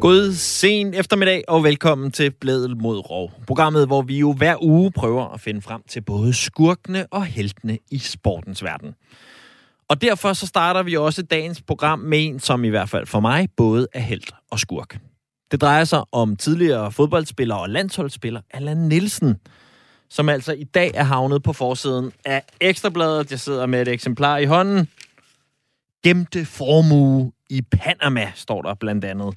God 0.00 0.34
sen 0.34 0.94
eftermiddag 0.94 1.44
og 1.48 1.64
velkommen 1.64 2.10
til 2.10 2.30
Blædel 2.30 2.76
mod 2.76 3.10
Rov. 3.10 3.32
Programmet, 3.46 3.86
hvor 3.86 4.02
vi 4.02 4.18
jo 4.18 4.32
hver 4.32 4.62
uge 4.62 4.92
prøver 4.92 5.34
at 5.34 5.40
finde 5.40 5.62
frem 5.62 5.82
til 5.88 6.00
både 6.00 6.34
skurkene 6.34 7.06
og 7.10 7.24
heltene 7.24 7.78
i 7.90 7.98
sportens 7.98 8.64
verden. 8.64 8.94
Og 9.88 10.02
derfor 10.02 10.32
så 10.32 10.46
starter 10.46 10.82
vi 10.82 10.96
også 10.96 11.22
dagens 11.22 11.62
program 11.62 11.98
med 11.98 12.26
en, 12.26 12.40
som 12.40 12.64
i 12.64 12.68
hvert 12.68 12.88
fald 12.88 13.06
for 13.06 13.20
mig 13.20 13.48
både 13.56 13.86
er 13.94 14.00
helt 14.00 14.32
og 14.50 14.58
skurk. 14.58 14.98
Det 15.50 15.60
drejer 15.60 15.84
sig 15.84 16.02
om 16.12 16.36
tidligere 16.36 16.92
fodboldspiller 16.92 17.54
og 17.54 17.68
landsholdsspiller 17.68 18.40
Allan 18.50 18.76
Nielsen, 18.76 19.36
som 20.10 20.28
altså 20.28 20.52
i 20.52 20.64
dag 20.64 20.90
er 20.94 21.02
havnet 21.02 21.42
på 21.42 21.52
forsiden 21.52 22.12
af 22.24 22.42
Ekstrabladet. 22.60 23.30
Jeg 23.30 23.40
sidder 23.40 23.66
med 23.66 23.82
et 23.82 23.88
eksemplar 23.88 24.38
i 24.38 24.44
hånden. 24.44 24.88
Gemte 26.04 26.44
formue 26.44 27.32
i 27.50 27.62
Panama, 27.62 28.32
står 28.34 28.62
der 28.62 28.74
blandt 28.74 29.04
andet. 29.04 29.34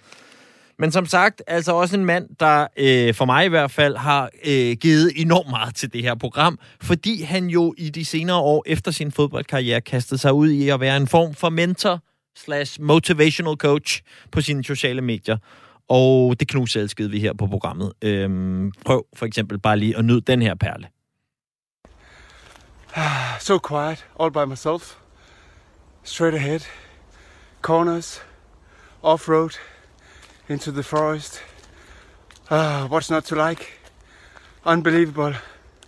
Men 0.80 0.92
som 0.92 1.05
sagt, 1.05 1.42
altså 1.48 1.73
også 1.73 1.98
en 1.98 2.05
mand, 2.05 2.30
der 2.40 2.68
øh, 2.78 3.14
for 3.14 3.26
mig 3.26 3.45
i 3.45 3.50
hvert 3.50 3.72
fald 3.72 3.95
har 3.95 4.30
øh, 4.45 4.76
givet 4.76 5.12
enormt 5.16 5.50
meget 5.50 5.76
til 5.76 5.94
det 5.94 6.02
her 6.02 6.16
program, 6.16 6.59
fordi 6.81 7.22
han 7.22 7.48
jo 7.48 7.73
i 7.78 7.90
de 7.90 8.06
senere 8.06 8.38
år 8.38 8.64
efter 8.66 8.92
sin 8.92 9.12
fodboldkarriere 9.12 9.81
kastede 9.81 10.20
sig 10.20 10.34
ud 10.34 10.50
i 10.50 10.70
at 10.70 10.80
være 10.80 10.98
en 10.98 11.08
form 11.08 11.34
for 11.34 11.50
mentor 11.50 12.00
slash 12.36 12.81
motivational 12.81 13.56
coach 13.56 14.02
på 14.31 14.42
sine 14.42 14.64
sociale 14.64 15.02
medier. 15.02 15.38
Og 15.94 16.40
det 16.40 16.48
knuselskede 16.48 17.12
vi 17.12 17.20
her 17.20 17.34
på 17.34 17.48
programmet. 17.48 17.94
Øhm, 18.02 18.72
prøv 18.86 19.05
for 19.13 19.26
eksempel 19.26 19.59
bare 19.59 19.77
lige 19.77 19.98
at 19.98 20.05
nyde 20.05 20.22
den 20.22 20.41
her 20.41 20.55
perle. 20.55 20.88
Ah, 22.95 23.40
so 23.40 23.59
quiet, 23.59 24.06
all 24.19 24.31
by 24.31 24.50
myself. 24.50 24.97
Straight 26.03 26.36
ahead. 26.36 26.59
Corners. 27.62 28.22
Off-road. 29.03 29.59
Into 30.50 30.72
the 30.72 30.84
forest. 30.84 31.42
Ah, 32.50 32.88
what's 32.88 33.14
not 33.14 33.23
to 33.23 33.50
like? 33.50 33.66
Unbelievable. 34.66 35.36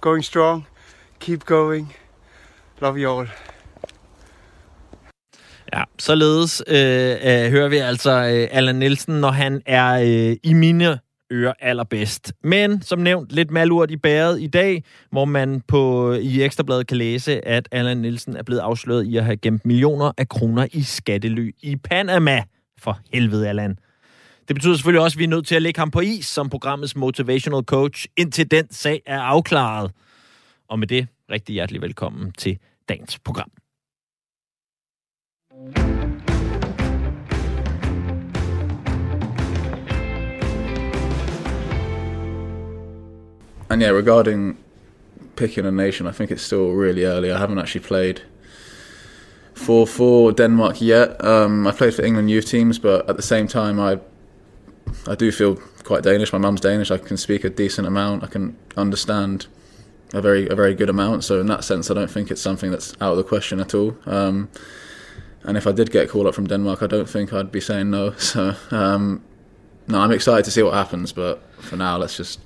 Going 0.02 0.24
strong. 0.24 0.66
Keep 1.20 1.46
going. 1.46 1.94
Love 2.82 2.98
you 3.00 3.10
all. 3.10 3.28
Ja, 5.76 5.84
således 6.00 6.64
øh, 6.68 6.76
øh, 6.76 7.52
hører 7.52 7.68
vi 7.68 7.78
altså 7.78 8.12
øh, 8.12 8.48
Allan 8.52 8.76
Nielsen, 8.76 9.14
når 9.22 9.32
han 9.32 9.62
er 9.66 9.94
øh, 9.94 10.38
i 10.44 10.54
mine 10.54 11.00
ører 11.32 11.54
allerbedst. 11.60 12.34
Men 12.44 12.82
som 12.82 13.00
nævnt, 13.00 13.32
lidt 13.32 13.52
malurt 13.52 13.92
i 13.92 13.98
bæret 13.98 14.42
i 14.42 14.48
dag, 14.48 14.84
hvor 15.12 15.26
man 15.26 15.62
på 15.68 16.14
i 16.14 16.42
Ekstrabladet 16.42 16.88
kan 16.88 16.98
læse, 16.98 17.48
at 17.48 17.70
Allan 17.72 17.98
Nielsen 17.98 18.38
er 18.38 18.44
blevet 18.44 18.60
afsløret 18.62 19.04
i 19.06 19.18
at 19.18 19.26
have 19.26 19.38
gemt 19.38 19.66
millioner 19.66 20.12
af 20.18 20.30
kroner 20.30 20.68
i 20.72 20.82
skattely 20.82 21.56
i 21.62 21.76
Panama. 21.76 22.44
For 22.80 23.00
helvede, 23.14 23.50
Allan. 23.50 23.78
Det 24.48 24.56
betyder 24.56 24.76
selvfølgelig 24.76 25.02
også, 25.02 25.16
at 25.16 25.20
vi 25.20 25.24
er 25.24 25.28
nødt 25.28 25.48
til 25.48 25.56
at 25.56 25.62
lægge 25.62 25.80
ham 25.80 25.92
på 25.92 26.00
is 26.00 26.26
som 26.26 26.50
programmets 26.50 26.96
motivational 26.96 27.64
coach, 27.64 28.06
indtil 28.18 28.52
den 28.52 28.72
sag 28.72 29.02
er 29.06 29.20
afklaret. 29.20 29.92
Og 30.70 30.80
med 30.80 30.88
det, 30.88 31.08
rigtig 31.32 31.54
hjertelig 31.54 31.82
velkommen 31.82 32.32
til 32.32 32.58
dagens 32.90 33.20
program. 33.20 33.63
And 43.74 43.82
yeah, 43.82 43.90
regarding 43.90 44.60
picking 45.36 45.66
a 45.66 45.72
nation, 45.72 46.06
I 46.06 46.12
think 46.12 46.30
it's 46.30 46.44
still 46.44 46.74
really 46.74 47.06
early. 47.06 47.32
I 47.32 47.40
haven't 47.40 47.58
actually 47.58 47.82
played 47.82 48.22
for 49.56 49.88
for 49.88 50.32
Denmark 50.32 50.80
yet. 50.80 51.26
Um, 51.26 51.66
I 51.66 51.72
played 51.72 51.96
for 51.96 52.04
England 52.04 52.30
youth 52.30 52.46
teams, 52.46 52.78
but 52.78 53.10
at 53.10 53.16
the 53.16 53.24
same 53.24 53.48
time, 53.48 53.80
I 53.80 54.00
I 55.08 55.16
do 55.16 55.32
feel 55.32 55.56
quite 55.84 56.04
Danish. 56.04 56.32
My 56.32 56.38
mum's 56.38 56.62
Danish. 56.62 56.92
I 56.92 57.00
can 57.00 57.18
speak 57.18 57.44
a 57.44 57.50
decent 57.50 57.88
amount. 57.88 58.24
I 58.24 58.28
can 58.28 58.56
understand 58.78 59.48
a 60.14 60.22
very 60.22 60.48
a 60.48 60.56
very 60.56 60.76
good 60.76 60.90
amount. 60.92 61.24
So 61.24 61.40
in 61.40 61.48
that 61.48 61.64
sense, 61.64 61.90
I 61.90 61.96
don't 61.96 62.12
think 62.12 62.30
it's 62.30 62.44
something 62.44 62.70
that's 62.70 62.94
out 63.02 63.14
of 63.14 63.18
the 63.18 63.24
question 63.24 63.60
at 63.60 63.74
all. 63.74 63.98
Um, 64.06 64.50
and 65.42 65.58
if 65.58 65.66
I 65.66 65.72
did 65.72 65.90
get 65.90 66.12
called 66.12 66.28
up 66.28 66.36
from 66.36 66.46
Denmark, 66.46 66.84
I 66.84 66.88
don't 66.88 67.10
think 67.10 67.34
I'd 67.34 67.52
be 67.52 67.60
saying 67.60 67.90
no. 67.90 68.12
So 68.20 68.54
um, 68.70 69.24
no, 69.88 69.98
I'm 69.98 70.12
excited 70.12 70.46
to 70.46 70.52
see 70.52 70.62
what 70.62 70.76
happens. 70.76 71.12
But 71.12 71.42
for 71.58 71.76
now, 71.76 71.98
let's 71.98 72.16
just 72.18 72.40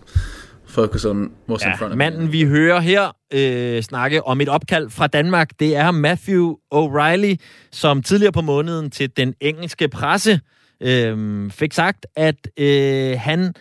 focus 0.68 1.06
on 1.06 1.32
what's 1.50 1.66
ja, 1.66 1.72
in 1.72 1.78
front 1.78 1.92
of 1.92 1.98
manden, 1.98 2.32
vi 2.32 2.44
hører 2.44 2.80
her 2.80 3.16
øh, 3.34 3.84
snakke 3.84 4.26
om 4.26 4.42
et 4.42 4.50
opkald 4.50 4.90
fra 4.90 5.08
Danmark, 5.08 5.50
det 5.60 5.76
er 5.76 5.92
Matthew 5.92 6.54
O'Reilly, 6.74 7.36
som 7.72 8.04
tidligere 8.04 8.32
på 8.32 8.42
måneden 8.42 8.92
til 8.92 9.18
den 9.18 9.34
engelske 9.42 9.88
presse 9.88 10.40
øh, 10.82 11.52
fik 11.52 11.74
sagt, 11.74 12.06
at 12.16 12.48
øh, 12.60 13.20
han 13.20 13.54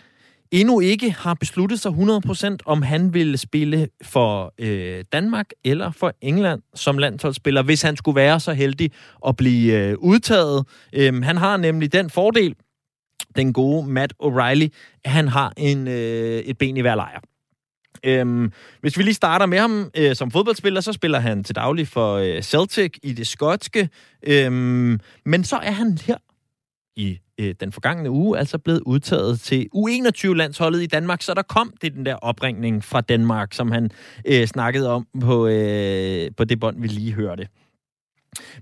endnu 0.51 0.79
ikke 0.79 1.11
har 1.11 1.33
besluttet 1.33 1.79
sig 1.79 1.91
100% 1.91 2.57
om 2.65 2.81
han 2.81 3.13
ville 3.13 3.37
spille 3.37 3.87
for 4.03 4.53
øh, 4.59 5.03
Danmark 5.13 5.49
eller 5.65 5.91
for 5.91 6.13
England 6.21 6.61
som 6.75 6.97
landsholdsspiller, 6.97 7.63
hvis 7.63 7.81
han 7.81 7.95
skulle 7.95 8.15
være 8.15 8.39
så 8.39 8.53
heldig 8.53 8.91
at 9.27 9.35
blive 9.35 9.73
øh, 9.73 9.97
udtaget. 9.97 10.65
Øh, 10.93 11.23
han 11.23 11.37
har 11.37 11.57
nemlig 11.57 11.93
den 11.93 12.09
fordel, 12.09 12.55
den 13.37 13.53
gode 13.53 13.87
Matt 13.87 14.13
O'Reilly, 14.23 14.67
at 15.03 15.11
han 15.11 15.27
har 15.27 15.53
en, 15.57 15.87
øh, 15.87 16.39
et 16.39 16.57
ben 16.57 16.77
i 16.77 16.81
hver 16.81 16.95
lejr. 16.95 17.19
Øhm, 18.03 18.51
hvis 18.81 18.97
vi 18.97 19.03
lige 19.03 19.13
starter 19.13 19.45
med 19.45 19.59
ham 19.59 19.91
øh, 19.97 20.15
som 20.15 20.31
fodboldspiller, 20.31 20.81
så 20.81 20.93
spiller 20.93 21.19
han 21.19 21.43
til 21.43 21.55
daglig 21.55 21.87
for 21.87 22.15
øh, 22.15 22.41
Celtic 22.41 22.97
i 23.03 23.13
det 23.13 23.27
skotske. 23.27 23.89
Øhm, 24.23 24.99
men 25.25 25.43
så 25.43 25.55
er 25.55 25.71
han 25.71 25.97
her 26.07 26.17
i 26.95 27.19
øh, 27.39 27.55
den 27.59 27.71
forgangne 27.71 28.09
uge 28.09 28.37
altså 28.39 28.57
blevet 28.57 28.81
udtaget 28.85 29.39
til 29.39 29.67
U21-landsholdet 29.75 30.83
i 30.83 30.85
Danmark, 30.85 31.21
så 31.21 31.33
der 31.33 31.41
kom 31.41 31.73
det 31.81 31.93
den 31.93 32.05
der 32.05 32.15
opringning 32.15 32.83
fra 32.83 33.01
Danmark, 33.01 33.53
som 33.53 33.71
han 33.71 33.91
øh, 34.25 34.47
snakkede 34.47 34.91
om 34.91 35.07
på, 35.21 35.47
øh, 35.47 36.31
på 36.37 36.43
det 36.43 36.59
bånd, 36.59 36.81
vi 36.81 36.87
lige 36.87 37.13
hørte. 37.13 37.47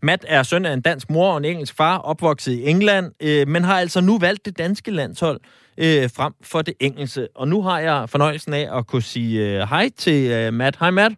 Matt 0.01 0.25
er 0.27 0.43
søn 0.43 0.65
af 0.65 0.73
en 0.73 0.81
dansk 0.81 1.09
mor 1.09 1.31
og 1.31 1.37
en 1.37 1.45
engelsk 1.45 1.75
far, 1.75 1.97
opvokset 1.97 2.51
i 2.51 2.69
England, 2.69 3.11
øh, 3.19 3.47
men 3.47 3.63
har 3.63 3.79
altså 3.79 4.01
nu 4.01 4.17
valgt 4.17 4.45
det 4.45 4.57
danske 4.57 4.91
landshold 4.91 5.39
øh, 5.77 6.09
frem 6.15 6.33
for 6.41 6.61
det 6.61 6.73
engelske. 6.79 7.27
Og 7.35 7.47
nu 7.47 7.61
har 7.61 7.79
jeg 7.79 8.09
fornøjelsen 8.09 8.53
af 8.53 8.77
at 8.77 8.87
kunne 8.87 9.01
sige 9.01 9.61
øh, 9.61 9.69
hej 9.69 9.89
til 9.97 10.31
øh, 10.31 10.53
Matt. 10.53 10.77
Hej 10.79 10.91
Matt. 10.91 11.15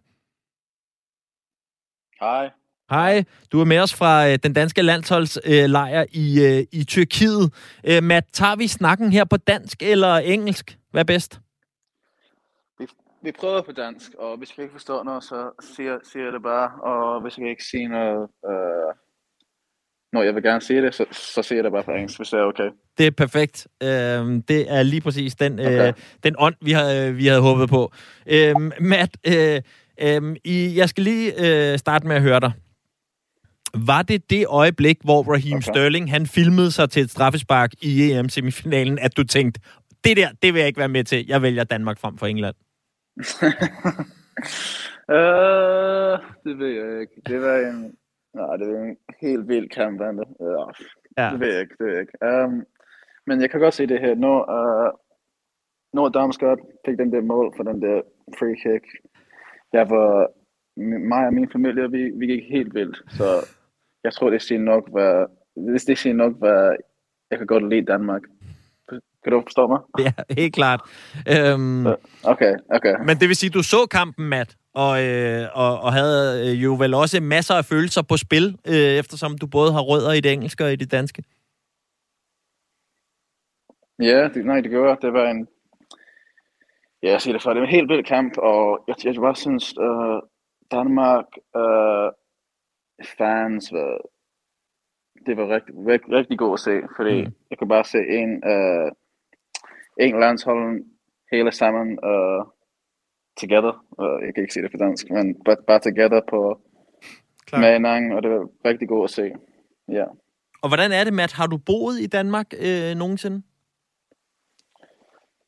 Hej. 2.20 2.50
Hej, 2.90 3.24
du 3.52 3.60
er 3.60 3.64
med 3.64 3.78
os 3.78 3.94
fra 3.94 4.28
øh, 4.28 4.38
den 4.42 4.52
danske 4.52 4.82
landsholdslejr 4.82 6.04
i, 6.12 6.40
øh, 6.40 6.64
i 6.72 6.84
Tyrkiet. 6.84 7.52
Øh, 7.84 8.02
Matt, 8.02 8.26
tager 8.32 8.56
vi 8.56 8.66
snakken 8.66 9.12
her 9.12 9.24
på 9.24 9.36
dansk 9.36 9.82
eller 9.82 10.16
engelsk? 10.16 10.78
Hvad 10.90 11.00
er 11.00 11.04
bedst? 11.04 11.40
Vi, 13.22 13.32
prøver 13.32 13.62
på 13.62 13.72
dansk, 13.72 14.14
og 14.18 14.36
hvis 14.36 14.58
vi 14.58 14.62
ikke 14.62 14.72
forstår 14.72 15.04
noget, 15.04 15.24
så 15.24 15.50
siger, 15.76 15.98
siger 16.12 16.24
jeg 16.24 16.32
det 16.32 16.42
bare. 16.42 16.70
Og 16.82 17.20
hvis 17.22 17.38
jeg 17.38 17.50
ikke 17.50 17.64
siger 17.64 17.88
noget, 17.88 18.28
øh, 18.46 18.94
når 20.12 20.22
jeg 20.22 20.34
vil 20.34 20.42
gerne 20.42 20.60
sige 20.60 20.82
det, 20.82 20.94
så, 20.94 21.04
så 21.12 21.42
siger 21.42 21.56
jeg 21.56 21.64
det 21.64 21.72
bare 21.72 21.82
på 21.82 21.90
engelsk, 21.90 22.18
hvis 22.18 22.28
det 22.28 22.38
er 22.38 22.44
okay. 22.44 22.70
Det 22.98 23.06
er 23.06 23.10
perfekt. 23.10 23.68
Øhm, 23.82 24.42
det 24.42 24.72
er 24.72 24.82
lige 24.82 25.00
præcis 25.00 25.34
den, 25.34 25.60
Okay. 25.60 25.88
øh, 25.88 25.92
den 26.22 26.34
ånd, 26.38 26.54
vi, 26.62 26.72
har, 26.72 27.10
vi 27.10 27.26
havde 27.26 27.40
håbet 27.40 27.68
på. 27.68 27.92
Øhm, 28.26 28.72
Matt, 28.80 29.16
øh, 29.26 29.60
øh, 30.00 30.36
I, 30.44 30.72
jeg 30.76 30.88
skal 30.88 31.04
lige 31.04 31.32
øh, 31.72 31.78
starte 31.78 32.06
med 32.06 32.16
at 32.16 32.22
høre 32.22 32.40
dig. 32.40 32.52
Var 33.74 34.02
det 34.02 34.30
det 34.30 34.46
øjeblik, 34.46 34.96
hvor 35.04 35.22
Raheem. 35.22 35.56
Okay. 35.56 35.72
Sterling 35.72 36.10
han 36.10 36.26
filmede 36.26 36.70
sig 36.70 36.90
til 36.90 37.02
et 37.02 37.10
straffespark 37.10 37.72
i 37.82 38.12
EM-semifinalen, 38.12 38.98
at 38.98 39.16
du 39.16 39.24
tænkte, 39.24 39.60
det 40.04 40.16
der, 40.16 40.28
det 40.42 40.54
vil 40.54 40.58
jeg 40.58 40.66
ikke 40.66 40.78
være 40.78 40.88
med 40.88 41.04
til. 41.04 41.26
Jeg 41.28 41.42
vælger 41.42 41.64
Danmark 41.64 41.98
frem 41.98 42.18
for 42.18 42.26
England. 42.26 42.54
øh, 45.16 46.18
det 46.44 46.58
ved 46.58 46.68
jeg 46.68 47.00
ikke. 47.00 47.22
Det 47.26 47.40
var 47.40 47.56
en, 47.56 47.96
nej, 48.34 48.56
det 48.56 48.68
var 48.68 48.80
en 48.80 48.96
helt 49.20 49.48
vild 49.48 49.68
kamp. 49.68 50.00
Andet. 50.00 50.28
Øh, 50.40 50.86
Ja. 51.18 51.30
Det 51.32 51.40
ved 51.40 51.52
jeg 51.52 51.60
ikke, 51.60 51.74
det 51.78 51.86
ved 51.86 51.92
jeg 51.92 52.00
ikke. 52.00 52.44
Um, 52.44 52.66
men 53.26 53.40
jeg 53.40 53.50
kan 53.50 53.60
godt 53.60 53.74
se 53.74 53.86
det 53.86 54.00
her. 54.00 54.14
Når, 54.14 54.38
uh, 54.58 54.92
når 55.92 56.08
Damsgaard 56.08 56.58
fik 56.86 56.98
den 56.98 57.12
der 57.12 57.20
mål 57.20 57.52
for 57.56 57.62
den 57.62 57.82
der 57.82 58.00
free 58.38 58.56
kick, 58.56 58.84
jeg 59.72 59.90
var, 59.90 60.30
mig 61.08 61.26
og 61.26 61.34
min 61.34 61.50
familie, 61.50 61.90
vi, 61.90 62.10
vi 62.10 62.26
gik 62.26 62.50
helt 62.50 62.74
vildt. 62.74 63.12
Så 63.12 63.24
jeg 64.04 64.12
tror, 64.12 64.30
det 64.30 64.42
siger 64.42 64.58
nok, 64.60 64.90
hvad, 64.90 65.26
det, 65.56 65.86
det 65.86 65.98
siger 65.98 66.14
nok, 66.14 66.38
hvad 66.38 66.76
jeg 67.30 67.38
kan 67.38 67.46
godt 67.46 67.68
lide 67.68 67.86
Danmark. 67.86 68.22
Kan 69.28 69.36
du 69.36 69.42
forstå 69.42 69.66
mig? 69.66 69.80
Ja, 69.98 70.12
helt 70.40 70.54
klart. 70.54 70.80
Øhm, 71.28 71.86
Okay, 72.24 72.54
okay. 72.70 72.94
men 73.06 73.16
det 73.20 73.28
vil 73.28 73.36
sige, 73.36 73.50
du 73.50 73.62
så 73.62 73.86
kampen, 73.90 74.28
Matt, 74.28 74.56
og, 74.74 75.04
øh, 75.04 75.48
og, 75.54 75.80
og 75.80 75.92
havde 75.92 76.50
øh, 76.50 76.64
jo 76.64 76.74
vel 76.74 76.94
også 76.94 77.20
masser 77.20 77.54
af 77.54 77.64
følelser 77.64 78.02
på 78.02 78.16
spil, 78.16 78.58
øh, 78.66 78.74
eftersom 78.74 79.38
du 79.38 79.46
både 79.46 79.72
har 79.72 79.80
rødder 79.80 80.12
i 80.12 80.20
det 80.20 80.32
engelske 80.32 80.64
og 80.64 80.72
i 80.72 80.76
det 80.76 80.90
danske. 80.90 81.22
Ja, 84.02 84.28
det, 84.34 84.46
nej, 84.46 84.60
det 84.60 84.70
gjorde 84.70 84.88
jeg. 84.88 84.98
Det 85.02 85.12
var 85.12 85.30
en... 85.30 85.48
Ja, 87.02 87.10
jeg 87.10 87.20
siger 87.20 87.34
det 87.34 87.42
før. 87.42 87.52
Det 87.52 87.60
er 87.60 87.64
en 87.64 87.70
helt 87.78 87.88
vild 87.88 88.04
kamp, 88.04 88.32
og 88.38 88.84
jeg, 88.88 88.96
jeg 89.04 89.14
bare 89.14 89.36
synes, 89.36 89.78
uh, 89.78 90.20
Danmark 90.70 91.26
uh, 91.56 92.10
fans 93.18 93.72
var, 93.72 93.98
det 95.26 95.36
var 95.36 95.48
rigtig, 95.54 95.74
rigtig, 95.92 96.10
rigtig 96.12 96.38
godt 96.38 96.60
at 96.60 96.64
se, 96.64 96.74
fordi 96.96 97.24
mm. 97.24 97.32
jeg 97.50 97.58
kan 97.58 97.68
bare 97.68 97.84
se 97.84 97.98
en, 97.98 98.30
uh, 98.54 98.92
en 99.98 100.20
landshold 100.20 100.84
hele 101.32 101.52
sammen 101.52 101.98
uh, 102.04 102.46
together. 103.40 103.84
Uh, 103.98 104.24
jeg 104.24 104.34
kan 104.34 104.42
ikke 104.42 104.52
sige 104.52 104.62
det 104.62 104.70
på 104.70 104.76
dansk, 104.76 105.10
men 105.10 105.42
bare, 105.44 105.56
bare 105.66 105.80
together 105.80 106.20
på 106.30 106.60
Klart. 107.46 107.60
med 107.60 107.72
hinanden, 107.72 108.12
og 108.12 108.22
det 108.22 108.30
var 108.30 108.48
rigtig 108.64 108.88
godt 108.88 109.04
at 109.04 109.14
se. 109.14 109.32
Ja. 109.88 110.04
Og 110.62 110.68
hvordan 110.68 110.92
er 110.92 111.04
det, 111.04 111.12
Matt? 111.12 111.32
Har 111.32 111.46
du 111.46 111.58
boet 111.58 112.00
i 112.00 112.06
Danmark 112.06 112.46
øh, 112.52 112.94
nogensinde? 112.96 113.42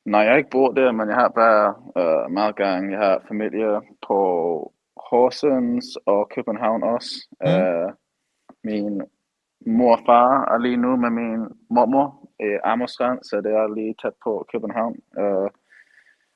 Nej, 0.05 0.21
jeg 0.21 0.31
har 0.31 0.39
ikke 0.39 0.51
boet 0.51 0.77
der, 0.77 0.93
men 0.93 1.09
jeg 1.09 1.17
har 1.17 1.29
bare 1.29 1.75
uh, 2.01 2.33
meget 2.33 2.57
gang. 2.57 2.93
Jeg 2.93 2.99
har 2.99 3.25
familie 3.29 3.81
på 4.07 4.19
Horsens 5.11 5.87
og 6.07 6.31
København 6.35 6.83
også. 6.83 7.11
Mm. 7.41 7.47
Uh, 7.47 7.93
min 8.65 9.03
mor 9.67 9.97
og 9.97 10.03
far 10.07 10.55
er 10.55 10.59
lige 10.59 10.77
nu 10.77 10.97
med 10.97 11.11
min 11.11 11.41
mormor 11.71 12.31
øh, 12.43 12.49
i 12.49 12.59
Amersrand, 12.65 13.19
så 13.23 13.37
det 13.37 13.53
er 13.53 13.75
lige 13.75 13.95
tæt 14.03 14.13
på 14.25 14.47
København. 14.53 14.97
Uh, 15.19 15.49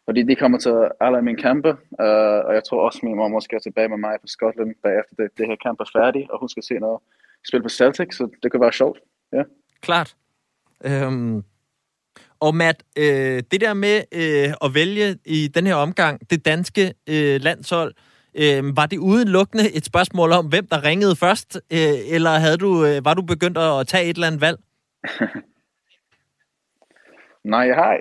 fordi 0.05 0.23
de 0.23 0.37
kommer 0.37 0.59
til 0.59 0.77
alle 1.01 1.23
mine 1.23 1.43
kampe, 1.43 1.71
uh, 1.71 2.07
øh, 2.07 2.41
og 2.47 2.55
jeg 2.55 2.65
tror 2.65 2.85
også, 2.87 3.01
min 3.03 3.17
mormor 3.17 3.41
skal 3.41 3.61
tilbage 3.61 3.89
med 3.89 3.97
mig 3.97 4.15
på 4.21 4.27
Skotland 4.27 4.75
bagefter 4.83 5.15
det, 5.19 5.39
det 5.39 5.47
her 5.47 5.57
kamp 5.57 5.81
er 5.81 5.91
færdigt, 5.99 6.31
og 6.31 6.41
hun 6.41 6.49
skal 6.49 6.63
se 6.63 6.75
noget 6.75 7.01
spil 7.49 7.63
på 7.63 7.69
Celtic, 7.69 8.15
så 8.17 8.29
det 8.43 8.51
kan 8.51 8.61
være 8.61 8.73
sjovt. 8.73 8.99
Ja. 9.33 9.43
Klart. 9.81 10.17
Øhm, 10.85 11.45
og 12.41 12.55
Matt, 12.55 12.83
øh, 12.99 13.43
det 13.51 13.61
der 13.61 13.75
med 13.75 13.97
øh, 14.13 14.55
at 14.65 14.75
vælge 14.75 15.19
i 15.25 15.49
den 15.49 15.67
her 15.67 15.75
omgang 15.75 16.31
det 16.31 16.45
danske 16.45 16.95
øh, 17.09 17.41
landshold, 17.41 17.95
øh, 17.97 18.14
Øh, 18.43 18.77
var 18.77 18.87
det 18.87 18.99
udelukkende 18.99 19.77
et 19.77 19.85
spørgsmål 19.85 20.33
om, 20.33 20.47
hvem 20.47 20.67
der 20.67 20.85
ringede 20.85 21.17
først, 21.17 21.57
øh, 21.73 22.15
eller 22.15 22.31
havde 22.31 22.57
du, 22.57 22.85
øh, 22.87 23.05
var 23.05 23.15
du 23.15 23.23
begyndt 23.23 23.59
at 23.59 23.87
tage 23.87 24.05
et 24.05 24.15
eller 24.15 24.27
andet 24.27 24.41
valg? 24.41 24.59
Nej, 27.45 27.61
jeg 27.61 27.77
har, 27.77 27.99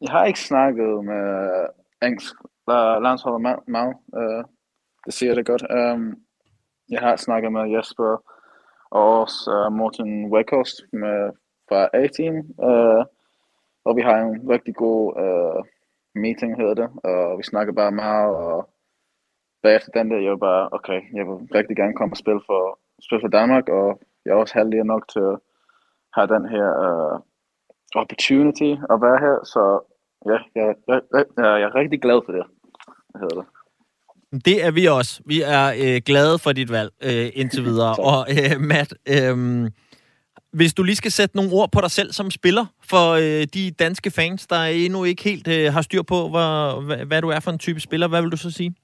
jeg 0.00 0.10
har 0.10 0.24
ikke 0.24 0.40
snakket 0.40 1.04
med 1.04 1.24
engelsk 2.02 2.34
øh, 2.70 3.02
landsholdet 3.02 3.58
meget. 3.66 3.94
Uh, 4.06 4.44
det 5.06 5.14
siger 5.14 5.34
det 5.34 5.46
godt. 5.46 5.62
Um, 5.70 6.14
jeg 6.90 7.00
har 7.00 7.16
snakket 7.16 7.52
med 7.52 7.70
Jesper 7.76 8.22
og 8.90 9.20
også 9.20 9.66
uh, 9.66 9.72
Morten 9.72 10.32
Weghorst 10.32 10.76
med, 10.92 11.30
fra 11.68 11.88
A-Team. 11.92 12.36
Uh, 12.58 13.04
og 13.84 13.96
vi 13.96 14.02
har 14.02 14.16
en 14.18 14.50
rigtig 14.50 14.74
god 14.74 15.16
uh, 15.24 15.64
meeting, 16.22 16.56
hedder 16.56 16.74
det. 16.74 16.88
Og 17.04 17.38
vi 17.38 17.42
snakker 17.42 17.72
bare 17.72 17.92
meget, 17.92 18.36
og 18.36 18.68
bagefter 19.64 19.90
den 19.98 20.10
der, 20.10 20.18
jeg 20.24 20.30
var 20.30 20.42
bare, 20.48 20.68
okay, 20.76 20.98
jeg 21.18 21.24
vil 21.28 21.38
rigtig 21.58 21.76
gerne 21.80 21.94
komme 21.98 22.12
og 22.12 22.22
spille 22.22 22.42
for, 22.48 22.62
spille 23.06 23.22
for 23.24 23.32
Danmark, 23.38 23.66
og 23.78 23.88
jeg 24.24 24.30
er 24.32 24.42
også 24.42 24.54
heldig 24.58 24.84
nok 24.84 25.04
til 25.14 25.24
at 25.32 25.36
have 26.16 26.28
den 26.34 26.44
her 26.54 26.66
uh, 26.86 27.16
opportunity 28.02 28.70
at 28.92 28.96
være 29.06 29.18
her, 29.26 29.36
så 29.52 29.62
ja, 30.30 30.38
jeg, 30.58 30.66
jeg, 30.88 31.00
jeg, 31.14 31.24
jeg 31.60 31.68
er 31.68 31.74
rigtig 31.80 32.00
glad 32.02 32.18
for 32.26 32.32
det, 32.32 32.44
hedder 33.20 33.36
det. 33.40 33.46
Det 34.44 34.64
er 34.66 34.70
vi 34.70 34.86
også. 34.86 35.20
Vi 35.26 35.42
er 35.42 35.66
øh, 35.84 36.00
glade 36.06 36.38
for 36.38 36.52
dit 36.52 36.70
valg 36.70 36.90
øh, 37.02 37.30
indtil 37.34 37.64
videre. 37.70 37.94
og 37.98 38.26
øh, 38.30 38.60
Matt, 38.60 38.94
øh, 39.08 39.70
hvis 40.52 40.74
du 40.74 40.82
lige 40.82 40.96
skal 40.96 41.10
sætte 41.10 41.36
nogle 41.36 41.52
ord 41.52 41.72
på 41.72 41.80
dig 41.80 41.90
selv 41.90 42.12
som 42.12 42.30
spiller 42.30 42.66
for 42.82 43.12
øh, 43.12 43.46
de 43.54 43.70
danske 43.70 44.10
fans, 44.10 44.46
der 44.46 44.60
endnu 44.64 45.04
ikke 45.04 45.22
helt 45.24 45.48
øh, 45.48 45.72
har 45.72 45.82
styr 45.82 46.02
på, 46.02 46.28
hvor, 46.28 46.80
hvad, 46.80 46.96
hvad 46.96 47.22
du 47.22 47.28
er 47.28 47.40
for 47.40 47.50
en 47.50 47.58
type 47.58 47.80
spiller, 47.80 48.08
hvad 48.08 48.22
vil 48.22 48.30
du 48.30 48.36
så 48.36 48.50
sige? 48.50 48.74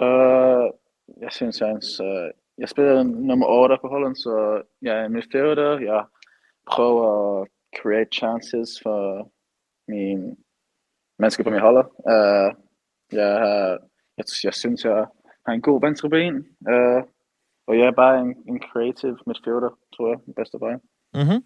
Uh, 0.00 0.70
jeg 1.20 1.32
synes, 1.32 1.60
jeg, 1.60 1.74
uh, 2.02 2.30
jeg 2.58 2.68
spiller 2.68 3.02
nummer 3.02 3.46
8 3.46 3.76
på 3.80 3.88
Holland, 3.88 4.16
så 4.16 4.62
jeg 4.82 5.04
er 5.04 5.08
midfielder. 5.08 5.78
Jeg 5.78 6.04
prøver 6.66 7.06
at 7.40 7.48
create 7.80 8.10
chances 8.12 8.80
for 8.82 9.30
min 9.88 10.36
mennesker 11.18 11.44
på 11.44 11.50
min 11.50 11.60
holder. 11.60 11.84
Uh, 12.12 12.48
øh, 12.48 12.54
jeg, 13.12 13.78
jeg, 14.16 14.24
jeg 14.44 14.54
synes, 14.54 14.84
jeg 14.84 15.06
har 15.46 15.52
en 15.52 15.62
god 15.62 15.80
venstre 15.80 16.10
ben. 16.10 16.36
Uh, 16.72 17.02
og 17.66 17.78
jeg 17.78 17.86
er 17.86 18.00
bare 18.02 18.20
en, 18.20 18.36
en 18.48 18.62
creative 18.62 19.18
midfielder, 19.26 19.78
tror 19.96 20.08
jeg, 20.08 20.18
bedste 20.36 20.58
vej. 20.60 20.74
Mm-hmm. 21.14 21.40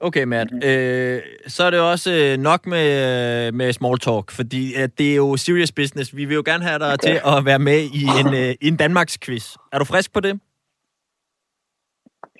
Okay, 0.00 0.24
Matt. 0.24 0.50
Mm-hmm. 0.52 0.68
Øh, 0.68 1.22
så 1.46 1.64
er 1.64 1.70
det 1.70 1.80
også 1.80 2.12
øh, 2.12 2.38
nok 2.38 2.66
med, 2.66 3.52
med 3.52 3.72
small 3.72 3.98
talk, 3.98 4.30
fordi 4.30 4.74
at 4.74 4.98
det 4.98 5.12
er 5.12 5.16
jo 5.16 5.36
serious 5.36 5.72
business. 5.72 6.16
Vi 6.16 6.24
vil 6.24 6.34
jo 6.34 6.42
gerne 6.44 6.64
have 6.64 6.78
dig 6.78 6.92
okay. 6.92 7.08
til 7.08 7.20
at 7.26 7.44
være 7.44 7.58
med 7.58 7.80
i 7.82 8.04
en, 8.20 8.34
øh, 8.34 8.54
en 8.60 8.76
Danmarks 8.76 9.18
quiz. 9.18 9.56
Er 9.72 9.78
du 9.78 9.84
frisk 9.84 10.12
på 10.12 10.20
det? 10.20 10.40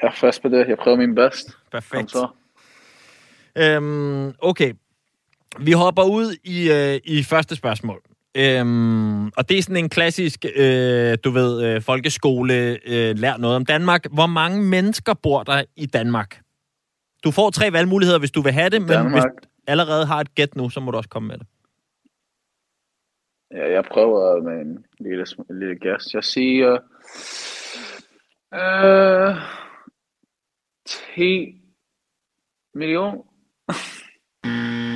Jeg 0.03 0.09
er 0.09 0.13
frisk 0.13 0.43
på 0.43 0.49
det. 0.49 0.69
Jeg 0.69 0.77
prøver 0.83 0.97
min 0.97 1.15
bedst. 1.15 1.49
Perfekt. 1.73 2.15
Øhm, 3.59 4.35
okay. 4.39 4.73
Vi 5.61 5.73
hopper 5.73 6.03
ud 6.03 6.37
i, 6.45 6.71
øh, 6.71 7.01
i 7.05 7.23
første 7.23 7.57
spørgsmål. 7.57 8.01
Øhm, 8.37 9.27
og 9.27 9.49
det 9.49 9.59
er 9.59 9.63
sådan 9.63 9.77
en 9.77 9.89
klassisk, 9.89 10.45
øh, 10.57 11.19
du 11.25 11.31
ved, 11.31 11.65
øh, 11.65 11.83
folkeskole, 11.83 12.79
øh, 12.87 13.19
lær 13.19 13.37
noget 13.37 13.57
om 13.57 13.65
Danmark. 13.65 14.07
Hvor 14.13 14.27
mange 14.27 14.63
mennesker 14.63 15.15
bor 15.15 15.43
der 15.43 15.63
i 15.77 15.87
Danmark? 15.87 16.41
Du 17.25 17.31
får 17.31 17.51
tre 17.51 17.73
valgmuligheder, 17.73 18.19
hvis 18.19 18.31
du 18.31 18.43
vil 18.43 18.53
have 18.53 18.71
det, 18.71 18.81
men 18.83 18.89
Danmark. 18.91 19.13
hvis 19.13 19.23
du 19.23 19.49
allerede 19.67 20.07
har 20.07 20.21
et 20.21 20.35
gæt 20.35 20.57
nu, 20.57 20.71
så 20.71 20.81
må 20.81 20.91
du 20.91 20.97
også 20.97 21.09
komme 21.09 21.29
med 21.29 21.39
det. 21.39 21.47
Ja, 23.55 23.73
jeg 23.73 23.85
prøver 23.93 24.43
med 24.43 24.61
en 24.61 24.85
lille, 25.01 25.27
en 25.51 25.59
lille 25.59 25.79
gas. 25.79 26.15
Jeg 26.15 26.25
siger... 26.25 26.79
Øh, 28.55 29.37
10 31.15 31.55
millioner. 32.75 33.13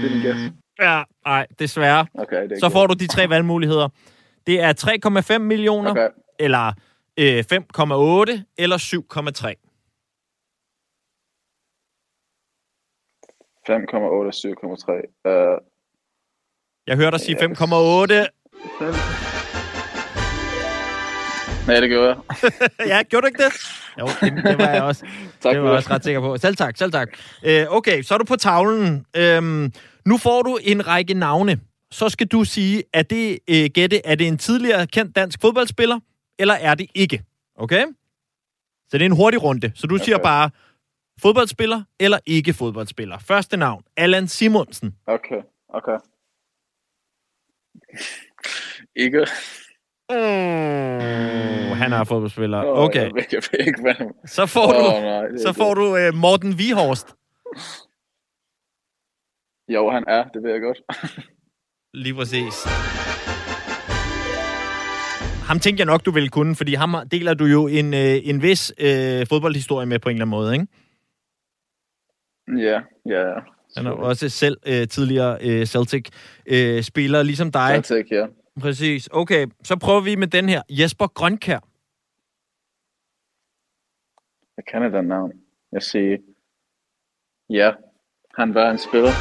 det 0.03 0.11
er 0.13 0.17
en 0.17 0.23
gas. 0.23 0.53
Ja, 0.81 1.03
nej, 1.25 1.47
desværre. 1.59 2.07
Okay, 2.15 2.49
det 2.49 2.61
så 2.61 2.69
får 2.69 2.87
du 2.87 2.95
de 2.95 3.07
tre 3.07 3.29
valgmuligheder. 3.29 3.89
Det 4.47 4.61
er 4.61 5.33
3,5 5.35 5.39
millioner, 5.39 5.91
Okay. 5.91 6.09
eller 6.39 6.73
øh, 7.19 7.39
5,8, 7.39 8.41
eller 8.59 8.77
7,3. 8.79 9.62
5,8 13.70 13.75
7,3. 13.75 15.29
Uh, 15.29 15.59
Jeg 16.87 16.97
hørte 16.97 17.11
dig 17.11 17.20
sige 17.20 17.37
5,8. 17.37 17.43
Nej, 21.67 21.81
det 21.81 21.89
gjorde 21.89 22.08
jeg. 22.08 22.17
ja, 22.93 23.03
gjorde 23.03 23.22
du 23.22 23.27
ikke 23.27 23.43
det? 23.43 23.53
Jo, 24.01 24.06
det, 24.20 24.44
det 24.44 24.58
var 24.58 24.69
jeg 24.70 24.82
også. 24.82 25.06
Tak 25.41 25.53
det 25.55 25.63
var 25.63 25.69
jeg 25.69 25.77
også 25.77 25.91
ret 25.91 26.05
sikker 26.05 26.20
på. 26.20 26.37
Selv 26.37 26.56
tak, 26.56 26.77
selv 26.77 26.93
tak. 26.93 27.08
Øh, 27.44 27.67
okay, 27.69 28.03
så 28.03 28.15
er 28.15 28.19
du 28.19 28.25
på 28.25 28.37
tavlen. 28.37 29.06
Øhm, 29.17 29.72
nu 30.06 30.19
får 30.19 30.43
du 30.43 30.58
en 30.63 30.87
række 30.87 31.15
navne. 31.15 31.60
Så 31.91 32.08
skal 32.08 32.27
du 32.27 32.44
sige, 32.44 32.82
er 32.93 33.03
det, 33.03 33.39
øh, 33.51 33.70
gætte, 33.75 34.06
er 34.06 34.15
det 34.15 34.27
en 34.29 34.39
tidligere 34.39 34.87
kendt 34.87 35.17
dansk 35.17 35.41
fodboldspiller, 35.41 35.98
eller 36.39 36.55
er 36.55 36.75
det 36.75 36.87
ikke? 36.94 37.22
Okay? 37.58 37.84
Så 38.89 38.98
det 38.98 39.03
er 39.03 39.06
en 39.06 39.17
hurtig 39.17 39.43
runde. 39.43 39.72
Så 39.75 39.87
du 39.87 39.94
okay. 39.94 40.05
siger 40.05 40.19
bare 40.19 40.51
fodboldspiller 41.22 41.82
eller 42.00 42.19
ikke 42.26 42.52
fodboldspiller. 42.52 43.19
Første 43.19 43.56
navn, 43.56 43.82
Allan 43.96 44.29
Simonsen. 44.29 44.96
Okay, 45.06 45.43
okay. 45.69 45.98
Ikke. 48.96 49.26
Mm, 50.10 50.17
han 51.82 51.93
er 51.93 52.05
fodboldspiller. 52.05 52.58
Okay, 52.64 53.02
Jeg 53.05 53.14
ved, 53.14 53.22
jeg 53.32 53.43
ved 53.52 53.67
ikke, 53.67 53.82
hvad 53.82 53.94
så 54.26 54.46
får 54.46 54.72
du, 54.72 54.79
Åh, 54.79 55.02
nej, 55.02 55.36
så 55.36 55.52
får 55.52 55.74
du 55.74 55.96
øh, 55.96 56.14
Morten 56.14 56.58
Vihorst. 56.58 57.08
Jo, 59.69 59.91
han 59.91 60.05
er, 60.08 60.24
det 60.24 60.43
ved 60.43 60.50
jeg 60.50 60.60
godt. 60.60 60.81
Lige 61.94 62.14
præcis. 62.14 62.55
Ham 65.48 65.60
tænker 65.60 65.81
jeg 65.81 65.86
nok, 65.86 66.05
du 66.06 66.10
vil 66.10 66.31
kunne, 66.31 66.56
fordi 66.56 66.74
ham 66.74 66.94
deler 67.10 67.34
du 67.34 67.44
jo 67.44 67.67
en, 67.67 67.94
øh, 67.94 68.20
en 68.24 68.43
vis 68.43 68.72
øh, 68.79 69.26
fodboldhistorie 69.26 69.86
med 69.86 69.98
på 69.98 70.08
en 70.08 70.17
eller 70.17 70.24
anden 70.24 70.31
måde, 70.31 70.52
ikke? 70.55 70.67
Ja, 72.49 72.81
ja. 73.06 73.34
Han 73.77 73.87
er 73.87 73.91
også 73.91 74.29
selv 74.29 74.56
øh, 74.67 74.89
tidligere 74.89 75.39
øh, 75.43 75.67
Celtic-spiller, 75.67 77.20
øh, 77.20 77.27
ligesom 77.27 77.53
dig. 77.53 77.84
Celtic, 77.84 78.11
ja. 78.13 78.27
Præcis. 78.61 79.08
Okay, 79.13 79.46
så 79.65 79.77
prøver 79.77 80.01
vi 80.01 80.17
med 80.17 80.27
den 80.27 80.49
her. 80.49 80.63
Jesper 80.70 81.06
Grønkær. 81.06 81.58
Jeg 84.56 84.65
kender 84.72 84.89
den 85.01 85.08
navn. 85.08 85.32
Jeg 85.72 85.82
siger, 85.82 86.17
ja, 87.51 87.72
han 88.39 88.55
var 88.55 88.70
en 88.70 88.79
spiller. 88.79 89.13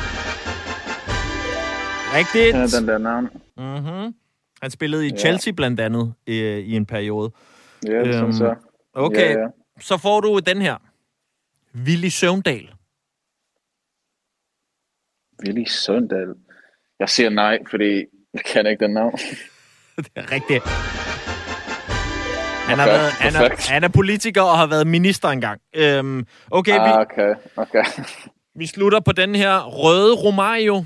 Rigtigt. 2.18 2.46
Jeg 2.46 2.54
kender 2.54 2.80
den 2.80 2.88
der 2.88 2.98
navn. 2.98 3.30
Mm-hmm. 3.58 4.16
Han 4.62 4.72
spillede 4.72 5.08
i 5.08 5.10
Ja. 5.10 5.18
Chelsea 5.18 5.54
blandt 5.54 5.80
andet 5.80 6.13
øh, 6.28 6.36
i 6.60 6.75
en 6.75 6.86
periode. 6.86 7.32
Ja, 7.86 8.00
det 8.00 8.08
Øhm, 8.08 8.13
synes 8.13 8.40
jeg. 8.40 8.56
Okay, 8.94 9.34
Ja, 9.36 9.40
ja. 9.40 9.48
så 9.80 9.98
får 9.98 10.22
du 10.22 10.40
den 10.40 10.62
her. 10.62 10.78
Willy 11.75 12.08
Søvndal. 12.08 12.70
Willy 15.46 15.66
Søndal. 15.66 16.36
Jeg 17.00 17.10
siger 17.10 17.30
nej, 17.30 17.60
fordi 17.70 18.06
jeg 18.34 18.42
kan 18.46 18.68
ikke 18.68 18.84
den 18.86 18.94
navn. 18.94 19.14
det 19.98 20.12
er 20.16 20.32
rigtigt. 20.32 20.64
Han, 22.70 22.80
har 22.80 22.86
Okay, 22.86 22.94
været, 22.98 23.12
han, 23.12 23.36
er, 23.36 23.72
han 23.74 23.84
er 23.84 23.88
politiker 23.88 24.42
og 24.42 24.58
har 24.58 24.68
været 24.68 24.88
minister 24.88 25.30
engang. 25.30 25.62
Øhm, 25.76 26.26
okay, 26.52 26.80
Ah, 26.80 26.88
vi, 26.88 26.92
okay, 27.02 27.36
okay. 27.58 27.84
vi 28.60 28.66
slutter 28.68 29.00
på 29.00 29.12
den 29.12 29.36
her 29.36 29.60
røde 29.66 30.16
Romario. 30.16 30.86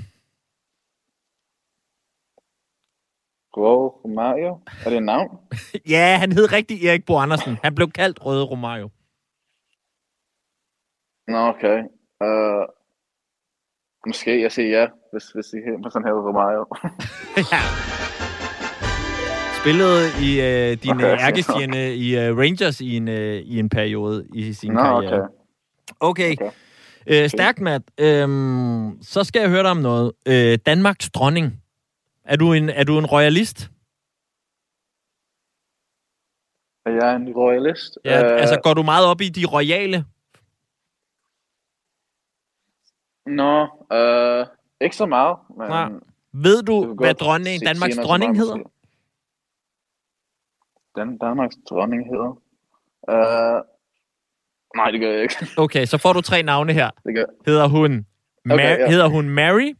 Wow, 3.56 4.08
Mario. 4.08 4.60
Er 4.84 4.90
det 4.90 4.96
et 4.96 5.02
navn? 5.02 5.38
Ja, 5.94 6.16
han 6.20 6.32
hed 6.32 6.52
rigtig 6.52 6.86
Erik 6.86 7.06
Bo 7.06 7.16
Andersen. 7.18 7.58
Han 7.64 7.74
blev 7.74 7.90
kaldt 7.90 8.24
Røde 8.26 8.44
Romario. 8.44 8.90
Nå, 11.28 11.38
okay. 11.38 11.78
Uh, 12.20 12.64
måske 14.06 14.42
jeg 14.42 14.52
siger 14.52 14.80
ja, 14.80 14.86
hvis, 15.12 15.24
hvis 15.24 15.46
I 15.52 15.56
hedder 15.56 15.90
sådan 15.90 16.06
her 16.06 16.12
Romario. 16.14 16.66
ja. 17.52 17.60
Spillede 19.60 20.00
i 20.22 20.40
øh, 20.40 20.76
din 20.82 20.90
Okay. 20.90 21.12
okay. 21.12 21.22
ærkefjende 21.26 21.94
i 21.96 22.16
øh, 22.18 22.38
Rangers 22.38 22.80
i 22.80 22.96
en, 22.96 23.08
øh, 23.08 23.34
i 23.40 23.58
en 23.58 23.68
periode 23.68 24.26
i 24.34 24.52
sin 24.52 24.72
Nå, 24.72 24.80
karriere. 24.80 25.20
okay. 25.22 25.32
Okay. 26.00 26.32
okay. 26.32 26.50
Øh, 27.06 27.28
stærkt, 27.30 27.60
Matt. 27.60 27.84
Øhm, 28.00 28.98
så 29.02 29.24
skal 29.24 29.40
jeg 29.40 29.50
høre 29.50 29.62
dig 29.62 29.70
om 29.70 29.76
noget. 29.76 30.12
Øh, 30.26 30.58
Danmarks 30.66 31.10
dronning. 31.10 31.62
Er 32.24 32.36
du 32.36 32.52
en, 32.52 32.68
er 32.70 32.84
du 32.84 32.98
en 32.98 33.06
royalist? 33.06 33.70
Er 36.86 36.90
jeg 36.90 37.16
en 37.16 37.32
royalist? 37.32 37.98
Ja, 38.04 38.34
Øh, 38.34 38.40
altså, 38.40 38.60
går 38.62 38.74
du 38.74 38.82
meget 38.82 39.06
op 39.06 39.20
i 39.20 39.28
de 39.28 39.44
royale? 39.44 40.04
Nå, 43.26 43.62
uh, 43.90 44.46
ikke 44.80 44.96
så 44.96 45.06
meget. 45.06 45.38
Men 45.58 45.68
Nej. 45.68 45.90
Ved 46.32 46.62
du 46.62 46.94
hvad 46.94 47.14
dronning, 47.14 47.62
Danmarks 47.66 47.96
dronning 47.96 48.36
hedder? 48.36 48.56
Den 50.96 51.18
Danmarks 51.18 51.56
dronning 51.70 52.06
hedder? 52.06 52.30
Uh, 53.08 53.64
nej, 54.76 54.90
det 54.90 55.00
gør 55.00 55.10
jeg 55.12 55.22
ikke. 55.22 55.34
Okay, 55.64 55.84
så 55.86 55.98
får 55.98 56.12
du 56.12 56.20
tre 56.20 56.42
navne 56.42 56.72
her. 56.72 56.90
Det 57.04 57.14
gør 57.14 57.24
Hedder 57.46 57.68
hun, 57.68 58.06
Ma- 58.48 58.52
Okay, 58.54 58.78
ja. 58.78 58.88
hedder 58.90 59.08
hun 59.08 59.30
Mary? 59.30 59.74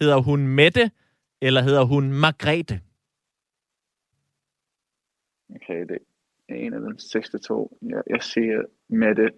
Hedder 0.00 0.16
hun 0.20 0.46
Mette? 0.46 0.90
Eller 1.40 1.62
hedder 1.62 1.84
hun 1.84 2.12
Margrethe? 2.12 2.80
Okay, 5.54 5.80
det 5.88 5.98
er 6.48 6.54
en 6.54 6.74
af 6.74 6.80
de 6.80 7.10
sidste 7.10 7.38
to. 7.38 7.78
Jeg, 7.82 8.02
jeg 8.10 8.22
siger 8.22 8.62
med 8.88 9.14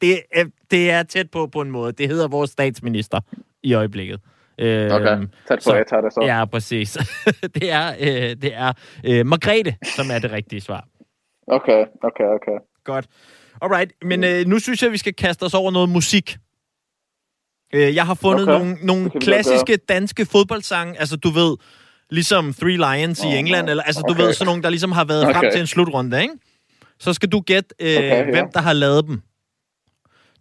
det. 0.00 0.20
Er, 0.32 0.44
det 0.70 0.90
er 0.90 1.02
tæt 1.02 1.30
på 1.30 1.46
på 1.46 1.60
en 1.60 1.70
måde. 1.70 1.92
Det 1.92 2.08
hedder 2.08 2.28
vores 2.28 2.50
statsminister 2.50 3.20
i 3.62 3.74
øjeblikket. 3.74 4.20
Øhm, 4.58 4.92
Okay, 4.92 5.16
tæt 5.48 5.58
på, 5.58 5.60
så- 5.60 5.74
jeg 5.74 5.86
tager 5.86 6.00
det 6.00 6.12
så. 6.12 6.20
Ja, 6.26 6.44
præcis. 6.44 6.98
det 7.54 7.70
er, 7.72 7.88
øh, 8.00 8.36
det 8.42 8.54
er 8.54 8.72
øh, 9.04 9.26
Margrethe, 9.26 9.76
som 9.96 10.06
er 10.10 10.18
det 10.18 10.32
rigtige 10.32 10.60
svar. 10.60 10.84
Okay, 11.46 11.84
okay, 12.04 12.24
okay. 12.24 12.58
Godt. 12.84 13.06
Alright, 13.62 13.92
men 14.04 14.24
øh, 14.24 14.46
nu 14.46 14.58
synes 14.58 14.82
jeg, 14.82 14.92
vi 14.92 14.98
skal 14.98 15.14
kaste 15.14 15.42
os 15.42 15.54
over 15.54 15.70
noget 15.70 15.88
musik. 15.88 16.36
Øh, 17.74 17.94
jeg 17.94 18.06
har 18.06 18.14
fundet 18.14 18.48
Okay, 18.48 18.58
nogle, 18.58 18.76
nogle 18.82 19.10
klassiske 19.20 19.76
danske 19.76 20.26
fodboldsange, 20.26 21.00
altså 21.00 21.16
du 21.16 21.30
ved, 21.30 21.56
ligesom 22.10 22.54
Three 22.54 22.76
Lions 22.96 23.24
i 23.24 23.26
Åh, 23.26 23.38
England, 23.38 23.68
eller 23.70 23.82
altså 23.82 24.02
du 24.08 24.12
okay. 24.12 24.22
ved, 24.22 24.32
sådan 24.32 24.46
nogle, 24.46 24.62
der 24.62 24.70
ligesom 24.70 24.92
har 24.92 25.04
været 25.04 25.24
frem 25.24 25.36
Okay. 25.36 25.50
til 25.52 25.60
en 25.60 25.66
slutrunde, 25.66 26.22
ikke? 26.22 26.34
Så 26.98 27.12
skal 27.12 27.28
du 27.28 27.40
gætte, 27.40 27.74
øh, 27.80 27.96
Okay, 27.96 28.08
ja. 28.08 28.24
hvem 28.30 28.46
der 28.54 28.60
har 28.60 28.72
lavet 28.72 29.06
dem. 29.06 29.22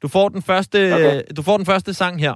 Du 0.01 0.07
får 0.07 0.29
den 0.29 0.41
første, 0.41 0.93
Okay. 0.93 1.21
du 1.37 1.41
får 1.41 1.57
den 1.57 1.65
første 1.65 1.93
sang 1.93 2.19
her. 2.19 2.33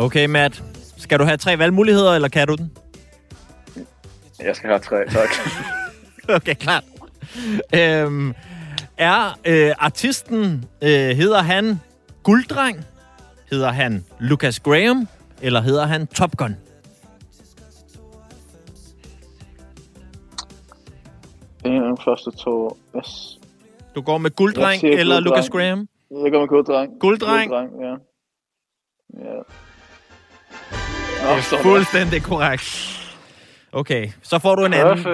Okay, 0.00 0.26
Matt. 0.26 0.62
Skal 0.96 1.18
du 1.18 1.24
have 1.24 1.36
tre 1.36 1.58
valgmuligheder, 1.58 2.14
eller 2.14 2.28
kan 2.28 2.48
du 2.48 2.54
den? 2.54 2.70
Jeg 4.38 4.56
skal 4.56 4.68
have 4.68 4.80
tre, 4.80 4.96
tak. 5.08 5.28
Okay, 6.36 6.54
klart. 6.54 6.84
Øhm, 7.74 8.34
er 8.98 9.38
øh, 9.44 9.72
artisten, 9.78 10.64
øh, 10.82 10.90
hedder 10.90 11.42
han 11.42 11.80
Gulddreng? 12.22 12.84
Hedder 13.50 13.70
han 13.70 14.04
Lucas 14.18 14.60
Graham? 14.60 15.08
Eller 15.42 15.60
hedder 15.60 15.86
han 15.86 16.06
Top 16.06 16.36
Gun? 16.36 16.56
en 21.64 21.82
af 21.82 21.96
de 21.96 22.02
første 22.04 22.30
to. 22.30 22.76
Yes. 22.96 23.38
Du 23.94 24.00
går 24.02 24.18
med 24.18 24.30
Gulddreng 24.30 24.84
eller. 24.84 25.20
Lucas 25.20 25.50
Graham? 25.50 25.88
Jeg 26.10 26.32
går 26.32 26.40
med 26.40 26.48
gulddreng. 26.48 27.00
Gulddreng? 27.00 27.50
Gulddreng, 27.50 27.82
ja. 27.82 27.94
Ja. 29.24 29.40
Det 31.20 31.58
er 31.58 31.62
fuldstændig 31.62 32.22
korrekt. 32.22 32.96
Okay, 33.72 34.08
så 34.22 34.38
får 34.38 34.54
du 34.54 34.64
en 34.64 34.72
anden. 34.74 35.04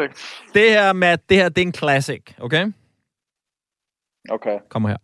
Det 0.55 0.71
her, 0.71 0.93
Matt, 0.93 1.29
det 1.29 1.37
her, 1.37 1.49
det 1.49 1.63
er 1.63 1.67
en 1.67 1.75
classic, 1.75 2.23
okay? 2.41 2.73
Okay. 4.31 4.59
Kommer 4.69 4.89
her. 4.89 4.97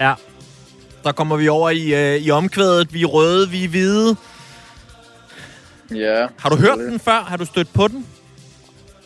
Ja. 0.00 0.14
Der 1.04 1.12
kommer 1.12 1.36
vi 1.36 1.48
over 1.48 1.70
i, 1.70 2.14
øh, 2.14 2.22
i 2.22 2.30
omkvædet. 2.30 2.94
Vi 2.94 3.02
er 3.02 3.06
røde, 3.06 3.48
vi 3.50 3.64
er 3.64 3.68
hvide. 3.68 4.16
Ja. 5.94 6.26
Har 6.38 6.48
du 6.48 6.56
hørt 6.56 6.78
den 6.78 7.00
før? 7.00 7.20
Har 7.22 7.36
du 7.36 7.44
stødt 7.44 7.72
på 7.72 7.88
den? 7.88 8.06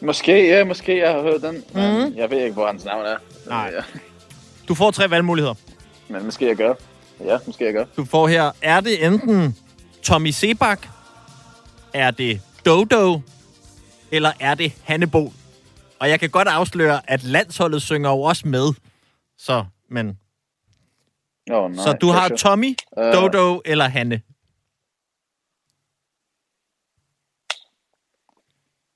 Måske, 0.03 0.49
ja, 0.49 0.65
måske 0.65 0.99
jeg 0.99 1.13
har 1.13 1.23
hørt 1.23 1.43
den. 1.43 1.65
Men 1.75 2.05
Mhm. 2.09 2.17
jeg 2.17 2.31
ved 2.31 2.39
ikke, 2.43 2.53
hvor 2.53 2.67
hans 2.67 2.85
navn 2.85 3.07
er. 3.07 3.17
Nej. 3.49 3.73
Ja. 3.77 3.83
Du 4.69 4.75
får 4.75 4.91
tre 4.91 5.11
valgmuligheder. 5.11 5.55
Men 6.09 6.25
måske 6.25 6.47
jeg 6.47 6.57
gør. 6.57 6.75
Ja, 7.25 7.39
måske 7.47 7.65
jeg 7.65 7.73
gør. 7.73 7.85
Du 7.97 8.05
får 8.05 8.29
her, 8.29 8.51
er 8.63 8.81
det 8.81 9.07
enten 9.07 9.57
Tommy 10.03 10.31
Sebak, 10.31 10.87
er 11.95 12.11
det 12.11 12.41
Dodo, 12.67 13.21
eller 14.11 14.33
er 14.41 14.55
det 14.55 14.73
Hannebo? 14.85 15.33
Og 15.99 16.09
jeg 16.09 16.21
kan 16.21 16.31
godt 16.31 16.49
afsløre, 16.49 17.01
at 17.11 17.25
landsholdet 17.25 17.83
synger 17.83 18.11
jo 18.11 18.21
også 18.23 18.49
med. 18.49 18.73
Så, 19.39 19.65
men, 19.91 20.19
oh, 21.53 21.71
nej. 21.71 21.85
så 21.85 21.93
du 22.01 22.09
har. 22.09 22.29
Tommy, 22.29 22.75
Øh. 22.99 23.13
Dodo 23.13 23.61
eller 23.65 23.89
Hanne. 23.89 24.23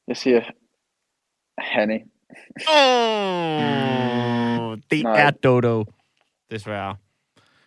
Jeg 0.08 0.16
siger 0.16 0.40
Hanny. 1.58 2.00
Oh, 2.68 4.78
det 4.90 5.02
Nej. 5.02 5.20
er 5.20 5.30
Dodo, 5.30 5.84
desværre. 6.50 6.96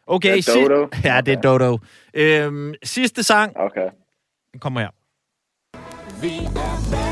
Okay, 0.07 0.35
Det 0.37 0.47
er 0.47 0.67
Dodo? 0.67 0.87
Si- 0.95 1.01
ja, 1.07 1.21
det 1.21 1.33
er 1.33 1.41
Dodo. 1.41 1.77
Øhm, 2.13 2.73
sidste 2.83 3.23
sang 3.23 3.57
Okay. 3.57 3.89
kommer 4.59 4.81
her. 4.81 4.89
Vi 6.21 6.27
er 6.37 7.06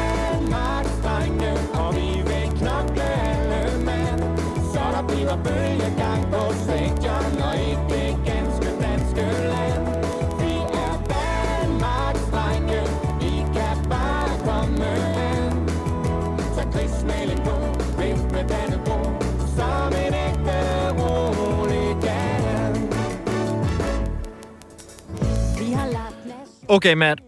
Okay, 26.67 26.93
Matt. 26.93 27.21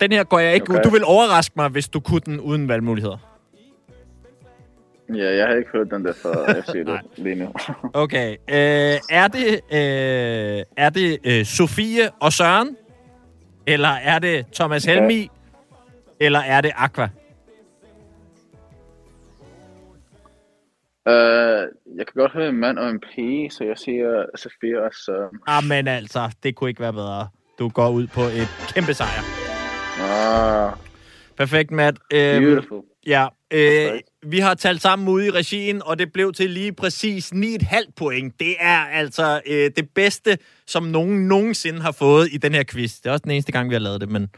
Den 0.00 0.12
her 0.12 0.24
går 0.24 0.38
jeg 0.38 0.54
ikke. 0.54 0.70
Okay. 0.70 0.82
Du 0.84 0.90
vil 0.90 1.04
overraske 1.04 1.52
mig, 1.56 1.68
hvis 1.68 1.88
du 1.88 2.00
kunne 2.00 2.20
den 2.20 2.40
uden 2.40 2.68
valgmuligheder. 2.68 3.18
Ja, 5.14 5.36
jeg 5.36 5.46
har 5.46 5.54
ikke 5.54 5.70
hørt 5.72 5.90
den 5.90 6.04
der 6.04 6.12
fra 6.12 6.52
FC 6.60 6.74
Nej. 6.86 7.00
lige 7.16 7.34
nu. 7.34 7.52
Okay. 8.04 8.30
Øh, 8.30 9.00
er 9.10 9.28
det, 9.28 9.60
øh, 9.72 10.64
er 10.76 10.90
det 10.90 11.18
øh, 11.24 11.44
Sofie 11.44 12.10
og 12.20 12.32
Søren? 12.32 12.76
Eller 13.66 13.88
er 13.88 14.18
det 14.18 14.46
Thomas 14.54 14.84
Helmi? 14.84 15.30
Eller 16.20 16.40
er 16.40 16.60
det 16.60 16.72
Aqua? 16.76 17.08
uh, 21.06 21.62
jeg 21.96 22.06
kan 22.06 22.14
godt 22.14 22.32
høre 22.32 22.48
en 22.48 22.56
mand 22.56 22.78
og 22.78 22.90
en 22.90 23.00
pige, 23.00 23.50
så 23.50 23.64
jeg 23.64 23.78
siger 23.78 24.24
Sofia 24.36 24.78
og 24.80 24.90
Søren. 24.94 25.38
Ah, 25.46 25.64
men 25.64 25.88
altså, 25.88 26.36
det 26.42 26.54
kunne 26.54 26.70
ikke 26.70 26.80
være 26.80 26.92
bedre. 26.92 27.28
Du 27.58 27.68
går 27.68 27.88
ud 27.90 28.06
på 28.06 28.20
et 28.22 28.48
kæmpe 28.74 28.94
sejr. 28.94 29.22
Ah, 30.00 30.72
Perfekt, 31.36 31.70
Matt. 31.70 31.98
Øhm, 32.12 32.42
beautiful. 32.44 32.82
ja, 33.06 33.26
øh, 33.50 34.00
vi 34.26 34.38
har 34.38 34.54
talt 34.54 34.82
sammen 34.82 35.08
ude 35.08 35.26
i 35.26 35.30
regien, 35.30 35.82
og 35.84 35.98
det 35.98 36.12
blev 36.12 36.32
til 36.32 36.50
lige 36.50 36.72
præcis 36.72 37.32
9,5 37.32 37.92
point. 37.96 38.40
Det 38.40 38.54
er 38.60 38.78
altså 38.78 39.40
øh, 39.46 39.70
det 39.76 39.88
bedste, 39.94 40.38
som 40.66 40.82
nogen 40.82 41.28
nogensinde 41.28 41.80
har 41.82 41.92
fået 41.92 42.28
i 42.32 42.36
den 42.36 42.54
her 42.54 42.64
quiz. 42.64 42.94
Det 42.96 43.06
er 43.06 43.12
også 43.12 43.22
den 43.24 43.30
eneste 43.30 43.52
gang, 43.52 43.68
vi 43.68 43.74
har 43.74 43.80
lavet 43.80 44.00
det, 44.00 44.08
men 44.10 44.28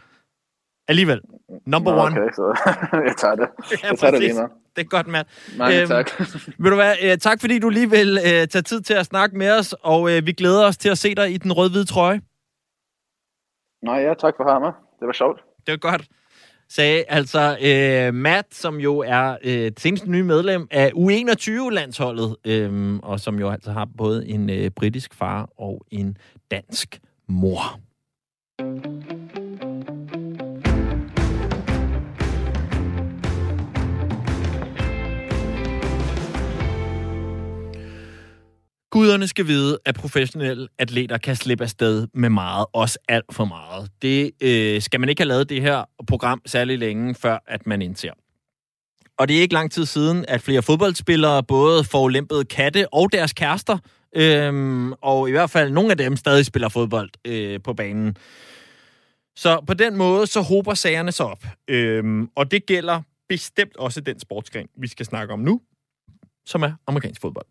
alligevel. 0.89 1.21
Number 1.67 1.95
Nå, 1.95 2.03
one. 2.03 2.21
Okay, 2.21 2.31
så 2.35 2.73
jeg 3.07 3.15
tager 3.19 3.35
det. 3.35 3.49
Ja, 3.83 3.89
Jeg 3.91 3.99
tager 3.99 4.11
det 4.11 4.21
lige 4.21 4.35
med. 4.35 4.43
Det 4.77 4.85
er 4.85 4.89
godt, 4.89 5.07
Matt. 5.07 5.29
Mange 5.57 5.81
Øhm, 5.81 5.89
tak. 5.89 6.11
Vil 6.63 6.71
du 6.71 6.77
være, 6.77 6.97
øh, 7.03 7.19
tak 7.19 7.41
fordi 7.41 7.59
du 7.59 7.69
lige 7.69 7.91
vil 7.91 8.19
øh, 8.25 8.49
tage 8.49 8.63
tid 8.63 8.81
til 8.81 8.95
at 8.95 9.07
snakke 9.07 9.37
med 9.37 9.51
os, 9.59 9.75
og 9.83 10.11
øh, 10.17 10.27
vi 10.27 10.33
glæder 10.33 10.65
os 10.67 10.77
til 10.77 10.89
at 10.89 10.99
se 10.99 11.15
dig 11.15 11.33
i 11.33 11.37
den 11.37 11.53
rød-hvide 11.53 11.85
trøje. 11.85 12.21
Nej, 13.83 13.95
ja, 13.95 14.15
tak 14.15 14.35
for 14.37 14.53
hammer. 14.53 14.73
Det 15.01 15.07
var 15.07 15.13
sjovt. 15.13 15.45
Det 15.67 15.73
var 15.73 15.91
godt. 15.91 16.09
Sagde 16.71 17.05
altså 17.09 17.59
øh, 17.63 18.15
Matt, 18.15 18.55
som 18.55 18.77
jo 18.81 18.99
er 18.99 19.37
øh, 19.45 19.53
det 19.53 19.81
seneste 19.81 20.11
nye 20.11 20.23
medlem 20.23 20.69
af 20.71 20.91
U21-landsholdet, 20.95 22.37
øh, 22.45 22.99
og 23.03 23.21
som 23.21 23.39
jo 23.39 23.51
altså 23.51 23.73
har 23.73 23.89
både 23.99 24.29
en 24.29 24.51
øh, 24.51 24.71
britisk 24.71 25.15
far 25.15 25.49
og 25.57 25.87
en 25.91 26.17
dansk 26.51 27.01
mor. 27.29 27.81
Guderne 38.99 39.29
skal 39.29 39.47
vide, 39.47 39.79
at 39.85 39.95
professionelle 39.95 40.69
atleter 40.79 41.19
kan 41.19 41.37
slippe 41.37 41.65
afsted 41.65 42.07
med 42.15 42.31
meget, 42.31 42.67
også 42.73 42.99
alt 43.09 43.35
for 43.35 43.45
meget. 43.45 43.91
Det 44.03 44.31
øh, 44.41 44.83
skal 44.83 45.01
man 45.01 45.09
ikke 45.09 45.23
have 45.23 45.29
lavet 45.29 45.49
det 45.49 45.63
her 45.63 45.85
program 46.07 46.43
særlig 46.47 46.79
længe, 46.79 47.15
før 47.15 47.39
at 47.47 47.67
man 47.67 47.83
indser. 47.83 48.13
Og 49.19 49.29
det 49.29 49.37
er 49.37 49.41
ikke 49.41 49.55
lang 49.55 49.73
tid 49.73 49.87
siden, 49.87 50.25
at 50.29 50.43
flere 50.43 50.63
fodboldspillere 50.63 51.43
både 51.43 51.85
forulempede 51.85 52.45
katte 52.45 52.95
og 52.95 53.13
deres 53.13 53.33
kærester, 53.33 53.79
øhm, 54.17 54.93
og 54.93 55.29
i 55.29 55.33
hvert 55.33 55.51
fald 55.51 55.71
nogle 55.73 55.91
af 55.91 55.97
dem 55.97 56.17
stadig 56.17 56.47
spiller 56.47 56.69
fodbold 56.69 57.11
øh, 57.25 57.61
på 57.65 57.75
banen. 57.75 58.17
Så 59.37 59.61
på 59.67 59.75
den 59.75 59.97
måde, 59.97 60.27
så 60.27 60.41
hober 60.41 60.75
sagerne 60.75 61.13
sig 61.13 61.27
op. 61.27 61.45
Øhm, 61.69 62.29
og 62.35 62.51
det 62.51 62.67
gælder 62.67 63.03
bestemt 63.29 63.77
også 63.77 64.01
den 64.01 64.21
sportsgren, 64.21 64.69
vi 64.77 64.89
skal 64.89 65.07
snakke 65.07 65.33
om 65.33 65.41
nu, 65.41 65.61
som 66.47 66.63
er 66.63 66.73
amerikansk 66.87 67.21
fodbold. 67.21 67.47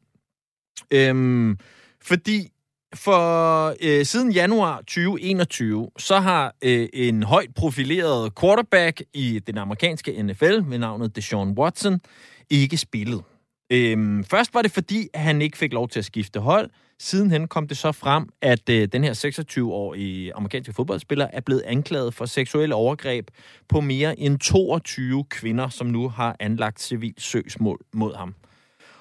Øhm, 0.92 1.58
fordi 2.02 2.52
for 2.96 3.76
øh, 3.82 4.06
siden 4.06 4.32
januar 4.32 4.78
2021, 4.78 5.90
så 5.98 6.20
har 6.20 6.56
øh, 6.64 6.88
en 6.94 7.24
højt 7.24 7.50
profileret 7.56 8.32
quarterback 8.40 9.02
i 9.14 9.40
den 9.48 9.58
amerikanske 9.58 10.24
NFL 10.24 10.62
med 10.66 10.78
navnet 10.78 11.16
Deshaun 11.16 11.58
Watson 11.58 12.00
ikke 12.50 12.78
spillet. 12.78 13.24
Øhm, 13.70 14.24
først 14.24 14.54
var 14.54 14.62
det 14.62 14.72
fordi, 14.72 15.08
at 15.14 15.22
han 15.22 15.42
ikke 15.42 15.58
fik 15.58 15.74
lov 15.74 15.90
til 15.90 16.00
at 16.00 16.06
skifte 16.06 16.40
hold. 16.40 16.70
Sidenhen 17.00 17.48
kom 17.48 17.68
det 17.68 17.78
så 17.78 17.92
frem, 17.92 18.30
at 18.42 18.70
øh, 18.70 18.88
den 18.92 19.04
her 19.04 19.14
26-årige 19.14 20.34
amerikanske 20.34 20.74
fodboldspiller 20.74 21.28
er 21.34 21.42
blevet 21.42 21.62
anklaget 21.62 22.14
for 22.14 22.26
seksuelle 22.26 22.76
overgreb 22.76 23.28
på 23.70 23.82
mere 23.82 24.20
end 24.20 24.40
22 24.40 25.24
kvinder, 25.24 25.70
som 25.70 25.88
nu 25.88 26.10
har 26.10 26.36
anlagt 26.40 26.82
civil 26.82 27.14
søgsmål 27.18 27.80
mod 27.94 28.16
ham. 28.16 28.36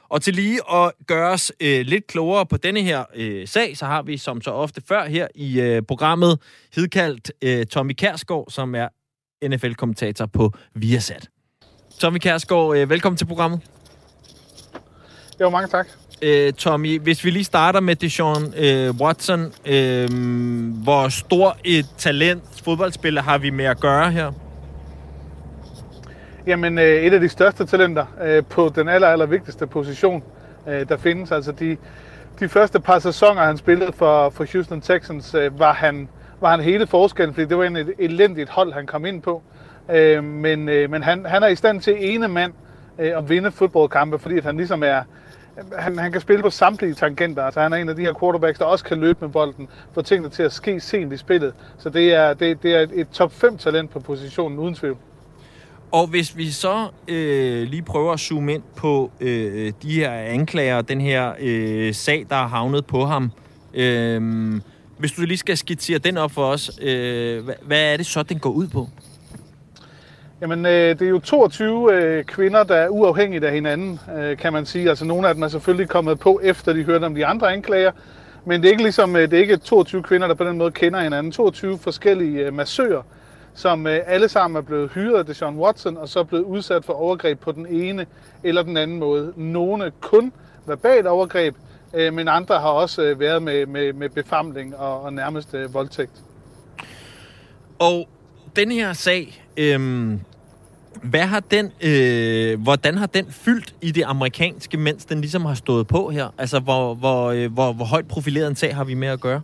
Og 0.08 0.22
til 0.22 0.34
lige 0.34 0.60
at 0.72 0.92
gøre 1.06 1.30
os 1.30 1.52
øh, 1.60 1.86
lidt 1.86 2.06
klogere 2.06 2.46
på 2.46 2.56
denne 2.56 2.82
her 2.82 3.04
øh, 3.14 3.48
sag, 3.48 3.76
så 3.76 3.86
har 3.86 4.02
vi 4.02 4.16
som 4.16 4.40
så 4.40 4.50
ofte 4.50 4.82
før 4.88 5.04
her 5.04 5.26
i 5.34 5.60
øh, 5.60 5.82
programmet 5.82 6.38
hidkaldt 6.74 7.32
øh, 7.42 7.66
Tommy 7.66 7.92
Kærsgaard, 7.92 8.46
som 8.50 8.74
er 8.74 8.88
NFL-kommentator 9.44 10.26
på 10.26 10.52
Viasat. 10.74 11.28
Tommy 11.98 12.18
Kærsgaard, 12.18 12.76
øh, 12.76 12.90
velkommen 12.90 13.16
til 13.16 13.24
programmet. 13.24 13.60
Jo, 15.40 15.50
mange 15.50 15.68
tak. 15.68 15.86
Øh, 16.22 16.52
Tommy, 16.52 17.00
hvis 17.00 17.24
vi 17.24 17.30
lige 17.30 17.44
starter 17.44 17.80
med 17.80 17.96
Deshaun 17.96 18.54
øh, 18.56 18.90
Watson, 18.90 19.52
øh, 19.66 20.08
hvor 20.82 21.08
stor 21.08 21.56
et 21.64 21.86
talent 21.98 22.42
fodboldspiller 22.64 23.22
har 23.22 23.38
vi 23.38 23.50
med 23.50 23.64
at 23.64 23.80
gøre 23.80 24.12
her? 24.12 24.32
Jamen, 26.46 26.78
øh, 26.78 26.84
et 26.84 27.14
af 27.14 27.20
de 27.20 27.28
største 27.28 27.66
talenter 27.66 28.06
øh, 28.22 28.44
på 28.44 28.72
den 28.74 28.88
aller, 28.88 29.08
aller 29.08 29.26
vigtigste 29.26 29.66
position, 29.66 30.22
øh, 30.68 30.88
der 30.88 30.96
findes. 30.96 31.32
Altså 31.32 31.52
de, 31.52 31.76
de 32.40 32.48
første 32.48 32.80
par 32.80 32.98
sæsoner, 32.98 33.42
han 33.42 33.56
spillede 33.56 33.92
for, 33.92 34.30
for 34.30 34.46
Houston 34.52 34.80
Texans, 34.80 35.34
øh, 35.34 35.58
var, 35.58 35.72
han, 35.72 36.08
var 36.40 36.50
han 36.50 36.60
hele 36.60 36.86
forskellen, 36.86 37.34
fordi 37.34 37.46
det 37.46 37.58
var 37.58 37.64
en 37.64 37.76
et 37.76 37.92
elendigt 37.98 38.50
hold, 38.50 38.72
han 38.72 38.86
kom 38.86 39.06
ind 39.06 39.22
på. 39.22 39.42
Øh, 39.90 40.24
men 40.24 40.68
øh, 40.68 40.90
men 40.90 41.02
han, 41.02 41.26
han 41.26 41.42
er 41.42 41.46
i 41.46 41.56
stand 41.56 41.80
til 41.80 42.14
ene 42.14 42.28
mand 42.28 42.52
øh, 42.98 43.18
at 43.18 43.28
vinde 43.28 43.50
fodboldkampe, 43.50 44.18
fordi 44.18 44.36
at 44.38 44.44
han 44.44 44.56
ligesom 44.56 44.82
er, 44.82 45.02
han, 45.78 45.98
han 45.98 46.12
kan 46.12 46.20
spille 46.20 46.42
på 46.42 46.50
samtlige 46.50 46.94
tangenter. 46.94 47.42
Altså, 47.42 47.60
han 47.60 47.72
er 47.72 47.76
en 47.76 47.88
af 47.88 47.96
de 47.96 48.02
her 48.02 48.14
quarterbacks, 48.20 48.58
der 48.58 48.64
også 48.64 48.84
kan 48.84 49.00
løbe 49.00 49.18
med 49.20 49.28
bolden, 49.28 49.68
få 49.94 50.02
tingene 50.02 50.28
til 50.28 50.42
at 50.42 50.52
ske 50.52 50.80
sent 50.80 51.12
i 51.12 51.16
spillet. 51.16 51.54
Så 51.78 51.90
det 51.90 52.14
er, 52.14 52.34
det, 52.34 52.62
det 52.62 52.76
er 52.76 52.80
et, 52.80 52.90
et 52.94 53.08
top 53.08 53.32
5 53.32 53.58
talent 53.58 53.90
på 53.90 54.00
positionen, 54.00 54.58
uden 54.58 54.74
tvivl. 54.74 54.96
Og 55.92 56.06
hvis 56.06 56.36
vi 56.36 56.50
så 56.50 56.88
øh, 57.08 57.68
lige 57.68 57.82
prøver 57.82 58.12
at 58.12 58.20
zoome 58.20 58.54
ind 58.54 58.62
på 58.76 59.10
øh, 59.20 59.72
de 59.82 59.92
her 59.92 60.12
anklager, 60.12 60.82
den 60.82 61.00
her 61.00 61.32
øh, 61.40 61.94
sag, 61.94 62.26
der 62.30 62.36
er 62.36 62.46
havnet 62.46 62.86
på 62.86 63.04
ham. 63.04 63.32
Øh, 63.74 64.60
hvis 64.98 65.12
du 65.12 65.22
lige 65.22 65.38
skal 65.38 65.56
skitsere 65.56 65.98
den 65.98 66.16
op 66.16 66.30
for 66.30 66.44
os, 66.44 66.70
øh, 66.82 67.44
hvad, 67.44 67.54
hvad 67.62 67.92
er 67.92 67.96
det 67.96 68.06
så, 68.06 68.22
den 68.22 68.38
går 68.38 68.50
ud 68.50 68.68
på? 68.68 68.88
Jamen, 70.40 70.66
øh, 70.66 70.98
det 70.98 71.02
er 71.02 71.08
jo 71.08 71.18
22 71.18 71.92
øh, 71.92 72.24
kvinder, 72.24 72.64
der 72.64 72.74
er 72.74 72.88
uafhængigt 72.88 73.44
af 73.44 73.52
hinanden, 73.52 74.00
øh, 74.18 74.36
kan 74.36 74.52
man 74.52 74.66
sige. 74.66 74.88
Altså, 74.88 75.04
nogle 75.04 75.28
af 75.28 75.34
dem 75.34 75.42
er 75.42 75.48
selvfølgelig 75.48 75.88
kommet 75.88 76.18
på, 76.18 76.40
efter 76.42 76.72
de 76.72 76.82
hørte 76.82 77.04
om 77.04 77.14
de 77.14 77.26
andre 77.26 77.52
anklager. 77.52 77.92
Men 78.44 78.60
det 78.60 78.68
er 78.68 78.70
ikke 78.70 78.82
ligesom, 78.82 79.16
øh, 79.16 79.22
det 79.22 79.32
er 79.32 79.40
ikke 79.40 79.56
22 79.56 80.02
kvinder, 80.02 80.26
der 80.26 80.34
på 80.34 80.44
den 80.44 80.58
måde 80.58 80.70
kender 80.70 81.00
hinanden. 81.00 81.32
22 81.32 81.78
forskellige 81.78 82.46
øh, 82.46 82.54
massører, 82.54 83.02
som 83.56 83.86
øh, 83.86 84.00
alle 84.06 84.28
sammen 84.28 84.56
er 84.56 84.60
blevet 84.60 84.90
hyret 84.90 85.18
af 85.18 85.26
Deshaun 85.26 85.56
Watson, 85.56 85.96
og 85.96 86.08
så 86.08 86.18
er 86.18 86.24
blevet 86.24 86.44
udsat 86.44 86.84
for 86.84 86.92
overgreb 86.92 87.40
på 87.40 87.52
den 87.52 87.66
ene 87.66 88.06
eller 88.42 88.62
den 88.62 88.76
anden 88.76 88.98
måde. 88.98 89.32
Nogle 89.36 89.92
kun 90.00 90.32
verbalt 90.66 91.06
overgreb, 91.06 91.54
øh, 91.94 92.14
men 92.14 92.28
andre 92.28 92.60
har 92.60 92.68
også 92.68 93.02
øh, 93.02 93.20
været 93.20 93.42
med, 93.42 93.66
med, 93.66 93.92
med 93.92 94.08
befamling 94.08 94.76
og, 94.76 95.02
og 95.02 95.12
nærmest 95.12 95.54
øh, 95.54 95.74
voldtægt. 95.74 96.22
Og 97.78 98.08
den 98.56 98.70
her 98.70 98.92
sag, 98.92 99.42
øh, 99.56 100.12
hvad 101.02 101.22
har 101.22 101.40
den, 101.40 101.72
øh, 101.80 102.62
hvordan 102.62 102.98
har 102.98 103.06
den 103.06 103.26
fyldt 103.30 103.74
i 103.80 103.90
det 103.90 104.02
amerikanske, 104.06 104.76
mens 104.76 105.04
den 105.04 105.20
ligesom 105.20 105.44
har 105.44 105.54
stået 105.54 105.86
på 105.86 106.10
her? 106.10 106.34
Altså, 106.38 106.58
hvor, 106.60 106.94
hvor, 106.94 107.30
øh, 107.30 107.52
hvor, 107.52 107.72
hvor 107.72 107.84
højt 107.84 108.08
profileret 108.08 108.48
en 108.48 108.56
sag 108.56 108.74
har 108.76 108.84
vi 108.84 108.94
med 108.94 109.08
at 109.08 109.20
gøre? 109.20 109.42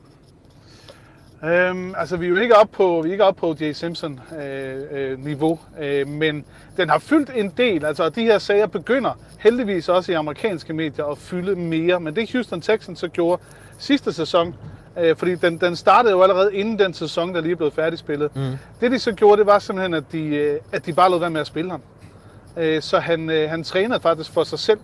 Øhm, 1.45 1.95
altså, 1.99 2.17
vi 2.17 2.27
er 2.27 2.31
jo 2.31 2.37
ikke 2.37 2.57
oppe 2.57 2.77
på, 2.77 3.01
vi 3.03 3.09
er 3.09 3.13
ikke 3.13 3.25
oppe 3.25 3.41
på 3.41 3.57
J. 3.61 3.73
Simpson-niveau, 3.73 5.59
øh, 5.81 6.01
øh, 6.01 6.09
men 6.09 6.45
den 6.77 6.89
har 6.89 6.99
fyldt 6.99 7.31
en 7.35 7.53
del. 7.57 7.85
Altså, 7.85 8.09
de 8.09 8.23
her 8.23 8.39
sager 8.39 8.67
begynder 8.67 9.19
heldigvis 9.39 9.89
også 9.89 10.13
i 10.13 10.15
amerikanske 10.15 10.73
medier 10.73 11.05
at 11.05 11.19
fylde 11.19 11.57
mere. 11.57 12.01
Men 12.01 12.17
det 12.17 12.33
Houston 12.33 12.61
Texans 12.61 12.99
så 12.99 13.09
gjorde 13.09 13.43
sidste 13.79 14.13
sæson, 14.13 14.55
øh, 14.99 15.17
fordi 15.17 15.35
den, 15.35 15.59
den 15.59 15.77
startede 15.77 16.13
jo 16.13 16.23
allerede 16.23 16.55
inden 16.55 16.79
den 16.79 16.95
sæson, 16.95 17.35
der 17.35 17.41
lige 17.41 17.53
er 17.53 17.57
blevet 17.57 17.75
færdigspillet. 17.75 18.37
Mm. 18.37 18.53
Det 18.81 18.91
de 18.91 18.99
så 18.99 19.13
gjorde, 19.13 19.39
det 19.39 19.47
var 19.47 19.59
simpelthen, 19.59 19.95
at 19.95 20.05
de, 20.13 20.25
øh, 20.25 20.61
at 20.73 20.87
de 20.87 20.93
bare 20.93 21.11
lod 21.11 21.21
være 21.21 21.31
med 21.31 21.41
at 21.41 21.47
spille 21.47 21.71
ham. 21.71 21.83
Øh, 22.57 22.83
så 22.83 22.99
han, 22.99 23.31
øh, 23.31 23.51
han 23.51 23.65
trænede 23.65 24.01
faktisk 24.01 24.33
for 24.33 24.45
sig 24.45 24.59
selv 24.59 24.79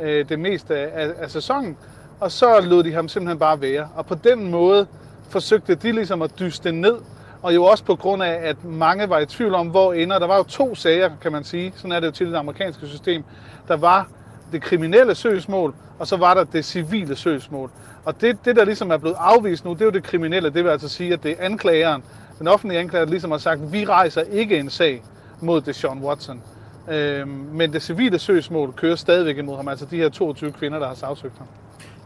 øh, 0.00 0.28
det 0.28 0.38
meste 0.38 0.76
af, 0.76 1.10
af 1.18 1.30
sæsonen, 1.30 1.76
og 2.20 2.32
så 2.32 2.60
lod 2.60 2.82
de 2.82 2.92
ham 2.92 3.08
simpelthen 3.08 3.38
bare 3.38 3.60
være. 3.60 3.88
Og 3.94 4.06
på 4.06 4.14
den 4.14 4.50
måde 4.50 4.86
forsøgte 5.28 5.74
de 5.74 5.92
ligesom 5.92 6.22
at 6.22 6.38
dyste 6.38 6.72
ned, 6.72 6.96
og 7.42 7.54
jo 7.54 7.64
også 7.64 7.84
på 7.84 7.96
grund 7.96 8.22
af, 8.22 8.48
at 8.48 8.64
mange 8.64 9.08
var 9.08 9.18
i 9.18 9.26
tvivl 9.26 9.54
om, 9.54 9.68
hvor 9.68 9.92
ender. 9.92 10.18
Der 10.18 10.26
var 10.26 10.36
jo 10.36 10.42
to 10.42 10.74
sager, 10.74 11.10
kan 11.22 11.32
man 11.32 11.44
sige. 11.44 11.72
Sådan 11.76 11.92
er 11.92 12.00
det 12.00 12.06
jo 12.06 12.12
til 12.12 12.26
det 12.26 12.36
amerikanske 12.36 12.86
system. 12.86 13.24
Der 13.68 13.76
var 13.76 14.08
det 14.52 14.62
kriminelle 14.62 15.14
søgsmål, 15.14 15.74
og 15.98 16.06
så 16.06 16.16
var 16.16 16.34
der 16.34 16.44
det 16.44 16.64
civile 16.64 17.16
søgsmål. 17.16 17.70
Og 18.04 18.20
det, 18.20 18.44
det, 18.44 18.56
der 18.56 18.64
ligesom 18.64 18.90
er 18.90 18.96
blevet 18.96 19.16
afvist 19.18 19.64
nu, 19.64 19.72
det 19.72 19.80
er 19.80 19.84
jo 19.84 19.90
det 19.90 20.02
kriminelle. 20.02 20.50
Det 20.50 20.64
vil 20.64 20.70
altså 20.70 20.88
sige, 20.88 21.12
at 21.12 21.22
det 21.22 21.30
er 21.30 21.36
anklageren, 21.38 22.02
den 22.38 22.48
offentlige 22.48 22.80
anklager 22.80 23.04
ligesom 23.06 23.30
har 23.30 23.38
sagt, 23.38 23.72
vi 23.72 23.84
rejser 23.84 24.22
ikke 24.22 24.58
en 24.58 24.70
sag 24.70 25.02
mod 25.40 25.60
Deshaun 25.60 25.98
Watson. 26.02 26.42
Øhm, 26.88 27.28
men 27.28 27.72
det 27.72 27.82
civile 27.82 28.18
søgsmål 28.18 28.72
kører 28.72 28.96
stadigvæk 28.96 29.38
imod 29.38 29.56
ham, 29.56 29.68
altså 29.68 29.84
de 29.84 29.96
her 29.96 30.08
22 30.08 30.52
kvinder, 30.52 30.78
der 30.78 30.86
har 30.86 30.94
sagsøgt 30.94 31.38
ham. 31.38 31.46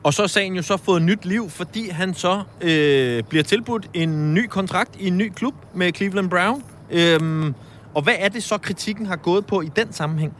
Og 0.08 0.14
så 0.14 0.22
er 0.22 0.26
sagen 0.26 0.54
jo 0.56 0.62
så 0.62 0.76
fået 0.76 1.02
nyt 1.02 1.24
liv, 1.24 1.50
fordi 1.50 1.88
han 1.88 2.14
så 2.14 2.42
øh, 2.60 3.22
bliver 3.22 3.44
tilbudt 3.44 3.90
en 3.94 4.34
ny 4.34 4.46
kontrakt 4.46 4.96
i 5.00 5.08
en 5.08 5.18
ny 5.18 5.32
klub 5.32 5.54
med 5.74 5.92
Cleveland 5.92 6.30
Brown. 6.30 6.62
Øhm, 6.90 7.54
og 7.94 8.02
hvad 8.02 8.14
er 8.18 8.28
det 8.28 8.42
så, 8.42 8.58
kritikken 8.58 9.06
har 9.06 9.16
gået 9.16 9.46
på 9.46 9.60
i 9.60 9.70
den 9.76 9.92
sammenhæng? 9.92 10.36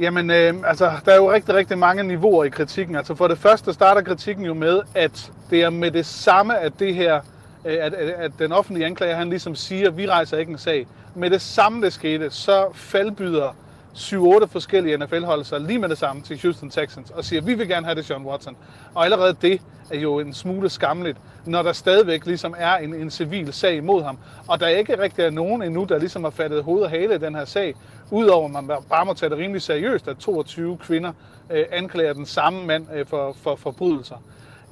Jamen, 0.00 0.30
øh, 0.30 0.54
altså, 0.64 0.90
der 1.04 1.12
er 1.12 1.16
jo 1.16 1.32
rigtig, 1.32 1.54
rigtig 1.54 1.78
mange 1.78 2.02
niveauer 2.02 2.44
i 2.44 2.48
kritikken. 2.48 2.96
Altså, 2.96 3.14
for 3.14 3.28
det 3.28 3.38
første 3.38 3.72
starter 3.72 4.02
kritikken 4.02 4.44
jo 4.44 4.54
med, 4.54 4.80
at 4.94 5.32
det 5.50 5.62
er 5.62 5.70
med 5.70 5.90
det 5.90 6.06
samme, 6.06 6.58
at 6.58 6.72
det 6.78 6.94
her, 6.94 7.20
øh, 7.64 7.76
at, 7.80 7.94
at, 7.94 8.08
at 8.08 8.32
den 8.38 8.52
offentlige 8.52 8.86
anklager, 8.86 9.16
han 9.16 9.30
ligesom 9.30 9.54
siger, 9.54 9.90
vi 9.90 10.08
rejser 10.08 10.36
ikke 10.36 10.52
en 10.52 10.58
sag. 10.58 10.86
Med 11.14 11.30
det 11.30 11.42
samme, 11.42 11.84
det 11.84 11.92
skete, 11.92 12.30
så 12.30 12.66
faldbyder 12.74 13.54
7-8 13.94 14.44
forskellige 14.46 14.96
NFL-hold 14.96 15.44
sig 15.44 15.60
lige 15.60 15.78
med 15.78 15.88
det 15.88 15.98
samme 15.98 16.22
til 16.22 16.40
Houston 16.42 16.70
Texans 16.70 17.10
og 17.10 17.24
siger, 17.24 17.42
vi 17.42 17.54
vil 17.54 17.68
gerne 17.68 17.86
have 17.86 17.94
det 17.94 18.10
John 18.10 18.26
Watson. 18.26 18.56
Og 18.94 19.04
allerede 19.04 19.36
det 19.42 19.60
er 19.90 19.98
jo 19.98 20.18
en 20.18 20.34
smule 20.34 20.68
skamligt, 20.68 21.18
når 21.44 21.62
der 21.62 21.72
stadigvæk 21.72 22.26
ligesom 22.26 22.54
er 22.58 22.76
en, 22.76 22.94
en 22.94 23.10
civil 23.10 23.52
sag 23.52 23.76
imod 23.76 24.02
ham. 24.02 24.18
Og 24.46 24.60
der 24.60 24.66
ikke 24.66 25.02
rigtig 25.02 25.24
er 25.24 25.30
nogen 25.30 25.62
endnu, 25.62 25.84
der 25.84 25.98
ligesom 25.98 26.24
har 26.24 26.30
fattet 26.30 26.62
hoved 26.62 26.82
og 26.82 26.90
hale 26.90 27.14
i 27.14 27.18
den 27.18 27.34
her 27.34 27.44
sag, 27.44 27.74
udover 28.10 28.44
at 28.46 28.64
man 28.64 28.76
bare 28.88 29.04
må 29.04 29.14
tage 29.14 29.30
det 29.30 29.38
rimelig 29.38 29.62
seriøst, 29.62 30.08
at 30.08 30.16
22 30.16 30.78
kvinder 30.78 31.12
øh, 31.50 31.64
anklager 31.72 32.12
den 32.12 32.26
samme 32.26 32.66
mand 32.66 32.86
øh, 32.94 33.06
for, 33.06 33.36
for 33.42 33.56
forbrydelser. 33.56 34.16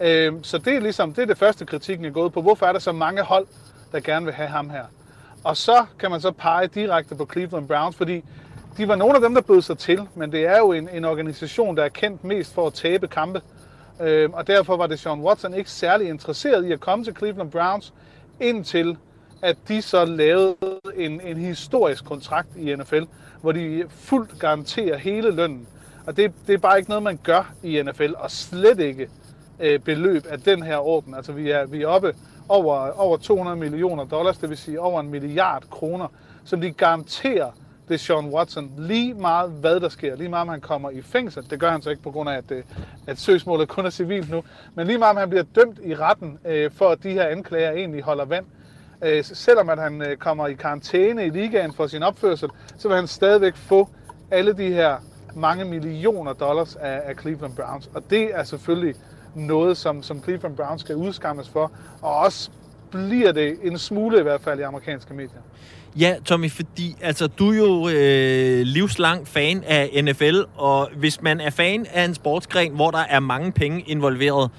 Øh, 0.01 0.33
så 0.43 0.59
det 0.59 0.77
er 0.77 0.81
ligesom 0.81 1.13
det, 1.13 1.23
er 1.23 1.27
det 1.27 1.39
første 1.39 1.65
kritikken 1.65 2.07
er 2.07 2.11
gået 2.11 2.33
på. 2.33 2.43
Hvorfor 2.43 2.67
er 2.67 2.73
der 2.73 2.79
så 2.79 2.93
mange 2.93 3.23
hold, 3.23 3.47
der 3.93 4.01
gerne 4.01 4.25
vil 4.25 4.35
have 4.35 4.49
ham 4.49 4.71
her? 4.71 4.85
Og 5.45 5.57
så 5.57 5.85
kan 5.99 6.11
man 6.11 6.21
så 6.21 6.31
pege 6.31 6.67
direkte 6.67 7.15
på 7.15 7.29
Cleveland 7.33 7.69
Browns, 7.69 7.97
fordi 7.97 8.25
de 8.77 8.89
var 8.89 8.97
nogle 8.97 9.15
af 9.15 9.21
dem, 9.21 9.35
der 9.35 9.41
bød 9.41 9.63
sig 9.63 9.79
til, 9.79 10.09
men 10.15 10.33
det 10.33 10.47
er 10.47 10.59
jo 10.59 10.73
en, 10.73 10.89
en 10.89 11.05
organisation, 11.05 11.77
der 11.77 11.85
er 11.85 11.89
kendt 11.89 12.25
mest 12.25 12.55
for 12.55 12.67
at 12.67 12.73
tabe 12.73 13.09
kampe. 13.09 13.43
Øh, 14.01 14.31
og 14.33 14.47
derfor 14.47 14.77
var 14.77 14.87
det 14.87 15.01
Sean 15.01 15.21
Watson 15.21 15.55
ikke 15.55 15.71
særlig 15.71 16.09
interesseret 16.09 16.67
i 16.67 16.73
at 16.73 16.81
komme 16.81 17.05
til 17.05 17.17
Cleveland 17.17 17.51
Browns, 17.51 17.93
indtil 18.41 18.97
at 19.43 19.57
de 19.69 19.83
så 19.83 20.05
lavede 20.05 20.57
en, 20.95 21.21
en 21.21 21.37
historisk 21.37 22.05
kontrakt 22.05 22.49
i 22.57 22.75
NFL, 22.75 23.03
hvor 23.41 23.53
de 23.53 23.85
fuldt 23.91 24.39
garanterer 24.39 24.97
hele 24.97 25.31
lønnen. 25.31 25.67
Og 26.07 26.17
det, 26.17 26.33
det 26.47 26.55
er 26.55 26.59
bare 26.59 26.79
ikke 26.79 26.91
noget, 26.91 27.03
man 27.03 27.19
gør 27.23 27.53
i 27.63 27.83
NFL, 27.83 28.13
og 28.17 28.31
slet 28.31 28.81
ikke 28.81 29.09
øh, 29.61 29.81
beløb 29.81 30.27
af 30.27 30.41
den 30.41 30.63
her 30.63 30.77
orden. 30.77 31.15
Altså 31.15 31.33
vi 31.33 31.51
er, 31.51 31.67
vi 31.67 31.83
er 31.83 31.87
oppe 31.87 32.15
over, 32.49 32.91
over 33.01 33.17
200 33.17 33.57
millioner 33.57 34.05
dollars, 34.05 34.39
det 34.39 34.49
vil 34.49 34.59
sige 34.59 34.81
over 34.81 35.01
en 35.01 35.09
milliard 35.09 35.65
kroner, 35.71 36.09
som 36.45 36.61
de 36.61 36.71
garanterer 36.71 37.51
det 37.89 37.95
er 37.95 37.99
Sean 37.99 38.27
Watson. 38.27 38.73
Lige 38.79 39.15
meget 39.15 39.51
hvad 39.51 39.81
der 39.81 39.89
sker, 39.89 40.17
lige 40.17 40.29
meget 40.29 40.43
om 40.43 40.49
han 40.49 40.61
kommer 40.61 40.91
i 40.91 41.03
fængsel, 41.03 41.51
det 41.51 41.61
gør 41.61 41.71
han 41.71 41.83
så 41.83 41.91
ikke 41.91 42.03
på 42.03 42.11
grund 42.11 42.29
af, 42.31 42.37
at, 42.37 42.49
det, 42.49 42.65
at 43.07 43.19
søgsmålet 43.19 43.69
kun 43.69 43.87
er 43.87 43.91
civilt 43.91 44.31
nu, 44.31 44.43
men 44.75 44.87
lige 44.87 44.99
meget 44.99 45.11
om 45.11 45.17
han 45.17 45.29
bliver 45.29 45.45
dømt 45.55 45.79
i 45.85 45.95
retten 45.95 46.39
øh, 46.45 46.71
for, 46.71 46.89
at 46.89 47.03
de 47.03 47.11
her 47.11 47.25
anklager 47.25 47.71
egentlig 47.71 48.03
holder 48.03 48.25
vand, 48.25 48.47
øh, 49.05 49.25
selvom 49.25 49.69
at 49.69 49.79
han 49.79 50.03
øh, 50.03 50.17
kommer 50.17 50.47
i 50.47 50.55
karantæne 50.55 51.27
i 51.27 51.31
ligaen 51.31 51.73
for 51.73 51.87
sin 51.87 52.03
opførsel, 52.03 52.49
så 52.79 52.89
vil 52.89 52.97
han 52.97 53.07
stadigvæk 53.07 53.57
få 53.57 53.89
alle 54.31 54.53
de 54.53 54.73
her 54.73 54.97
mange 55.35 55.65
millioner 55.65 56.33
dollars 56.33 56.77
af, 56.77 57.03
af 57.05 57.15
Cleveland 57.21 57.57
Browns. 57.57 57.91
Og 57.95 58.11
det 58.11 58.35
er 58.35 58.45
selvfølgelig 58.45 58.95
noget, 59.35 59.77
som, 59.77 60.03
som 60.03 60.23
Cleveland 60.23 60.57
Browns 60.57 60.81
skal 60.81 60.97
udskammes 60.97 61.49
for, 61.49 61.73
og 62.03 62.17
også 62.17 62.51
bliver 62.91 63.33
det 63.33 63.59
en 63.63 63.79
smule 63.79 64.19
i 64.19 64.23
hvert 64.23 64.41
fald 64.41 64.61
i 64.61 64.63
amerikanske 64.63 65.15
medier. 65.15 65.41
Ja, 65.99 66.15
Tommy, 66.25 66.51
fordi 66.51 66.97
altså, 67.01 67.27
du 67.27 67.53
er 67.53 67.57
jo 67.57 67.89
øh, 67.89 68.63
livslang 68.63 69.29
fan 69.29 69.65
af 69.67 70.05
NFL, 70.05 70.41
og 70.57 70.91
hvis 70.97 71.23
man 71.23 71.41
er 71.41 71.51
fan 71.51 71.87
af 71.93 72.05
en 72.05 72.15
sportsgren, 72.15 72.73
hvor 72.73 72.91
der 72.91 72.99
er 72.99 73.21
mange 73.21 73.53
penge 73.53 73.81
involveret, 73.81 74.51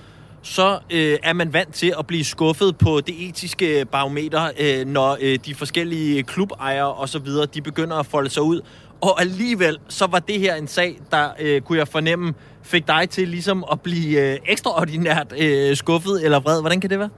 så 0.41 0.79
øh, 0.91 1.17
er 1.23 1.33
man 1.33 1.53
vant 1.53 1.73
til 1.73 1.93
at 1.99 2.07
blive 2.07 2.23
skuffet 2.23 2.77
på 2.77 3.01
det 3.01 3.15
etiske 3.29 3.85
barometer, 3.91 4.49
øh, 4.59 4.87
når 4.87 5.17
øh, 5.21 5.39
de 5.45 5.55
forskellige 5.55 6.23
klubejere 6.23 6.93
og 6.93 7.09
så 7.09 7.19
videre, 7.19 7.45
de 7.45 7.61
begynder 7.61 7.95
at 7.95 8.05
folde 8.05 8.29
sig 8.29 8.43
ud. 8.43 8.61
Og 9.01 9.21
alligevel, 9.21 9.77
så 9.87 10.07
var 10.07 10.19
det 10.19 10.39
her 10.39 10.55
en 10.55 10.67
sag, 10.67 10.99
der 11.11 11.29
øh, 11.39 11.61
kunne 11.61 11.77
jeg 11.77 11.87
fornemme, 11.87 12.33
fik 12.63 12.87
dig 12.87 13.09
til 13.09 13.27
ligesom 13.27 13.65
at 13.71 13.81
blive 13.81 14.31
øh, 14.31 14.39
ekstraordinært 14.45 15.33
øh, 15.37 15.75
skuffet 15.75 16.25
eller 16.25 16.39
vred. 16.39 16.61
Hvordan 16.61 16.81
kan 16.81 16.89
det 16.89 16.99
være? 16.99 17.09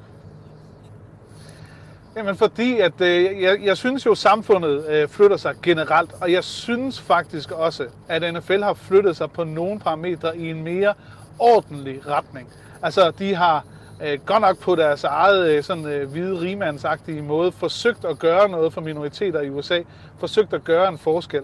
Jamen 2.19 2.35
fordi, 2.35 2.79
at 2.79 3.01
øh, 3.01 3.41
jeg, 3.41 3.59
jeg 3.63 3.77
synes 3.77 4.05
jo, 4.05 4.11
at 4.11 4.17
samfundet 4.17 4.85
øh, 4.89 5.07
flytter 5.07 5.37
sig 5.37 5.55
generelt, 5.63 6.11
og 6.21 6.31
jeg 6.31 6.43
synes 6.43 7.01
faktisk 7.01 7.51
også, 7.51 7.85
at 8.07 8.33
NFL 8.33 8.61
har 8.63 8.73
flyttet 8.73 9.17
sig 9.17 9.31
på 9.31 9.43
nogle 9.43 9.79
parametre 9.79 10.37
i 10.37 10.49
en 10.49 10.63
mere 10.63 10.93
ordentlig 11.39 12.07
retning. 12.07 12.47
Altså, 12.81 13.11
de 13.19 13.35
har 13.35 13.65
øh, 14.03 14.19
godt 14.25 14.41
nok 14.41 14.57
på 14.59 14.75
deres 14.75 15.03
eget 15.03 15.49
øh, 15.49 15.63
sådan, 15.63 15.85
øh, 15.85 16.11
hvide 16.11 16.39
rimandsagtige 16.39 17.21
måde 17.21 17.51
forsøgt 17.51 18.05
at 18.05 18.19
gøre 18.19 18.49
noget 18.49 18.73
for 18.73 18.81
minoriteter 18.81 19.41
i 19.41 19.49
USA, 19.49 19.81
forsøgt 20.19 20.53
at 20.53 20.63
gøre 20.63 20.89
en 20.89 20.97
forskel. 20.97 21.43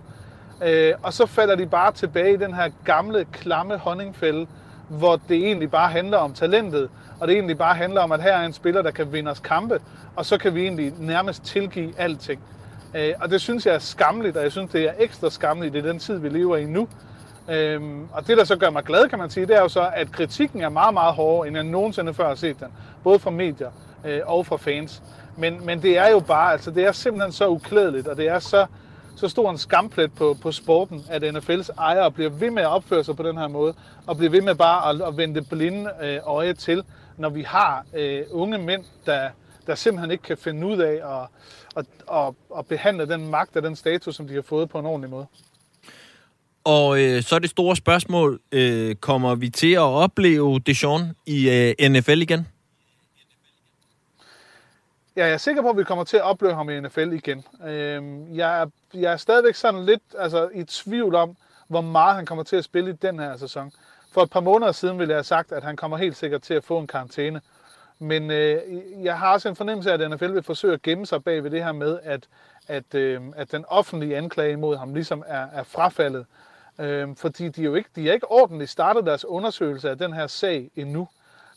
Øh, 0.63 0.93
og 1.03 1.13
så 1.13 1.25
falder 1.25 1.55
de 1.55 1.65
bare 1.65 1.91
tilbage 1.91 2.33
i 2.33 2.37
den 2.37 2.53
her 2.53 2.69
gamle, 2.85 3.25
klamme 3.31 3.77
honningfælde, 3.77 4.47
hvor 4.89 5.21
det 5.29 5.37
egentlig 5.37 5.71
bare 5.71 5.89
handler 5.89 6.17
om 6.17 6.33
talentet, 6.33 6.89
og 7.19 7.27
det 7.27 7.33
egentlig 7.33 7.57
bare 7.57 7.75
handler 7.75 8.01
om, 8.01 8.11
at 8.11 8.21
her 8.21 8.33
er 8.33 8.45
en 8.45 8.53
spiller, 8.53 8.81
der 8.81 8.91
kan 8.91 9.13
vinde 9.13 9.31
os 9.31 9.39
kampe, 9.39 9.79
og 10.15 10.25
så 10.25 10.37
kan 10.37 10.55
vi 10.55 10.61
egentlig 10.61 10.93
nærmest 10.99 11.43
tilgive 11.43 11.93
alting. 11.97 12.41
Øh, 12.95 13.13
og 13.21 13.29
det 13.29 13.41
synes 13.41 13.65
jeg 13.65 13.75
er 13.75 13.79
skamligt, 13.79 14.37
og 14.37 14.43
jeg 14.43 14.51
synes, 14.51 14.71
det 14.71 14.83
er 14.83 14.93
ekstra 14.99 15.29
skamligt 15.29 15.75
i 15.75 15.81
den 15.81 15.99
tid, 15.99 16.17
vi 16.17 16.29
lever 16.29 16.57
i 16.57 16.65
nu. 16.65 16.87
Øhm, 17.49 18.07
og 18.11 18.27
det, 18.27 18.37
der 18.37 18.43
så 18.43 18.55
gør 18.55 18.69
mig 18.69 18.83
glad, 18.83 19.09
kan 19.09 19.19
man 19.19 19.29
sige, 19.29 19.45
det 19.45 19.55
er 19.55 19.61
jo 19.61 19.67
så, 19.67 19.89
at 19.95 20.11
kritikken 20.11 20.61
er 20.61 20.69
meget, 20.69 20.93
meget 20.93 21.13
hårdere, 21.13 21.47
end 21.47 21.55
jeg 21.55 21.65
nogensinde 21.65 22.13
før 22.13 22.27
har 22.27 22.35
set 22.35 22.59
den. 22.59 22.67
Både 23.03 23.19
fra 23.19 23.31
medier 23.31 23.71
øh, 24.05 24.21
og 24.25 24.45
fra 24.45 24.57
fans. 24.57 25.01
Men, 25.37 25.65
men 25.65 25.81
det 25.81 25.97
er 25.97 26.09
jo 26.09 26.19
bare, 26.19 26.51
altså 26.51 26.71
det 26.71 26.85
er 26.85 26.91
simpelthen 26.91 27.31
så 27.31 27.49
uklædeligt, 27.49 28.07
og 28.07 28.17
det 28.17 28.27
er 28.27 28.39
så, 28.39 28.65
så 29.15 29.27
stor 29.27 29.51
en 29.51 29.57
skamplet 29.57 30.13
på, 30.13 30.37
på 30.41 30.51
sporten, 30.51 31.05
at 31.09 31.23
NFL's 31.23 31.69
ejere 31.77 32.11
bliver 32.11 32.29
ved 32.29 32.51
med 32.51 32.63
at 32.63 32.69
opføre 32.69 33.03
sig 33.03 33.15
på 33.15 33.23
den 33.23 33.37
her 33.37 33.47
måde, 33.47 33.73
og 34.07 34.17
bliver 34.17 34.31
ved 34.31 34.41
med 34.41 34.55
bare 34.55 34.89
at, 34.89 35.01
at 35.01 35.17
vende 35.17 35.41
blinde 35.41 35.89
øh, 36.03 36.19
øje 36.25 36.53
til, 36.53 36.83
når 37.17 37.29
vi 37.29 37.41
har 37.41 37.85
øh, 37.93 38.23
unge 38.31 38.57
mænd, 38.57 38.83
der, 39.05 39.29
der 39.67 39.75
simpelthen 39.75 40.11
ikke 40.11 40.23
kan 40.23 40.37
finde 40.37 40.67
ud 40.67 40.77
af 40.77 41.21
at, 41.21 41.27
at, 41.77 41.85
at, 42.11 42.33
at 42.57 42.67
behandle 42.67 43.07
den 43.07 43.29
magt 43.29 43.55
og 43.55 43.63
den 43.63 43.75
status, 43.75 44.15
som 44.15 44.27
de 44.27 44.33
har 44.33 44.41
fået 44.41 44.69
på 44.69 44.79
en 44.79 44.85
ordentlig 44.85 45.09
måde. 45.09 45.25
Og 46.63 47.01
øh, 47.01 47.23
så 47.23 47.35
er 47.35 47.39
det 47.39 47.49
store 47.49 47.75
spørgsmål, 47.75 48.39
øh, 48.51 48.95
kommer 48.95 49.35
vi 49.35 49.49
til 49.49 49.73
at 49.73 49.79
opleve 49.79 50.59
Deshaun 50.59 51.01
i 51.25 51.49
øh, 51.49 51.89
NFL 51.89 52.21
igen? 52.21 52.47
Ja, 55.15 55.25
jeg 55.25 55.33
er 55.33 55.37
sikker 55.37 55.61
på, 55.61 55.69
at 55.69 55.77
vi 55.77 55.83
kommer 55.83 56.03
til 56.03 56.17
at 56.17 56.23
opleve 56.23 56.55
ham 56.55 56.69
i 56.69 56.79
NFL 56.79 57.11
igen. 57.13 57.43
Øh, 57.67 58.03
jeg, 58.37 58.61
er, 58.61 58.65
jeg 58.93 59.13
er 59.13 59.17
stadigvæk 59.17 59.55
sådan 59.55 59.85
lidt 59.85 60.01
altså, 60.19 60.49
i 60.53 60.63
tvivl 60.63 61.15
om, 61.15 61.37
hvor 61.67 61.81
meget 61.81 62.15
han 62.15 62.25
kommer 62.25 62.43
til 62.43 62.55
at 62.55 62.63
spille 62.63 62.89
i 62.89 62.93
den 62.93 63.19
her 63.19 63.37
sæson. 63.37 63.71
For 64.15 64.21
et 64.21 64.29
par 64.29 64.39
måneder 64.39 64.71
siden 64.71 64.99
ville 64.99 65.11
jeg 65.11 65.17
have 65.17 65.23
sagt, 65.23 65.51
at 65.51 65.63
han 65.63 65.75
kommer 65.75 65.97
helt 65.97 66.17
sikkert 66.17 66.41
til 66.41 66.53
at 66.53 66.63
få 66.63 66.79
en 66.79 66.87
karantæne. 66.87 67.41
Men 67.99 68.31
øh, 68.31 68.61
jeg 69.03 69.17
har 69.17 69.33
også 69.33 69.49
en 69.49 69.55
fornemmelse 69.55 69.91
af, 69.91 70.01
at 70.01 70.11
NFL 70.11 70.33
vil 70.33 70.43
forsøge 70.43 70.73
at 70.73 70.81
gemme 70.81 71.05
sig 71.05 71.23
bag 71.23 71.43
ved 71.43 71.51
det 71.51 71.63
her 71.63 71.71
med, 71.71 71.99
at, 72.03 72.27
at, 72.67 72.95
øh, 72.95 73.21
at 73.35 73.51
den 73.51 73.65
offentlige 73.67 74.17
anklage 74.17 74.51
imod 74.51 74.77
ham 74.77 74.93
ligesom 74.93 75.23
er, 75.27 75.47
er 75.53 75.63
frafaldet. 75.63 76.25
Øh, 76.79 77.15
fordi 77.15 77.49
de, 77.49 77.63
jo 77.63 77.75
ikke, 77.75 77.89
de 77.95 78.09
er 78.09 78.13
ikke 78.13 78.31
ordentligt 78.31 78.69
startet 78.69 79.05
deres 79.05 79.25
undersøgelse 79.25 79.89
af 79.89 79.97
den 79.97 80.13
her 80.13 80.27
sag 80.27 80.71
endnu. 80.75 81.07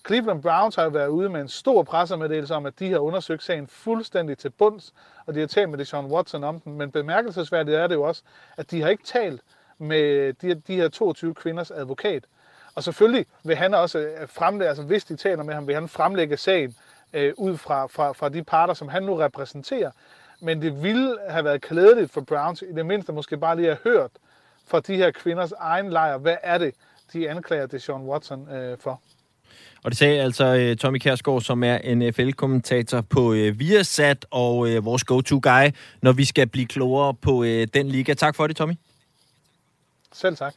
Cleveland 0.07 0.42
Browns 0.42 0.75
har 0.75 0.83
jo 0.83 0.90
været 0.90 1.09
ude 1.09 1.29
med 1.29 1.40
en 1.40 1.49
stor 1.49 1.83
pressemeddelelse 1.83 2.55
om, 2.55 2.66
at 2.66 2.79
de 2.79 2.90
har 2.90 2.99
undersøgt 2.99 3.42
sagen 3.42 3.66
fuldstændig 3.66 4.38
til 4.38 4.51
bunds, 4.51 4.94
og 5.27 5.35
de 5.35 5.40
har 5.40 5.47
talt 5.47 5.71
med 5.71 5.85
Sean 5.85 6.07
Watson 6.07 6.44
om 6.44 6.61
den. 6.61 6.79
Men 6.79 6.90
bemærkelsesværdigt 6.90 7.77
er 7.77 7.87
det 7.87 7.94
jo 7.94 8.03
også, 8.03 8.23
at 8.57 8.71
de 8.71 8.83
har 8.83 8.88
ikke 8.88 9.05
talt 9.05 9.40
med 9.79 10.33
de, 10.33 10.55
de 10.55 10.77
her 10.77 10.88
22 10.88 11.35
kvinders 11.35 11.71
advokat. 11.71 12.25
Og 12.78 12.84
selvfølgelig 12.84 13.26
vil 13.44 13.56
han 13.56 13.74
også 13.74 14.08
fremlægge, 14.26 14.68
altså 14.68 14.82
hvis 14.82 15.04
de 15.04 15.16
taler 15.16 15.42
med 15.42 15.54
ham, 15.54 15.66
vil 15.66 15.74
han 15.74 15.88
fremlægge 15.88 16.36
sagen 16.36 16.74
øh, 17.12 17.32
ud 17.36 17.56
fra, 17.56 17.86
fra, 17.86 18.12
fra 18.12 18.28
de 18.28 18.42
parter, 18.42 18.74
som 18.74 18.88
han 18.88 19.02
nu 19.02 19.14
repræsenterer. 19.14 19.90
Men 20.40 20.62
det 20.62 20.82
ville 20.82 21.16
have 21.28 21.44
været 21.44 21.60
klædeligt 21.60 22.12
for 22.12 22.20
Browns, 22.20 22.62
i 22.62 22.74
det 22.74 22.86
mindste 22.86 23.12
måske 23.12 23.36
bare 23.36 23.56
lige 23.56 23.66
have 23.66 23.78
hørt 23.84 24.10
fra 24.66 24.80
de 24.80 24.96
her 24.96 25.10
kvinders 25.10 25.52
egen 25.52 25.90
lejr, 25.90 26.18
hvad 26.18 26.36
er 26.42 26.58
det, 26.58 26.74
de 27.12 27.30
anklager 27.30 27.66
det 27.66 27.82
Sean 27.82 28.00
Watson 28.02 28.48
øh, 28.52 28.78
for. 28.80 29.00
Og 29.84 29.90
det 29.90 29.98
sagde 29.98 30.20
altså 30.22 30.70
uh, 30.70 30.76
Tommy 30.76 30.98
Kærsgaard, 30.98 31.40
som 31.40 31.64
er 31.64 31.94
NFL-kommentator 31.94 33.00
på 33.00 33.20
uh, 33.20 33.60
Viasat 33.60 34.26
og 34.30 34.58
uh, 34.58 34.84
vores 34.84 35.04
go-to-guy, 35.04 35.70
når 36.02 36.12
vi 36.12 36.24
skal 36.24 36.46
blive 36.46 36.66
klogere 36.66 37.14
på 37.14 37.32
uh, 37.32 37.46
den 37.46 37.88
liga. 37.88 38.14
Tak 38.14 38.34
for 38.34 38.46
det, 38.46 38.56
Tommy. 38.56 38.74
Selv 40.12 40.36
tak. 40.36 40.54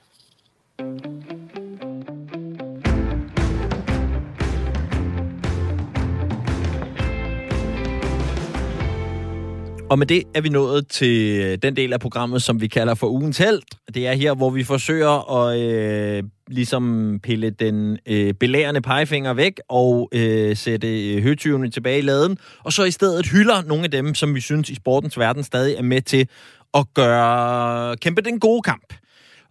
Og 9.91 9.99
med 9.99 10.07
det 10.07 10.23
er 10.35 10.41
vi 10.41 10.49
nået 10.49 10.87
til 10.87 11.39
øh, 11.39 11.57
den 11.61 11.75
del 11.75 11.93
af 11.93 11.99
programmet, 11.99 12.41
som 12.41 12.61
vi 12.61 12.67
kalder 12.67 12.95
for 12.95 13.07
ugens 13.07 13.37
held. 13.37 13.61
Det 13.93 14.07
er 14.07 14.13
her, 14.13 14.33
hvor 14.33 14.49
vi 14.49 14.63
forsøger 14.63 15.37
at 15.37 15.59
øh, 15.59 16.23
ligesom 16.47 17.19
pille 17.23 17.49
den 17.49 17.97
øh, 18.05 18.33
belærende 18.33 18.81
pegefinger 18.81 19.33
væk 19.33 19.59
og 19.69 20.09
øh, 20.13 20.55
sætte 20.55 21.13
øh, 21.13 21.23
høtyvene 21.23 21.69
tilbage 21.69 21.99
i 21.99 22.01
laden. 22.01 22.37
Og 22.63 22.73
så 22.73 22.83
i 22.83 22.91
stedet 22.91 23.27
hylder 23.27 23.61
nogle 23.63 23.83
af 23.83 23.91
dem, 23.91 24.15
som 24.15 24.35
vi 24.35 24.41
synes 24.41 24.69
i 24.69 24.75
sportens 24.75 25.19
verden 25.19 25.43
stadig 25.43 25.75
er 25.75 25.83
med 25.83 26.01
til 26.01 26.27
at 26.73 26.85
gøre 26.93 27.95
kæmpe 27.97 28.21
den 28.21 28.39
gode 28.39 28.61
kamp. 28.61 28.93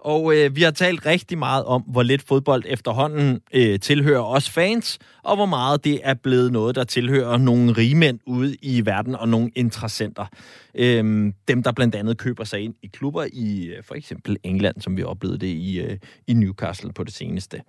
Og 0.00 0.36
øh, 0.36 0.56
vi 0.56 0.62
har 0.62 0.70
talt 0.70 1.06
rigtig 1.06 1.38
meget 1.38 1.64
om, 1.64 1.82
hvor 1.82 2.02
lidt 2.02 2.22
fodbold 2.22 2.64
efterhånden 2.66 3.40
øh, 3.52 3.80
tilhører 3.80 4.22
os 4.22 4.50
fans, 4.50 4.98
og 5.22 5.36
hvor 5.36 5.46
meget 5.46 5.84
det 5.84 6.00
er 6.02 6.14
blevet 6.14 6.52
noget, 6.52 6.76
der 6.76 6.84
tilhører 6.84 7.38
nogle 7.38 7.72
rigmænd 7.72 8.18
ude 8.26 8.56
i 8.62 8.86
verden 8.86 9.14
og 9.14 9.28
nogle 9.28 9.50
interessenter. 9.54 10.26
Øh, 10.74 11.32
dem, 11.48 11.62
der 11.62 11.72
blandt 11.72 11.94
andet 11.94 12.18
køber 12.18 12.44
sig 12.44 12.60
ind 12.60 12.74
i 12.82 12.86
klubber 12.86 13.26
i 13.32 13.66
øh, 13.66 13.82
for 13.82 13.94
eksempel 13.94 14.36
England, 14.42 14.80
som 14.80 14.96
vi 14.96 15.02
oplevede 15.02 15.38
det 15.38 15.46
i, 15.46 15.80
øh, 15.80 15.98
i 16.26 16.32
Newcastle 16.32 16.92
på 16.92 17.04
det 17.04 17.14
seneste. 17.14 17.60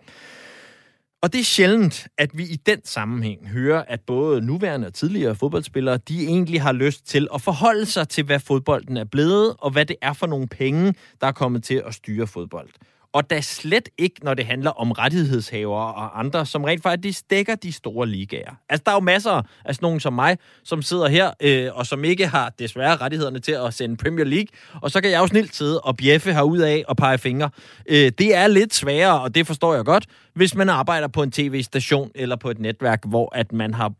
Og 1.23 1.34
det 1.34 1.39
er 1.39 1.43
sjældent, 1.43 2.07
at 2.17 2.38
vi 2.38 2.43
i 2.43 2.55
den 2.55 2.86
sammenhæng 2.86 3.47
hører, 3.47 3.84
at 3.88 3.99
både 4.07 4.41
nuværende 4.41 4.88
og 4.88 4.93
tidligere 4.93 5.36
fodboldspillere, 5.36 5.97
de 5.97 6.23
egentlig 6.25 6.62
har 6.62 6.71
lyst 6.71 7.07
til 7.07 7.27
at 7.34 7.41
forholde 7.41 7.86
sig 7.86 8.10
til, 8.10 8.23
hvad 8.23 8.39
fodbolden 8.39 8.97
er 8.97 9.03
blevet, 9.03 9.55
og 9.60 9.71
hvad 9.71 9.86
det 9.86 9.95
er 10.01 10.13
for 10.13 10.27
nogle 10.27 10.47
penge, 10.47 10.93
der 11.21 11.27
er 11.27 11.31
kommet 11.31 11.63
til 11.63 11.84
at 11.86 11.93
styre 11.93 12.27
fodbold. 12.27 12.69
Og 13.13 13.30
da 13.30 13.41
slet 13.41 13.89
ikke, 13.97 14.15
når 14.24 14.34
det 14.34 14.45
handler 14.45 14.71
om 14.71 14.91
rettighedshavere 14.91 15.93
og 15.93 16.19
andre, 16.19 16.45
som 16.45 16.63
rent 16.63 16.84
faktisk 16.84 17.30
dækker 17.30 17.56
de 17.56 17.71
store 17.71 18.08
ligaer. 18.08 18.52
Altså, 18.69 18.84
der 18.86 18.91
er 18.91 18.95
jo 18.95 19.00
masser 19.00 19.32
af 19.65 19.76
sådan 19.76 19.86
nogen 19.86 20.00
som 20.00 20.13
mig, 20.13 20.38
som 20.63 20.82
sidder 20.82 21.08
her, 21.08 21.32
øh, 21.41 21.69
og 21.74 21.86
som 21.86 22.04
ikke 22.04 22.28
har 22.28 22.50
desværre 22.60 22.95
rettighederne 22.97 23.39
til 23.39 23.52
at 23.52 23.74
sende 23.74 23.97
Premier 23.97 24.26
League. 24.26 24.47
Og 24.82 24.91
så 24.91 25.02
kan 25.02 25.12
jeg 25.12 25.19
jo 25.19 25.28
snilt 25.28 25.56
sidde 25.56 25.82
og 25.82 25.97
bjeffe 25.97 26.34
af 26.34 26.84
og 26.88 26.97
pege 26.97 27.17
fingre. 27.17 27.50
Øh, 27.89 28.12
det 28.17 28.36
er 28.36 28.47
lidt 28.47 28.74
sværere, 28.74 29.21
og 29.21 29.36
det 29.36 29.47
forstår 29.47 29.76
jeg 29.76 29.86
godt, 29.86 30.06
hvis 30.34 30.56
man 30.56 30.69
arbejder 30.69 31.08
på 31.08 31.24
en 31.24 31.32
tv-station 31.32 32.12
eller 32.15 32.36
på 32.36 32.50
et 32.50 32.60
netværk, 32.60 33.06
hvor 33.08 33.36
at 33.36 33.52
man 33.52 33.74
har 33.74 33.93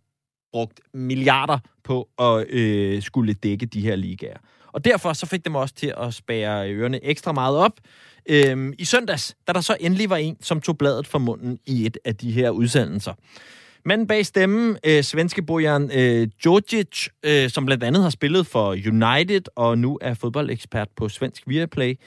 brugt 0.54 0.80
milliarder 0.94 1.60
på 1.84 2.10
at 2.20 2.48
øh, 2.50 3.02
skulle 3.02 3.34
dække 3.34 3.66
de 3.66 3.82
her 3.82 3.96
ligaer. 3.96 4.38
Og 4.74 4.86
derfor 4.86 5.14
så 5.14 5.26
fik 5.26 5.46
dem 5.46 5.56
også 5.56 5.76
til 5.76 5.94
at 5.98 6.14
spære 6.14 6.72
ørerne 6.72 7.06
ekstra 7.06 7.32
meget 7.32 7.58
op, 7.58 7.74
øhm, 8.30 8.74
i 8.78 8.86
søndags, 8.86 9.36
da 9.48 9.54
der 9.54 9.62
så 9.62 9.78
endelig 9.80 10.10
var 10.10 10.18
en, 10.18 10.38
som 10.42 10.62
tog 10.62 10.78
bladet 10.78 11.08
fra 11.08 11.20
munden 11.20 11.60
i 11.66 11.86
et 11.86 11.98
af 12.06 12.16
de 12.16 12.32
her 12.32 12.50
udsendelser. 12.50 13.14
Men 13.86 14.08
bag 14.08 14.26
stemmen, 14.26 14.78
øh, 14.86 15.04
svenske 15.04 15.42
Bojan 15.42 15.92
øh, 15.94 16.28
Djordjic, 16.44 17.08
øh, 17.24 17.50
som 17.50 17.66
blandt 17.66 17.84
andet 17.84 18.04
har 18.04 18.10
spillet 18.10 18.48
for 18.48 18.70
United 18.72 19.42
og 19.56 19.78
nu 19.78 19.98
er 20.02 20.14
fodboldekspert 20.14 20.88
på 20.96 21.10
svensk 21.10 21.44
Viaplay, 21.48 22.00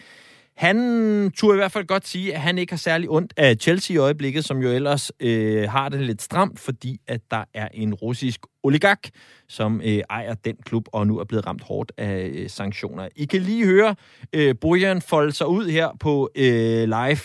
han 0.56 1.30
turde 1.36 1.56
i 1.56 1.60
hvert 1.60 1.72
fald 1.72 1.86
godt 1.86 2.06
sige, 2.06 2.34
at 2.34 2.40
han 2.40 2.58
ikke 2.58 2.72
har 2.72 2.78
særlig 2.78 3.10
ondt 3.10 3.32
af 3.36 3.56
Chelsea 3.60 3.94
i 3.94 3.96
øjeblikket, 3.96 4.44
som 4.44 4.58
jo 4.58 4.70
ellers 4.70 5.12
øh, 5.20 5.70
har 5.70 5.88
det 5.88 6.00
lidt 6.00 6.22
stramt, 6.22 6.60
fordi 6.60 7.00
at 7.06 7.20
der 7.30 7.44
er 7.54 7.68
en 7.72 7.94
russisk 7.94 8.40
oligark, 8.62 9.10
som 9.48 9.80
øh, 9.84 10.02
ejer 10.10 10.34
den 10.34 10.56
klub 10.56 10.88
og 10.92 11.06
nu 11.06 11.18
er 11.18 11.24
blevet 11.24 11.46
ramt 11.46 11.62
hårdt 11.62 11.92
af 11.96 12.30
øh, 12.34 12.50
sanktioner. 12.50 13.08
I 13.16 13.24
kan 13.24 13.40
lige 13.40 13.66
høre 13.66 13.94
øh, 14.32 14.54
Bojan 14.60 15.02
folde 15.02 15.32
sig 15.32 15.46
ud 15.46 15.66
her 15.66 15.90
på 16.00 16.30
øh, 16.34 16.84
live 16.88 17.20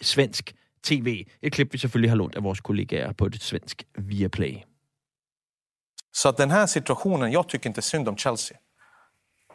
svensk 0.00 0.52
tv. 0.82 1.26
Et 1.42 1.52
klip, 1.52 1.72
vi 1.72 1.78
selvfølgelig 1.78 2.10
har 2.10 2.16
lånt 2.16 2.34
af 2.34 2.42
vores 2.42 2.60
kollegaer 2.60 3.12
på 3.12 3.28
det 3.28 3.42
svensk 3.42 3.82
via 3.98 4.28
Play. 4.28 4.54
Så 6.12 6.30
den 6.30 6.50
här 6.50 6.66
situationen, 6.66 7.32
jag 7.32 7.48
tycker 7.48 7.70
inte 7.70 7.82
synd 7.82 8.08
om 8.08 8.18
Chelsea. 8.18 8.56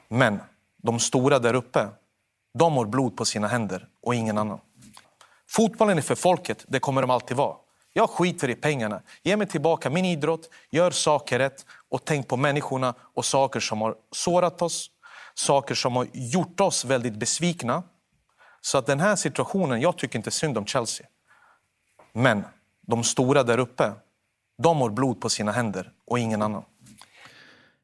Men 0.09 0.39
de 0.87 0.99
stora 0.99 1.39
där 1.39 1.55
uppe, 1.55 1.89
de 2.57 2.77
har 2.77 2.85
blod 2.85 3.17
på 3.17 3.25
sina 3.25 3.47
händer 3.47 3.87
och 4.01 4.15
ingen 4.15 4.37
annan. 4.37 4.59
Fotbollen 5.47 5.97
är 5.97 6.01
för 6.01 6.15
folket, 6.15 6.65
det 6.67 6.79
kommer 6.79 7.01
de 7.01 7.09
alltid 7.09 7.37
vara. 7.37 7.55
Jag 7.93 8.09
skiter 8.09 8.49
i 8.49 8.55
pengarna. 8.55 9.01
Ge 9.23 9.37
mig 9.37 9.47
tillbaka 9.47 9.89
min 9.89 10.05
idrott, 10.05 10.49
gör 10.69 10.91
saker 10.91 11.39
rätt 11.39 11.65
och 11.89 12.05
tänk 12.05 12.27
på 12.27 12.37
människorna 12.37 12.93
och 12.99 13.25
saker 13.25 13.59
som 13.59 13.81
har 13.81 13.95
sårat 14.11 14.61
oss, 14.61 14.91
saker 15.33 15.75
som 15.75 15.95
har 15.95 16.07
gjort 16.13 16.59
oss 16.59 16.85
väldigt 16.85 17.13
besvikna. 17.13 17.83
Så 18.61 18.77
att 18.77 18.85
den 18.85 18.99
här 18.99 19.15
situationen, 19.15 19.81
jag 19.81 19.97
tycker 19.97 20.19
inte 20.19 20.31
synd 20.31 20.57
om 20.57 20.65
Chelsea. 20.65 21.07
Men 22.13 22.43
de 22.81 23.03
stora 23.03 23.43
där 23.43 23.57
uppe, 23.57 23.91
de 24.63 24.81
har 24.81 24.89
blod 24.89 25.21
på 25.21 25.29
sina 25.29 25.51
händer 25.51 25.91
och 26.07 26.19
ingen 26.19 26.41
annan. 26.41 26.63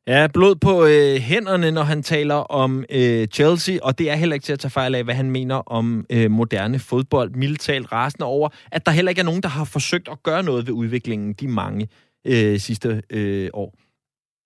Ja, 0.07 0.27
blod 0.27 0.55
på 0.55 0.85
øh, 0.85 1.15
hænderne, 1.15 1.71
når 1.71 1.83
han 1.83 2.03
taler 2.03 2.35
om 2.35 2.85
øh, 2.89 3.27
Chelsea, 3.27 3.77
og 3.83 3.97
det 3.99 4.09
er 4.09 4.15
heller 4.15 4.33
ikke 4.33 4.43
til 4.43 4.53
at 4.53 4.59
tage 4.59 4.71
fejl 4.71 4.95
af, 4.95 5.03
hvad 5.03 5.15
han 5.15 5.31
mener 5.31 5.55
om 5.55 6.05
øh, 6.09 6.31
moderne 6.31 6.79
fodbold. 6.79 7.31
Militalt 7.31 7.91
rasende 7.91 8.25
over, 8.25 8.49
at 8.71 8.85
der 8.85 8.91
heller 8.91 9.09
ikke 9.09 9.19
er 9.19 9.25
nogen, 9.25 9.43
der 9.43 9.49
har 9.49 9.65
forsøgt 9.65 10.07
at 10.09 10.23
gøre 10.23 10.43
noget 10.43 10.67
ved 10.67 10.73
udviklingen 10.73 11.33
de 11.33 11.47
mange 11.47 11.89
øh, 12.25 12.59
sidste 12.59 13.03
øh, 13.09 13.49
år. 13.53 13.73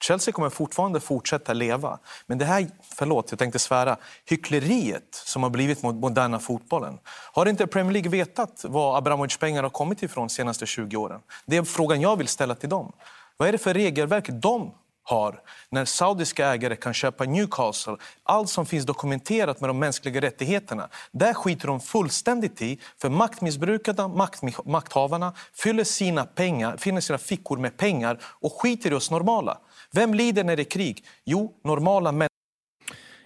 Chelsea 0.03 0.31
kommer 0.31 0.49
fortfarande 0.49 0.99
fortsätta 0.99 1.53
leva. 1.53 1.97
Men 2.27 2.39
det 2.39 2.47
här, 2.47 2.67
förlåt, 2.97 3.31
jag 3.31 3.39
tänkte 3.39 3.59
svära, 3.59 3.95
hyckleriet 4.29 5.15
som 5.25 5.43
har 5.43 5.49
blivit 5.49 5.83
mot 5.83 5.95
moderna 5.95 6.39
fotbollen. 6.39 6.99
Har 7.33 7.45
inte 7.45 7.67
Premier 7.67 7.93
League 7.93 8.11
vetat 8.11 8.65
var 8.67 8.97
Abramovic 8.97 9.37
pengar 9.37 9.63
har 9.63 9.69
kommit 9.69 10.03
ifrån 10.03 10.27
de 10.27 10.33
senaste 10.33 10.65
20 10.65 10.97
åren? 10.97 11.19
Det 11.45 11.57
är 11.57 11.63
frågan 11.63 12.01
jag 12.01 12.17
vill 12.17 12.27
ställa 12.27 12.55
till 12.55 12.69
dem. 12.69 12.91
Vad 13.37 13.47
är 13.47 13.51
det 13.51 13.57
för 13.57 13.73
regelverk 13.73 14.29
de 14.41 14.71
har 15.05 15.41
när 15.69 15.85
saudiska 15.85 16.47
ägare 16.47 16.75
kan 16.75 16.93
köpa 16.93 17.23
Newcastle, 17.23 17.97
allt 18.23 18.49
som 18.49 18.65
finns 18.65 18.85
dokumenterat 18.85 19.59
med 19.61 19.69
de 19.69 19.79
mänskliga 19.79 20.21
rättigheterna. 20.21 20.89
Där 21.11 21.33
skiter 21.33 21.67
de 21.67 21.79
fullständigt 21.79 22.61
i, 22.61 22.79
för 22.97 23.09
maktmissbrukarna, 23.09 24.07
makt, 24.07 24.65
makthavarna 24.65 25.33
fyller 25.53 25.83
sina, 25.83 26.25
pengar, 26.25 26.77
fyller 26.77 27.01
sina 27.01 27.17
fickor 27.17 27.57
med 27.57 27.77
pengar 27.77 28.19
och 28.23 28.61
skiter 28.61 28.91
i 28.91 28.93
oss 28.93 29.11
normala. 29.11 29.57
Vem 29.91 30.13
lider 30.13 30.43
när 30.43 30.55
det 30.55 30.61
är 30.61 30.69
krig? 30.69 31.05
Jo, 31.25 31.53
normala 31.63 32.11
människor. 32.11 32.29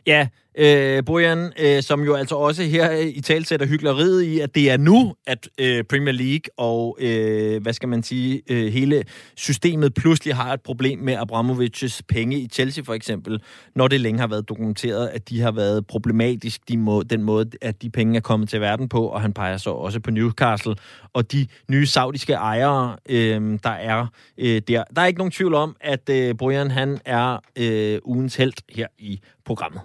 Ja, 0.03 0.27
øh, 0.57 1.05
Bojan, 1.05 1.53
øh, 1.59 1.83
som 1.83 2.03
jo 2.03 2.15
altså 2.15 2.35
også 2.35 2.63
her 2.63 2.91
i 2.91 3.21
talsætter 3.21 3.65
hyggeleriet 3.65 4.23
i, 4.23 4.39
at 4.39 4.55
det 4.55 4.71
er 4.71 4.77
nu, 4.77 5.15
at 5.27 5.49
øh, 5.59 5.83
Premier 5.83 6.13
League 6.13 6.41
og, 6.57 6.97
øh, 6.99 7.61
hvad 7.61 7.73
skal 7.73 7.89
man 7.89 8.03
sige, 8.03 8.41
øh, 8.49 8.73
hele 8.73 9.03
systemet 9.35 9.93
pludselig 9.93 10.35
har 10.35 10.53
et 10.53 10.61
problem 10.61 10.99
med 10.99 11.13
Abramovics 11.13 12.01
penge 12.07 12.39
i 12.39 12.47
Chelsea 12.47 12.83
for 12.83 12.93
eksempel, 12.93 13.41
når 13.75 13.87
det 13.87 14.01
længe 14.01 14.19
har 14.19 14.27
været 14.27 14.49
dokumenteret, 14.49 15.07
at 15.07 15.29
de 15.29 15.41
har 15.41 15.51
været 15.51 15.87
problematisk, 15.87 16.69
de 16.69 16.77
må, 16.77 17.03
den 17.03 17.23
måde, 17.23 17.49
at 17.61 17.81
de 17.81 17.89
penge 17.89 18.17
er 18.17 18.21
kommet 18.21 18.49
til 18.49 18.61
verden 18.61 18.89
på, 18.89 19.07
og 19.07 19.21
han 19.21 19.33
peger 19.33 19.57
så 19.57 19.69
også 19.69 19.99
på 19.99 20.11
Newcastle, 20.11 20.75
og 21.13 21.31
de 21.31 21.47
nye 21.69 21.85
saudiske 21.85 22.33
ejere, 22.33 22.95
øh, 23.09 23.59
der 23.63 23.69
er 23.69 24.07
øh, 24.37 24.61
der. 24.67 24.83
Der 24.95 25.01
er 25.01 25.05
ikke 25.05 25.19
nogen 25.19 25.31
tvivl 25.31 25.53
om, 25.53 25.75
at 25.81 26.09
øh, 26.09 26.37
Bojan, 26.37 26.71
han 26.71 26.99
er 27.05 27.37
øh, 27.55 27.99
ugens 28.03 28.35
held 28.35 28.53
her 28.75 28.87
i 28.99 29.19
programmet. 29.45 29.81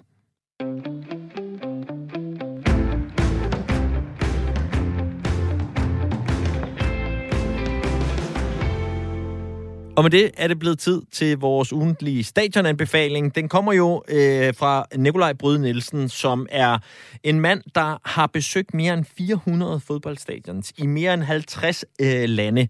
Og 9.97 10.03
med 10.03 10.11
det 10.11 10.31
er 10.37 10.47
det 10.47 10.59
blevet 10.59 10.79
tid 10.79 11.01
til 11.11 11.37
vores 11.37 11.73
ugentlige 11.73 12.23
stadionanbefaling. 12.23 13.35
Den 13.35 13.49
kommer 13.49 13.73
jo 13.73 14.03
øh, 14.07 14.53
fra 14.53 14.85
Nikolaj 14.95 15.33
Bryde 15.33 15.61
Nielsen, 15.61 16.09
som 16.09 16.47
er 16.51 16.77
en 17.23 17.39
mand, 17.39 17.61
der 17.75 18.01
har 18.05 18.27
besøgt 18.27 18.73
mere 18.73 18.93
end 18.93 19.05
400 19.17 19.79
fodboldstadions 19.79 20.73
i 20.77 20.85
mere 20.85 21.13
end 21.13 21.23
50 21.23 21.85
øh, 22.01 22.23
lande 22.29 22.67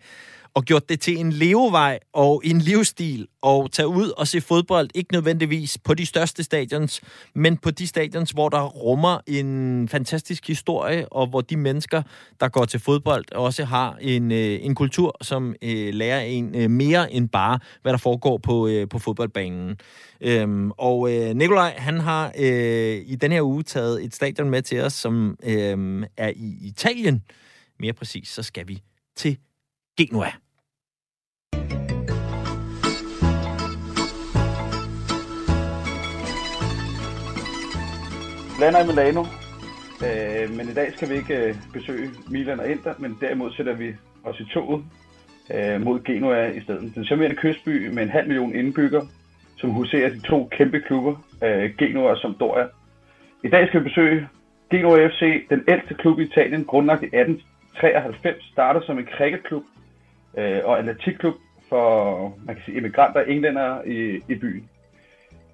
og 0.56 0.64
gjort 0.64 0.90
det 0.90 1.00
til 1.00 1.18
en 1.18 1.32
levevej 1.32 2.00
og 2.14 2.42
en 2.46 2.60
livsstil 2.60 3.28
og 3.42 3.72
tage 3.72 3.88
ud 3.88 4.10
og 4.10 4.28
se 4.28 4.42
fodbold, 4.42 4.90
ikke 4.96 5.14
nødvendigvis 5.14 5.78
på 5.78 5.94
de 5.94 6.06
største 6.06 6.44
stadions, 6.44 7.02
men 7.36 7.58
på 7.58 7.72
de 7.72 7.88
stadions, 7.88 8.32
hvor 8.32 8.50
der 8.50 8.62
rummer 8.64 9.20
en 9.28 9.88
fantastisk 9.88 10.48
historie, 10.48 11.14
og 11.14 11.28
hvor 11.28 11.42
de 11.42 11.58
mennesker, 11.58 12.02
der 12.40 12.48
går 12.48 12.66
til 12.66 12.80
fodbold, 12.80 13.36
også 13.36 13.66
har 13.66 13.98
en, 14.02 14.32
øh, 14.32 14.60
en 14.62 14.76
kultur, 14.76 15.18
som 15.22 15.56
øh, 15.62 15.94
lærer 15.94 16.22
en 16.22 16.56
øh, 16.56 16.70
mere 16.70 17.14
end 17.14 17.30
bare, 17.30 17.60
hvad 17.82 17.92
der 17.92 17.98
foregår 17.98 18.38
på, 18.38 18.68
øh, 18.68 18.90
på 18.90 19.00
fodboldbanen. 19.00 19.78
Øhm, 20.22 20.72
og 20.72 21.14
øh, 21.14 21.36
Nikolaj, 21.36 21.74
han 21.78 22.00
har 22.00 22.32
øh, 22.40 23.02
i 23.06 23.18
den 23.22 23.32
her 23.32 23.42
uge 23.42 23.64
taget 23.64 24.04
et 24.04 24.16
stadion 24.16 24.50
med 24.50 24.62
til 24.62 24.82
os, 24.82 24.94
som 24.94 25.38
øh, 25.44 26.04
er 26.18 26.32
i 26.36 26.58
Italien. 26.62 27.24
Mere 27.80 27.94
præcis, 27.94 28.30
så 28.30 28.44
skal 28.44 28.68
vi 28.68 28.82
til 29.16 29.38
Genua 29.98 30.45
lander 38.60 38.84
i 38.84 38.88
Milano, 38.88 39.24
øh, 40.06 40.58
men 40.58 40.70
i 40.70 40.74
dag 40.74 40.94
skal 40.94 41.10
vi 41.10 41.16
ikke 41.16 41.38
øh, 41.46 41.56
besøge 41.74 42.10
Milan 42.32 42.60
og 42.60 42.70
Inter, 42.70 42.94
men 43.00 43.18
derimod 43.22 43.52
sætter 43.52 43.74
vi 43.74 43.96
os 44.24 44.40
i 44.40 44.46
toget 44.54 44.84
øh, 45.54 45.82
mod 45.82 46.04
Genua 46.04 46.46
i 46.46 46.62
stedet. 46.62 46.96
Den 46.96 47.06
charmerende 47.06 47.36
kystby 47.36 47.88
med 47.88 48.04
en 48.04 48.10
halv 48.10 48.28
million 48.28 48.56
indbygger, 48.56 49.02
som 49.58 49.70
huserer 49.70 50.10
de 50.10 50.20
to 50.20 50.50
kæmpe 50.52 50.80
klubber, 50.80 51.16
øh, 51.44 51.76
Genoa 51.78 52.12
og 52.12 52.18
Sampdoria. 52.18 52.68
I 53.44 53.50
dag 53.50 53.68
skal 53.68 53.80
vi 53.80 53.90
besøge 53.90 54.28
Genoa 54.72 55.08
FC, 55.08 55.48
den 55.50 55.64
ældste 55.68 55.94
klub 55.94 56.20
i 56.20 56.24
Italien, 56.24 56.66
grundlagt 56.66 57.04
i 57.04 57.06
1893, 57.06 58.44
starter 58.52 58.82
som 58.82 59.00
en 59.00 59.08
cricketklub 59.18 59.64
øh, 60.38 60.62
og 60.64 60.80
atletikklub 60.80 61.36
for 61.70 62.34
man 62.46 62.56
kan 62.56 62.64
sige, 62.66 62.78
immigranter 62.78 63.20
og 63.20 63.30
englænder 63.30 63.82
i, 63.86 64.22
i 64.30 64.36
byen. 64.36 64.70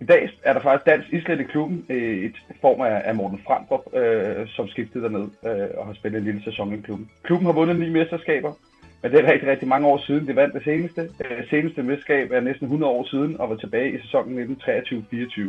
I 0.02 0.06
dag 0.06 0.30
er 0.44 0.54
der 0.54 0.60
faktisk 0.60 0.86
dansk 0.86 1.14
islet 1.14 1.40
i 1.40 1.44
klubben 1.44 1.86
i 1.90 1.94
et 1.94 2.36
form 2.62 2.82
af, 2.82 3.02
af 3.06 3.16
Morten 3.16 3.42
Frandrup, 3.48 3.96
øh, 3.96 4.48
som 4.48 4.68
skiftede 4.68 5.04
derned 5.04 5.28
øh, 5.46 5.68
og 5.78 5.86
har 5.86 5.94
spillet 5.94 6.20
en 6.20 6.26
lille 6.26 6.44
sæson 6.44 6.74
i 6.74 6.82
klubben. 6.82 7.10
Klubben 7.24 7.46
har 7.46 7.54
vundet 7.54 7.80
ni 7.80 7.90
mesterskaber, 7.90 8.54
men 9.02 9.12
det 9.12 9.20
er 9.20 9.32
rigtig, 9.32 9.50
rigtig 9.50 9.68
mange 9.68 9.88
år 9.88 9.98
siden. 9.98 10.28
Det 10.28 10.36
vandt 10.36 10.54
det 10.54 10.64
seneste. 10.64 11.02
Øh, 11.02 11.50
seneste 11.50 11.84
mesterskab 11.84 12.32
er 12.32 12.40
næsten 12.40 12.66
100 12.66 12.92
år 12.92 13.04
siden 13.04 13.40
og 13.40 13.50
var 13.50 13.56
tilbage 13.56 13.92
i 13.92 14.02
sæsonen 14.02 14.58
1923-24. 14.62 15.42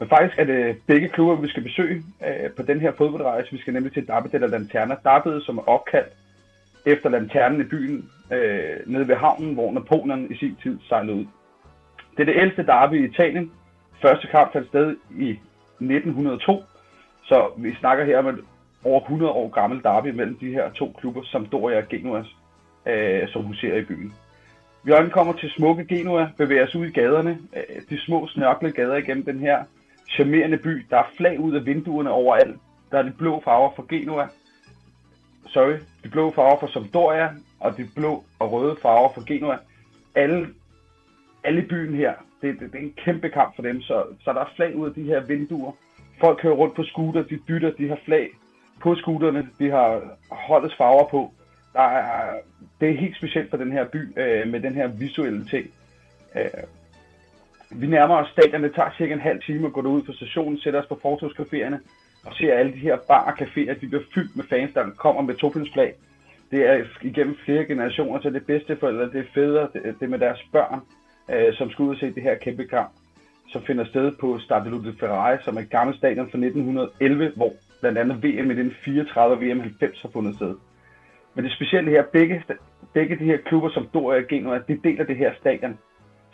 Men 0.00 0.08
faktisk 0.08 0.38
er 0.38 0.44
det 0.44 0.76
begge 0.86 1.08
klubber, 1.08 1.34
vi 1.34 1.48
skal 1.48 1.62
besøge 1.62 2.02
øh, 2.26 2.50
på 2.56 2.62
den 2.62 2.80
her 2.80 2.92
fodboldrejse. 2.92 3.52
Vi 3.52 3.58
skal 3.58 3.72
nemlig 3.72 3.92
til 3.92 4.06
Derby 4.06 4.28
de 4.32 4.38
la 4.38 4.46
Lanterna. 4.46 4.96
Derby, 5.04 5.40
som 5.40 5.58
er 5.58 5.68
opkaldt 5.68 6.12
efter 6.86 7.08
lanternen 7.08 7.60
i 7.60 7.64
byen 7.64 8.10
øh, 8.32 8.76
nede 8.86 9.08
ved 9.08 9.16
havnen, 9.16 9.54
hvor 9.54 9.72
Napoleon 9.72 10.30
i 10.30 10.36
sin 10.36 10.56
tid 10.62 10.78
sejlede 10.88 11.16
ud. 11.16 11.24
Det 12.16 12.20
er 12.20 12.32
det 12.32 12.40
ældste 12.40 12.66
derby 12.66 12.94
i 12.94 13.10
Italien. 13.10 13.52
Første 14.02 14.26
kamp 14.26 14.52
fandt 14.52 14.68
sted 14.68 14.96
i 15.18 15.30
1902, 15.80 16.64
så 17.24 17.50
vi 17.56 17.74
snakker 17.74 18.04
her 18.04 18.18
om 18.18 18.26
et 18.26 18.38
over 18.84 19.00
100 19.00 19.32
år 19.32 19.48
gammel 19.48 19.82
derby 19.82 20.06
mellem 20.06 20.38
de 20.38 20.52
her 20.52 20.70
to 20.70 20.94
klubber, 20.98 21.22
som 21.24 21.46
Doria 21.46 21.76
og 21.76 21.88
Genoa, 21.88 22.24
øh, 22.86 23.28
som 23.28 23.42
huserer 23.42 23.76
i 23.76 23.84
byen. 23.84 24.12
Vi 24.84 24.92
ankommer 24.92 25.32
til 25.32 25.50
smukke 25.50 25.84
Genua, 25.84 26.30
bevæger 26.36 26.66
os 26.66 26.74
ud 26.74 26.86
i 26.86 26.90
gaderne, 26.90 27.38
øh, 27.56 27.82
de 27.90 28.00
små 28.00 28.26
snørklede 28.28 28.72
gader 28.72 28.96
igennem 28.96 29.24
den 29.24 29.40
her 29.40 29.64
charmerende 30.08 30.56
by. 30.56 30.86
Der 30.90 30.96
er 30.96 31.10
flag 31.16 31.40
ud 31.40 31.54
af 31.54 31.66
vinduerne 31.66 32.10
overalt. 32.10 32.56
Der 32.90 32.98
er 32.98 33.02
de 33.02 33.10
blå 33.18 33.40
farver 33.44 33.70
fra 33.76 33.84
Genua, 33.88 34.28
sorry, 35.46 35.78
de 36.04 36.08
blå 36.08 36.30
farver 36.30 36.60
for 36.60 36.66
Sampdoria, 36.66 37.30
og 37.60 37.76
de 37.76 37.88
blå 37.96 38.24
og 38.38 38.52
røde 38.52 38.76
farver 38.82 39.12
for 39.14 39.24
Genua. 39.26 39.58
Alle, 40.14 40.48
alle 41.44 41.62
i 41.62 41.66
byen 41.66 41.94
her, 41.94 42.14
det, 42.42 42.60
det, 42.60 42.72
det 42.72 42.78
er 42.78 42.84
en 42.84 42.94
kæmpe 42.96 43.28
kamp 43.28 43.54
for 43.54 43.62
dem, 43.62 43.82
så, 43.82 44.04
så 44.24 44.32
der 44.32 44.40
er 44.40 44.52
flag 44.56 44.76
ud 44.76 44.88
af 44.88 44.94
de 44.94 45.02
her 45.02 45.20
vinduer. 45.20 45.72
Folk 46.20 46.38
kører 46.40 46.54
rundt 46.54 46.74
på 46.74 46.82
scooter, 46.82 47.22
de 47.22 47.38
bytter, 47.46 47.70
de 47.70 47.88
har 47.88 47.98
flag 48.04 48.30
på 48.80 48.94
scooterne, 48.94 49.48
de 49.58 49.70
har 49.70 50.02
holdets 50.30 50.76
farver 50.76 51.08
på. 51.08 51.32
Der 51.72 51.80
er, 51.80 52.34
det 52.80 52.90
er 52.90 52.96
helt 52.96 53.16
specielt 53.16 53.50
for 53.50 53.56
den 53.56 53.72
her 53.72 53.84
by 53.84 54.18
øh, 54.18 54.48
med 54.48 54.60
den 54.60 54.74
her 54.74 54.86
visuelle 54.86 55.44
ting. 55.44 55.70
Øh, 56.36 56.50
vi 57.70 57.86
nærmer 57.86 58.16
os 58.16 58.28
stadion, 58.28 58.62
det 58.62 58.74
tager 58.74 58.90
cirka 58.98 59.12
en 59.14 59.20
halv 59.20 59.42
time 59.42 59.66
at 59.66 59.72
gå 59.72 59.80
ud 59.80 60.02
på 60.02 60.12
stationen, 60.12 60.58
sætter 60.58 60.80
os 60.80 60.86
på 60.86 61.00
fortogscaféerne 61.04 61.76
og 62.26 62.34
ser 62.34 62.54
alle 62.54 62.72
de 62.72 62.78
her 62.78 62.96
bar 62.96 63.24
og 63.24 63.32
caféer, 63.32 63.80
de 63.80 63.86
bliver 63.88 64.02
fyldt 64.14 64.36
med 64.36 64.44
fans, 64.44 64.74
der 64.74 64.90
kommer 64.90 65.22
med 65.22 65.34
topindsflag. 65.34 65.94
Det 66.50 66.66
er 66.66 66.84
igennem 67.02 67.36
flere 67.44 67.64
generationer, 67.64 68.20
så 68.20 68.30
det 68.30 68.46
bedste 68.46 68.76
forældre, 68.76 69.04
det 69.04 69.20
er 69.20 69.32
fædre, 69.34 69.68
det, 69.72 69.82
det 69.82 70.02
er 70.02 70.08
med 70.08 70.18
deres 70.18 70.46
børn, 70.52 70.80
øh, 71.30 71.54
som 71.54 71.70
skal 71.70 71.82
ud 71.82 71.90
og 71.90 71.96
se 71.96 72.14
det 72.14 72.22
her 72.22 72.34
kæmpe 72.34 72.64
kamp, 72.64 72.90
som 73.48 73.62
finder 73.62 73.84
sted 73.84 74.12
på 74.20 74.38
Stadio 74.38 74.84
de 74.84 74.94
Ferrari, 75.00 75.36
som 75.44 75.56
er 75.56 75.60
et 75.60 75.70
gammelt 75.70 75.98
stadion 75.98 76.30
fra 76.30 76.38
1911, 76.38 77.32
hvor 77.36 77.52
blandt 77.80 77.98
andet 77.98 78.24
VM 78.24 78.50
i 78.50 78.54
den 78.54 78.74
34 78.84 79.46
VM 79.46 79.60
90 79.60 80.02
har 80.02 80.08
fundet 80.12 80.36
sted. 80.36 80.54
Men 81.34 81.44
det 81.44 81.52
specielle 81.52 81.90
her, 81.90 82.02
begge, 82.12 82.44
begge 82.94 83.18
de 83.18 83.24
her 83.24 83.36
klubber, 83.36 83.70
som 83.70 83.88
Doria 83.94 84.20
og 84.20 84.28
Genoa, 84.28 84.58
de 84.68 84.80
deler 84.84 85.04
det 85.04 85.16
her 85.16 85.32
stadion. 85.40 85.78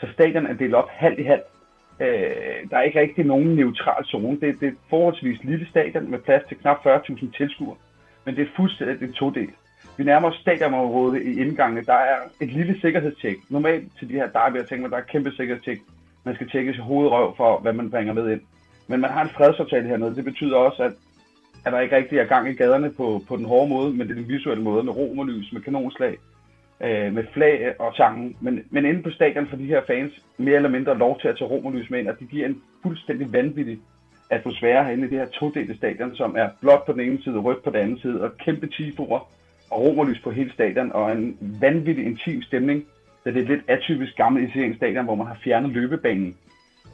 Så 0.01 0.07
stadion 0.13 0.47
er 0.47 0.53
delt 0.53 0.75
op 0.75 0.89
halvt 0.89 1.19
i 1.19 1.23
halvt. 1.23 1.56
Øh, 2.01 2.71
der 2.71 2.77
er 2.77 2.83
ikke 2.83 3.01
rigtig 3.01 3.25
nogen 3.25 3.55
neutral 3.55 4.05
zone. 4.05 4.41
Det, 4.41 4.61
det 4.61 4.67
er 4.67 4.71
et 4.71 4.79
forholdsvis 4.91 5.45
lille 5.45 5.67
stadion 5.71 6.11
med 6.11 6.19
plads 6.19 6.43
til 6.49 6.57
knap 6.57 6.87
40.000 6.87 7.37
tilskuere. 7.37 7.77
Men 8.25 8.37
det 8.37 8.43
er 8.43 8.57
fuldstændig 8.57 9.09
en 9.09 9.13
todel. 9.13 9.51
Vi 9.97 10.05
nærmer 10.05 10.29
os 10.29 10.37
stadionområdet 10.37 11.23
i 11.23 11.41
indgangene. 11.41 11.85
Der 11.85 11.95
er 11.95 12.17
et 12.41 12.53
lille 12.53 12.81
sikkerhedstjek. 12.81 13.37
Normalt 13.49 13.93
til 13.99 14.09
de 14.09 14.15
her 14.15 14.29
derby, 14.29 14.57
jeg 14.57 14.69
tænker, 14.69 14.89
der 14.89 14.97
er 14.97 15.01
et 15.01 15.11
kæmpe 15.11 15.33
sikkerhedstjek. 15.37 15.79
Man 16.25 16.35
skal 16.35 16.49
tjekke 16.51 16.75
sig 16.75 16.85
hovedrøv 16.85 17.37
for, 17.37 17.59
hvad 17.59 17.73
man 17.73 17.91
bringer 17.91 18.13
med 18.13 18.31
ind. 18.33 18.41
Men 18.87 19.01
man 19.01 19.11
har 19.11 19.23
en 19.23 19.29
fredsaftale 19.29 19.89
hernede. 19.89 20.17
Det 20.17 20.25
betyder 20.25 20.57
også, 20.57 20.83
at, 20.83 20.93
at 21.65 21.73
der 21.73 21.81
ikke 21.81 21.97
rigtig 21.97 22.19
er 22.19 22.25
gang 22.25 22.49
i 22.49 22.55
gaderne 22.55 22.93
på, 22.93 23.23
på 23.29 23.37
den 23.37 23.45
hårde 23.45 23.69
måde, 23.69 23.91
men 23.91 24.09
det 24.09 24.11
er 24.11 24.21
den 24.21 24.29
visuelle 24.29 24.65
måde 24.65 24.83
med 24.85 24.97
rom 24.97 25.19
og 25.19 25.27
lys, 25.27 25.53
med 25.53 25.61
kanonslag, 25.61 26.17
øh, 26.81 27.15
med 27.15 27.25
flag 27.33 27.81
og 27.81 27.93
sangen. 27.97 28.37
Men, 28.41 28.65
men 28.71 28.85
inde 28.85 29.03
på 29.03 29.11
stadion 29.11 29.47
for 29.47 29.57
de 29.57 29.67
her 29.67 29.83
fans 29.87 30.13
mere 30.37 30.57
eller 30.57 30.69
mindre 30.69 30.99
lov 30.99 31.21
til 31.21 31.29
at 31.29 31.39
tage 31.39 31.51
romerlys 31.51 31.91
med 31.91 31.99
ind, 31.99 32.09
og 32.09 32.19
det 32.21 32.29
giver 32.31 32.47
en 32.47 32.63
fuldstændig 32.83 33.33
vanvittig 33.33 33.79
atmosfære 34.31 34.85
herinde 34.85 35.07
i 35.07 35.11
det 35.11 35.19
her 35.19 35.27
todelte 35.27 35.77
stadion, 35.77 36.17
som 36.17 36.37
er 36.37 36.49
blåt 36.61 36.83
på 36.87 36.93
den 36.93 37.01
ene 37.01 37.23
side 37.23 37.37
og 37.37 37.45
rødt 37.45 37.65
på 37.65 37.71
den 37.71 37.81
anden 37.81 37.99
side, 37.99 38.23
og 38.23 38.37
kæmpe 38.39 38.67
tifoer 38.67 39.29
og 39.71 39.81
romerlys 39.81 40.21
på 40.21 40.31
hele 40.31 40.53
stadion, 40.53 40.93
og 40.93 41.13
en 41.13 41.39
vanvittig 41.61 42.07
intim 42.07 42.43
stemning, 42.43 42.85
da 43.25 43.31
det 43.31 43.39
er 43.39 43.43
et 43.43 43.49
lidt 43.49 43.65
atypisk 43.69 44.17
gammelt 44.17 44.49
italiensk 44.49 44.77
stadion, 44.77 45.05
hvor 45.05 45.15
man 45.15 45.27
har 45.27 45.39
fjernet 45.45 45.71
løbebanen, 45.71 46.37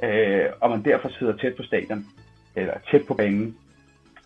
øh, 0.04 0.44
og 0.60 0.70
man 0.70 0.84
derfor 0.84 1.08
sidder 1.08 1.36
tæt 1.36 1.54
på 1.56 1.62
stadion, 1.62 2.04
eller 2.56 2.74
tæt 2.90 3.02
på 3.08 3.14
banen. 3.14 3.56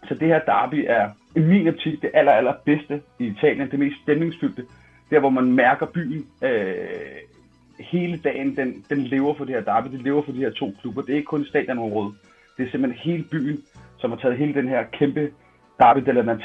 Så 0.09 0.15
det 0.15 0.29
her 0.29 0.39
derby 0.39 0.85
er 0.89 1.11
i 1.37 1.41
min 1.41 1.69
optik 1.69 2.03
det 2.03 2.11
aller, 2.15 2.33
aller 2.33 2.55
bedste 2.65 3.03
i 3.19 3.27
Italien, 3.27 3.71
det 3.71 3.79
mest 3.79 3.97
stemningsfyldte, 4.03 4.63
der 5.11 5.21
hvor 5.21 5.31
man 5.31 5.53
mærker 5.53 5.87
byen 5.87 6.27
øh, 6.43 6.77
hele 7.79 8.17
dagen, 8.17 8.57
den, 8.57 8.85
den 8.89 8.99
lever 8.99 9.35
for 9.35 9.45
det 9.45 9.55
her 9.55 9.63
derby, 9.63 9.89
det 9.93 10.03
lever 10.03 10.23
for 10.23 10.33
de 10.33 10.39
her 10.39 10.51
to 10.51 10.75
klubber. 10.81 11.03
Det 11.03 11.13
er 11.13 11.17
ikke 11.17 11.27
kun 11.27 11.45
stadionområdet, 11.45 12.15
det 12.57 12.67
er 12.67 12.71
simpelthen 12.71 13.13
hele 13.13 13.25
byen, 13.31 13.63
som 13.99 14.11
har 14.11 14.19
taget 14.19 14.37
hele 14.37 14.55
den 14.55 14.69
her 14.69 14.85
kæmpe 14.93 15.31
derby 15.79 16.01
de 16.01 16.13
la 16.13 16.37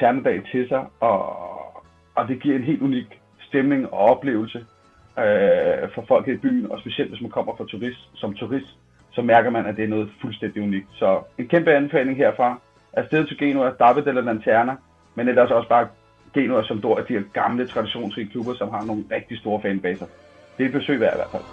til 0.52 0.67
sig, 0.67 0.86
og, 1.00 1.36
og 2.15 2.28
det 2.28 2.41
giver 2.41 2.56
en 2.56 2.63
helt 2.63 2.82
unik 2.82 3.19
stemning 3.41 3.93
og 3.93 4.00
oplevelse 4.00 4.65
øh, 5.17 5.89
for 5.95 6.06
folk 6.08 6.28
i 6.28 6.38
byen, 6.38 6.71
og 6.71 6.80
specielt 6.80 7.10
hvis 7.10 7.21
man 7.21 7.32
kommer 7.32 7.56
for 7.58 7.65
turist, 7.65 8.10
som 8.15 8.34
turist, 8.34 8.78
så 9.12 9.21
mærker 9.21 9.50
man, 9.50 9.65
at 9.65 9.76
det 9.76 9.84
er 9.84 9.88
noget 9.88 10.10
fuldstændig 10.21 10.63
unikt. 10.63 10.88
Så 10.91 11.19
en 11.38 11.47
kæmpe 11.47 11.74
anbefaling 11.74 12.17
herfra. 12.17 12.60
Afsted 12.93 13.28
til 13.28 13.38
Genua, 13.38 13.71
Derby 13.80 14.00
de 14.00 14.13
la 14.13 14.21
Lanterna, 14.21 14.76
men 15.15 15.28
ellers 15.28 15.52
også 15.52 15.69
bare 15.69 15.88
Genua 16.34 16.62
som 16.62 16.67
Sampdoria, 16.67 17.06
de 17.08 17.13
her 17.13 17.24
gamle, 17.34 17.67
traditionsrige 17.67 18.28
klubber, 18.28 18.56
som 18.56 18.70
har 18.70 18.86
nogle 18.86 19.04
rigtig 19.12 19.38
store 19.38 19.62
fanbaser. 19.62 20.06
Det 20.58 20.63
er 20.63 20.67
et 20.67 20.74
besøg 20.74 21.00
værd 21.00 21.13
i 21.13 21.17
hvert 21.17 21.32
fald. 21.32 21.44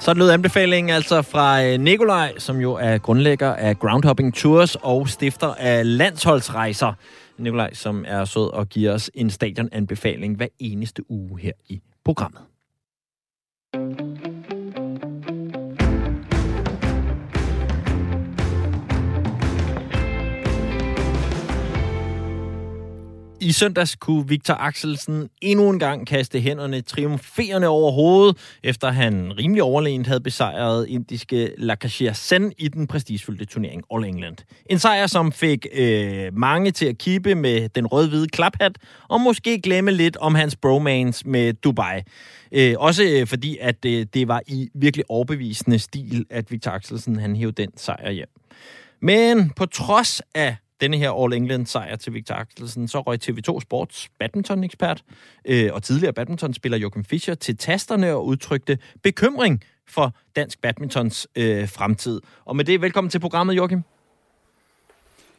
Så 0.00 0.14
lød 0.14 0.30
anbefalingen 0.30 0.90
altså 0.90 1.22
fra 1.22 1.64
øh, 1.64 1.80
Nikolaj, 1.80 2.38
som 2.38 2.56
jo 2.56 2.72
er 2.72 2.98
grundlægger 2.98 3.54
af 3.54 3.78
Groundhopping 3.78 4.34
Tours 4.34 4.76
og 4.76 5.08
stifter 5.08 5.54
af 5.54 5.96
landsholdsrejser. 5.98 6.92
Nikolaj, 7.38 7.74
som 7.74 8.04
er 8.08 8.24
sød 8.24 8.52
og 8.52 8.68
giver 8.68 8.92
os 8.92 9.10
en 9.14 9.30
stadionanbefaling 9.30 10.36
hver 10.36 10.46
eneste 10.58 11.10
uge 11.10 11.40
her 11.40 11.52
i 11.68 11.80
programmet. 12.04 12.40
I 23.42 23.52
søndags 23.52 23.96
kunne 23.96 24.28
Victor 24.28 24.54
Axelsen 24.54 25.28
endnu 25.42 25.70
en 25.70 25.78
gang 25.78 26.06
kaste 26.06 26.40
hænderne 26.40 26.80
triumferende 26.80 27.68
over 27.68 27.92
hovedet, 27.92 28.36
efter 28.62 28.90
han 28.90 29.32
rimelig 29.38 29.62
overlegent 29.62 30.06
havde 30.06 30.20
besejret 30.20 30.88
indiske 30.88 31.54
Lakashia 31.58 32.12
Sen 32.12 32.52
i 32.58 32.68
den 32.68 32.86
prestigefyldte 32.86 33.44
turnering 33.44 33.82
All 33.94 34.04
England. 34.04 34.36
En 34.66 34.78
sejr, 34.78 35.06
som 35.06 35.32
fik 35.32 35.66
øh, 35.74 36.36
mange 36.36 36.70
til 36.70 36.86
at 36.86 36.98
kippe 36.98 37.34
med 37.34 37.68
den 37.68 37.86
rød-hvide 37.86 38.28
klaphat, 38.28 38.78
og 39.08 39.20
måske 39.20 39.60
glemme 39.60 39.90
lidt 39.90 40.16
om 40.16 40.34
hans 40.34 40.56
bromance 40.56 41.28
med 41.28 41.52
Dubai. 41.52 42.00
Øh, 42.52 42.74
også 42.78 43.04
øh, 43.04 43.26
fordi, 43.26 43.58
at 43.60 43.84
øh, 43.86 44.06
det 44.14 44.28
var 44.28 44.42
i 44.46 44.68
virkelig 44.74 45.04
overbevisende 45.08 45.78
stil, 45.78 46.26
at 46.30 46.50
Victor 46.50 46.70
Axelsen 46.70 47.16
han 47.16 47.36
hævde 47.36 47.62
den 47.62 47.70
sejr 47.76 48.10
hjem. 48.10 48.28
Men 49.02 49.50
på 49.50 49.66
trods 49.66 50.22
af 50.34 50.56
denne 50.80 50.96
her 50.96 51.24
All 51.24 51.32
England 51.32 51.66
sejr 51.66 51.96
til 51.96 52.14
Victor 52.14 52.34
Axelsen, 52.34 52.88
så 52.88 53.00
røg 53.00 53.18
TV2 53.24 53.60
Sports 53.60 54.08
badminton-ekspert 54.18 55.02
øh, 55.44 55.70
og 55.72 55.82
tidligere 55.82 56.12
badmintonspiller 56.12 56.78
Joachim 56.78 57.04
Fischer 57.04 57.34
til 57.34 57.56
tasterne 57.56 58.12
og 58.12 58.26
udtrykte 58.26 58.78
bekymring 59.02 59.64
for 59.88 60.12
dansk 60.36 60.60
badmintons 60.60 61.28
øh, 61.36 61.68
fremtid. 61.68 62.20
Og 62.44 62.56
med 62.56 62.64
det, 62.64 62.80
velkommen 62.80 63.10
til 63.10 63.18
programmet, 63.18 63.56
Joachim. 63.56 63.82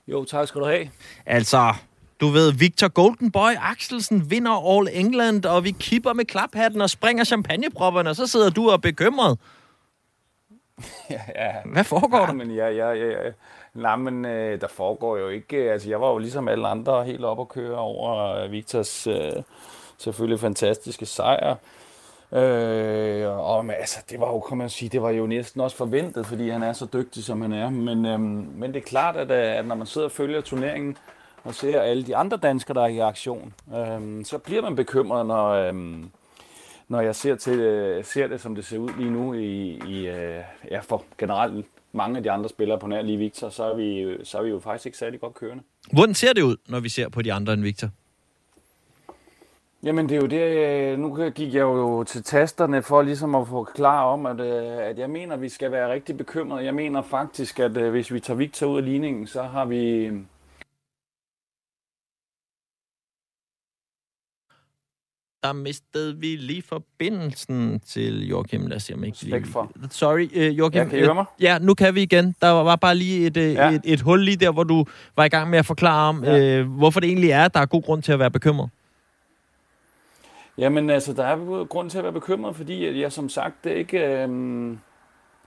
Jo, 0.08 0.26
tak 0.26 0.48
skal 0.48 0.62
du 0.62 0.66
have. 0.66 0.90
Altså, 1.26 1.74
du 2.22 2.28
ved, 2.28 2.54
Victor 2.54 2.88
Golden 2.88 3.32
Boy 3.32 3.52
Axelsen 3.62 4.32
vinder 4.32 4.78
All 4.78 4.88
England, 4.92 5.46
og 5.46 5.64
vi 5.64 5.72
kipper 5.72 6.14
med 6.14 6.26
klaphatten 6.26 6.82
og 6.82 6.90
springer 6.90 7.24
champagnepropperne, 7.24 8.10
og 8.10 8.16
så 8.16 8.28
sidder 8.28 8.50
du 8.50 8.68
og 8.68 8.74
er 8.74 8.78
bekymret. 8.78 9.40
ja, 11.10 11.22
ja. 11.36 11.52
Hvad 11.66 11.84
foregår 11.84 12.20
ja, 12.20 12.26
der? 12.26 12.34
Men 12.34 12.52
ja, 12.52 12.68
ja, 12.68 12.90
ja, 12.90 13.08
ja. 13.08 13.32
Nej, 13.74 13.96
men 13.96 14.26
øh, 14.26 14.62
der 14.62 14.68
foregår 14.68 15.18
jo 15.18 15.30
ikke... 15.30 15.58
Øh, 15.58 15.74
altså, 15.74 15.90
jeg 15.90 16.02
var 16.02 16.12
jo 16.12 16.18
ligesom 16.18 16.48
alle 16.48 16.68
andre 16.68 17.04
helt 17.04 17.26
op 17.26 17.40
og 17.40 17.50
køre 17.50 17.78
over 17.78 18.36
øh, 18.36 18.52
Victors 18.52 19.08
øh, 19.08 19.32
selvfølgelig 19.98 20.40
fantastiske 20.40 21.06
sejr. 21.06 21.56
Øh, 22.32 23.28
og 23.28 23.66
men, 23.66 23.76
altså, 23.80 24.00
det 24.10 24.20
var 24.20 24.28
jo, 24.28 24.40
kan 24.40 24.58
man 24.58 24.70
sige, 24.70 24.90
det 24.90 25.02
var 25.02 25.10
jo 25.10 25.28
næsten 25.28 25.62
også 25.62 25.78
forventet, 25.78 26.26
fordi 26.26 26.50
han 26.50 26.64
er 26.64 26.74
så 26.74 26.88
dygtig, 26.94 27.24
som 27.24 27.42
han 27.42 27.54
er. 27.54 27.70
Men, 27.70 28.06
øh, 28.06 28.20
men 28.60 28.74
det 28.74 28.76
er 28.76 28.86
klart, 28.86 29.16
at, 29.16 29.32
øh, 29.32 29.58
at 29.58 29.66
når 29.66 29.76
man 29.76 29.88
sidder 29.88 30.08
og 30.08 30.12
følger 30.12 30.42
turneringen, 30.42 30.98
og 31.44 31.56
ser 31.56 31.82
alle 31.82 32.04
de 32.04 32.16
andre 32.16 32.38
danskere, 32.38 32.76
der 32.76 32.82
er 32.82 32.88
i 32.88 33.00
aktion, 33.00 33.54
øh, 33.76 34.26
så 34.26 34.38
bliver 34.38 34.62
man 34.62 34.76
bekymret, 34.76 35.26
når, 35.26 35.50
øh, 35.50 35.74
når 36.88 37.02
jeg 37.02 37.16
ser, 37.16 37.36
til, 37.36 38.02
ser 38.04 38.28
det, 38.28 38.42
som 38.42 38.56
det 38.56 38.66
ser 38.66 38.78
ud 38.78 38.90
lige 38.98 39.12
nu, 39.12 39.34
i, 39.34 39.82
i 39.88 40.08
øh, 40.08 40.44
ja, 40.72 40.80
for 40.80 41.04
generelt 41.18 41.66
mange 41.92 42.18
af 42.18 42.24
de 42.24 42.32
andre 42.32 42.50
spillere 42.50 42.80
på 42.80 42.88
nær 42.88 43.02
lige 43.02 43.18
Victor, 43.18 43.50
så 43.50 43.64
er, 43.64 43.76
vi, 43.76 44.18
så 44.24 44.38
er 44.38 44.44
vi 44.44 44.50
jo 44.50 44.60
faktisk 44.60 44.86
ikke 44.86 44.98
særlig 44.98 45.20
godt 45.20 45.34
kørende. 45.34 45.64
Hvordan 45.94 46.16
ser 46.16 46.34
det 46.34 46.42
ud, 46.42 46.58
når 46.68 46.80
vi 46.80 46.90
ser 46.90 47.10
på 47.10 47.22
de 47.22 47.34
andre 47.34 47.54
end 47.54 47.62
Victor? 47.62 47.90
Jamen 49.84 50.10
det 50.10 50.18
er 50.18 50.22
jo 50.22 50.28
det, 50.28 51.00
nu 51.00 51.30
gik 51.30 51.54
jeg 51.54 51.62
jo 51.62 52.04
til 52.04 52.24
tasterne 52.24 52.82
for 52.82 53.02
ligesom 53.02 53.36
at 53.36 53.48
forklare 53.48 54.06
om, 54.06 54.26
at, 54.26 54.40
øh, 54.40 54.78
at 54.78 55.00
jeg 55.00 55.10
mener, 55.10 55.34
at 55.34 55.42
vi 55.42 55.50
skal 55.50 55.72
være 55.72 55.94
rigtig 55.94 56.18
bekymrede. 56.18 56.66
Jeg 56.66 56.74
mener 56.76 57.02
faktisk, 57.02 57.60
at 57.60 57.78
øh, 57.78 57.92
hvis 57.92 58.14
vi 58.14 58.20
tager 58.20 58.38
Victor 58.38 58.68
ud 58.68 58.78
af 58.78 58.86
ligningen, 58.86 59.28
så 59.28 59.44
har 59.44 59.66
vi... 59.66 60.12
Der 65.44 65.54
mistede 65.54 66.18
vi 66.18 66.28
lige 66.36 66.62
forbindelsen 66.62 67.80
til 67.80 68.28
Joachim. 68.28 68.68
Lad 68.68 68.76
os 68.78 68.84
se, 68.84 68.94
om 68.94 69.04
ikke 69.04 69.18
lige... 69.24 69.46
for. 69.46 69.72
Sorry, 69.90 70.28
uh, 70.38 70.58
Joachim. 70.58 70.82
Ja, 70.82 70.88
kan 70.90 71.00
I 71.00 71.02
høre 71.02 71.16
mig? 71.16 71.26
Ja, 71.40 71.58
nu 71.60 71.74
kan 71.74 71.96
vi 71.96 72.02
igen. 72.02 72.36
Der 72.42 72.50
var 72.50 72.76
bare 72.76 72.96
lige 72.96 73.28
et, 73.28 73.38
uh, 73.38 73.44
Ja. 73.44 73.70
et, 73.72 73.82
et 73.84 74.02
hul 74.02 74.24
lige 74.24 74.38
der, 74.38 74.52
hvor 74.52 74.64
du 74.64 74.86
var 75.16 75.24
i 75.26 75.30
gang 75.30 75.50
med 75.50 75.60
at 75.60 75.66
forklare 75.66 76.10
om, 76.10 76.24
Ja. 76.24 76.62
uh, 76.62 76.68
hvorfor 76.68 77.00
det 77.00 77.08
egentlig 77.08 77.30
er, 77.30 77.46
at 77.46 77.54
der 77.54 77.60
er 77.60 77.66
god 77.66 77.84
grund 77.84 78.04
til 78.04 78.12
at 78.12 78.20
være 78.20 78.32
bekymret. 78.32 78.70
Jamen 80.58 80.90
altså, 80.90 81.14
der 81.14 81.24
er 81.26 81.66
grund 81.66 81.90
til 81.90 81.98
at 81.98 82.04
være 82.04 82.14
bekymret, 82.14 82.56
fordi 82.56 83.02
jeg 83.02 83.12
som 83.12 83.30
sagt 83.30 83.64
det 83.64 83.72
ikke, 83.76 84.00
øhm, 84.00 84.80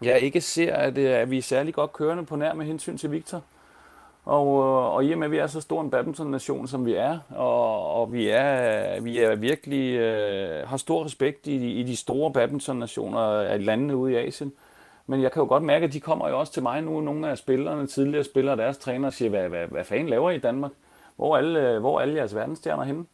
jeg 0.03 0.21
ikke 0.21 0.41
ser, 0.41 0.75
at, 0.75 0.99
øh, 0.99 1.11
at 1.11 1.31
vi 1.31 1.39
er 1.39 1.43
særlig 1.43 1.75
godt 1.75 1.93
kørende 1.93 2.25
på 2.27 2.37
nær 2.37 2.55
med 2.55 2.67
hensyn 2.67 2.99
til 2.99 3.11
Victor. 3.11 3.43
Og, 4.25 4.47
øh, 4.47 4.95
og 4.95 5.05
i 5.05 5.13
og 5.13 5.19
med, 5.19 5.27
at 5.27 5.31
vi 5.31 5.39
er 5.39 5.47
så 5.47 5.61
stor 5.61 5.81
en 5.81 5.91
badminton-nation, 5.91 6.67
som 6.67 6.87
vi 6.87 6.95
er, 6.95 7.19
og, 7.31 7.93
og 8.01 8.13
vi 8.13 8.29
er, 8.29 9.01
vi 9.01 9.19
er 9.19 9.35
virkelig 9.35 9.95
øh, 9.95 10.69
har 10.69 10.77
stor 10.77 11.05
respekt 11.05 11.47
i, 11.47 11.81
i 11.81 11.83
de 11.83 11.97
store 11.97 12.33
badminton-nationer 12.33 13.21
af 13.21 13.65
landene 13.65 13.97
ude 13.97 14.13
i 14.13 14.17
Asien. 14.17 14.53
Men 15.07 15.23
jeg 15.23 15.33
kan 15.33 15.43
jo 15.43 15.49
godt 15.49 15.63
mærke, 15.63 15.85
at 15.85 15.93
de 15.93 16.01
kommer 16.01 16.29
jo 16.29 16.39
også 16.39 16.53
til 16.53 16.63
mig 16.63 16.83
nu, 16.83 17.01
nogle 17.01 17.31
af 17.31 17.39
spillerne, 17.39 17.87
tidligere 17.87 18.25
spillere, 18.25 18.57
deres 18.57 18.79
træner, 18.79 19.11
siger, 19.11 19.29
hvad, 19.29 19.49
hvad, 19.49 19.67
hvad 19.67 19.85
fanden 19.85 20.09
laver 20.09 20.31
I 20.31 20.35
i 20.35 20.39
Danmark? 20.39 20.71
Hvor 21.17 21.35
er 21.35 21.39
alle, 21.39 21.79
hvor 21.79 21.99
er 21.99 22.03
alle 22.03 22.17
jeres 22.17 22.35
verdensstjerner 22.35 22.85
henne? 22.85 23.05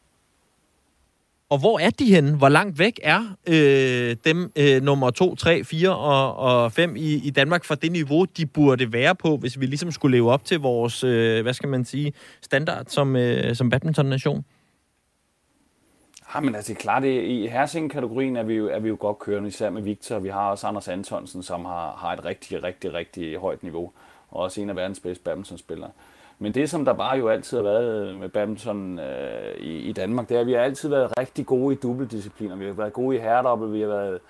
Og 1.51 1.59
hvor 1.59 1.79
er 1.79 1.91
de 1.91 2.15
henne? 2.15 2.37
Hvor 2.37 2.49
langt 2.49 2.79
væk 2.79 3.01
er 3.03 3.37
øh, 3.49 4.17
dem 4.25 4.53
øh, 4.57 4.83
nummer 4.83 5.11
2, 5.11 5.35
3, 5.35 5.65
4 5.65 5.97
og, 5.97 6.37
og 6.37 6.73
5 6.73 6.97
i, 6.97 7.15
i 7.15 7.31
Danmark 7.31 7.65
fra 7.65 7.75
det 7.75 7.93
niveau, 7.93 8.25
de 8.25 8.47
burde 8.47 8.93
være 8.93 9.15
på, 9.15 9.37
hvis 9.37 9.61
vi 9.61 9.67
ligesom 9.67 9.91
skulle 9.91 10.17
leve 10.17 10.33
op 10.33 10.45
til 10.45 10.61
vores, 10.61 11.05
øh, 11.05 11.43
hvad 11.43 11.55
skal 11.55 11.69
man 11.69 11.85
sige, 11.85 12.13
standard 12.41 12.87
som, 12.89 13.17
øh, 13.17 13.55
som 13.55 13.71
badminton-nation? 13.71 14.45
Ja, 16.35 16.41
men 16.41 16.55
altså 16.55 16.73
det 16.73 16.79
er 16.79 16.83
klart, 16.83 17.03
det, 17.03 17.23
i 17.23 17.47
Hersing-kategorien 17.47 18.37
er 18.37 18.43
vi, 18.43 18.55
jo, 18.55 18.69
er 18.69 18.79
vi 18.79 18.89
jo 18.89 18.97
godt 19.01 19.19
kørende, 19.19 19.49
især 19.49 19.71
med 19.71 19.83
Victor. 19.83 20.19
Vi 20.19 20.29
har 20.29 20.51
også 20.51 20.67
Anders 20.67 20.89
Antonsen, 20.89 21.43
som 21.43 21.65
har, 21.65 21.97
har 21.99 22.13
et 22.13 22.25
rigtig, 22.25 22.63
rigtig, 22.63 22.95
rigtig 22.95 23.37
højt 23.37 23.63
niveau, 23.63 23.93
og 24.31 24.43
også 24.43 24.61
en 24.61 24.71
af 24.71 24.77
verdens 24.77 25.01
bedste 25.01 25.25
badmintonspillere. 25.25 25.91
Men 26.43 26.55
det, 26.55 26.71
som 26.71 26.85
der 26.85 26.93
bare 26.93 27.19
jo 27.19 27.29
altid 27.29 27.57
har 27.57 27.65
været 27.65 28.19
med 28.19 28.29
badminton 28.29 28.99
øh, 28.99 29.57
i, 29.59 29.79
i 29.79 29.93
Danmark, 29.93 30.29
det 30.29 30.37
er, 30.37 30.41
at 30.41 30.47
vi 30.47 30.53
har 30.53 30.61
altid 30.61 30.89
været 30.89 31.13
rigtig 31.19 31.47
gode 31.47 31.75
i 31.75 31.79
dubbeldiscipliner. 31.79 32.57
Vi 32.57 32.67
har 32.67 32.73
været 32.73 32.93
gode 32.93 33.17
i 33.17 33.21
herredobbel, 33.21 33.73
vi 33.73 33.81
har 33.81 33.89
været 33.89 34.21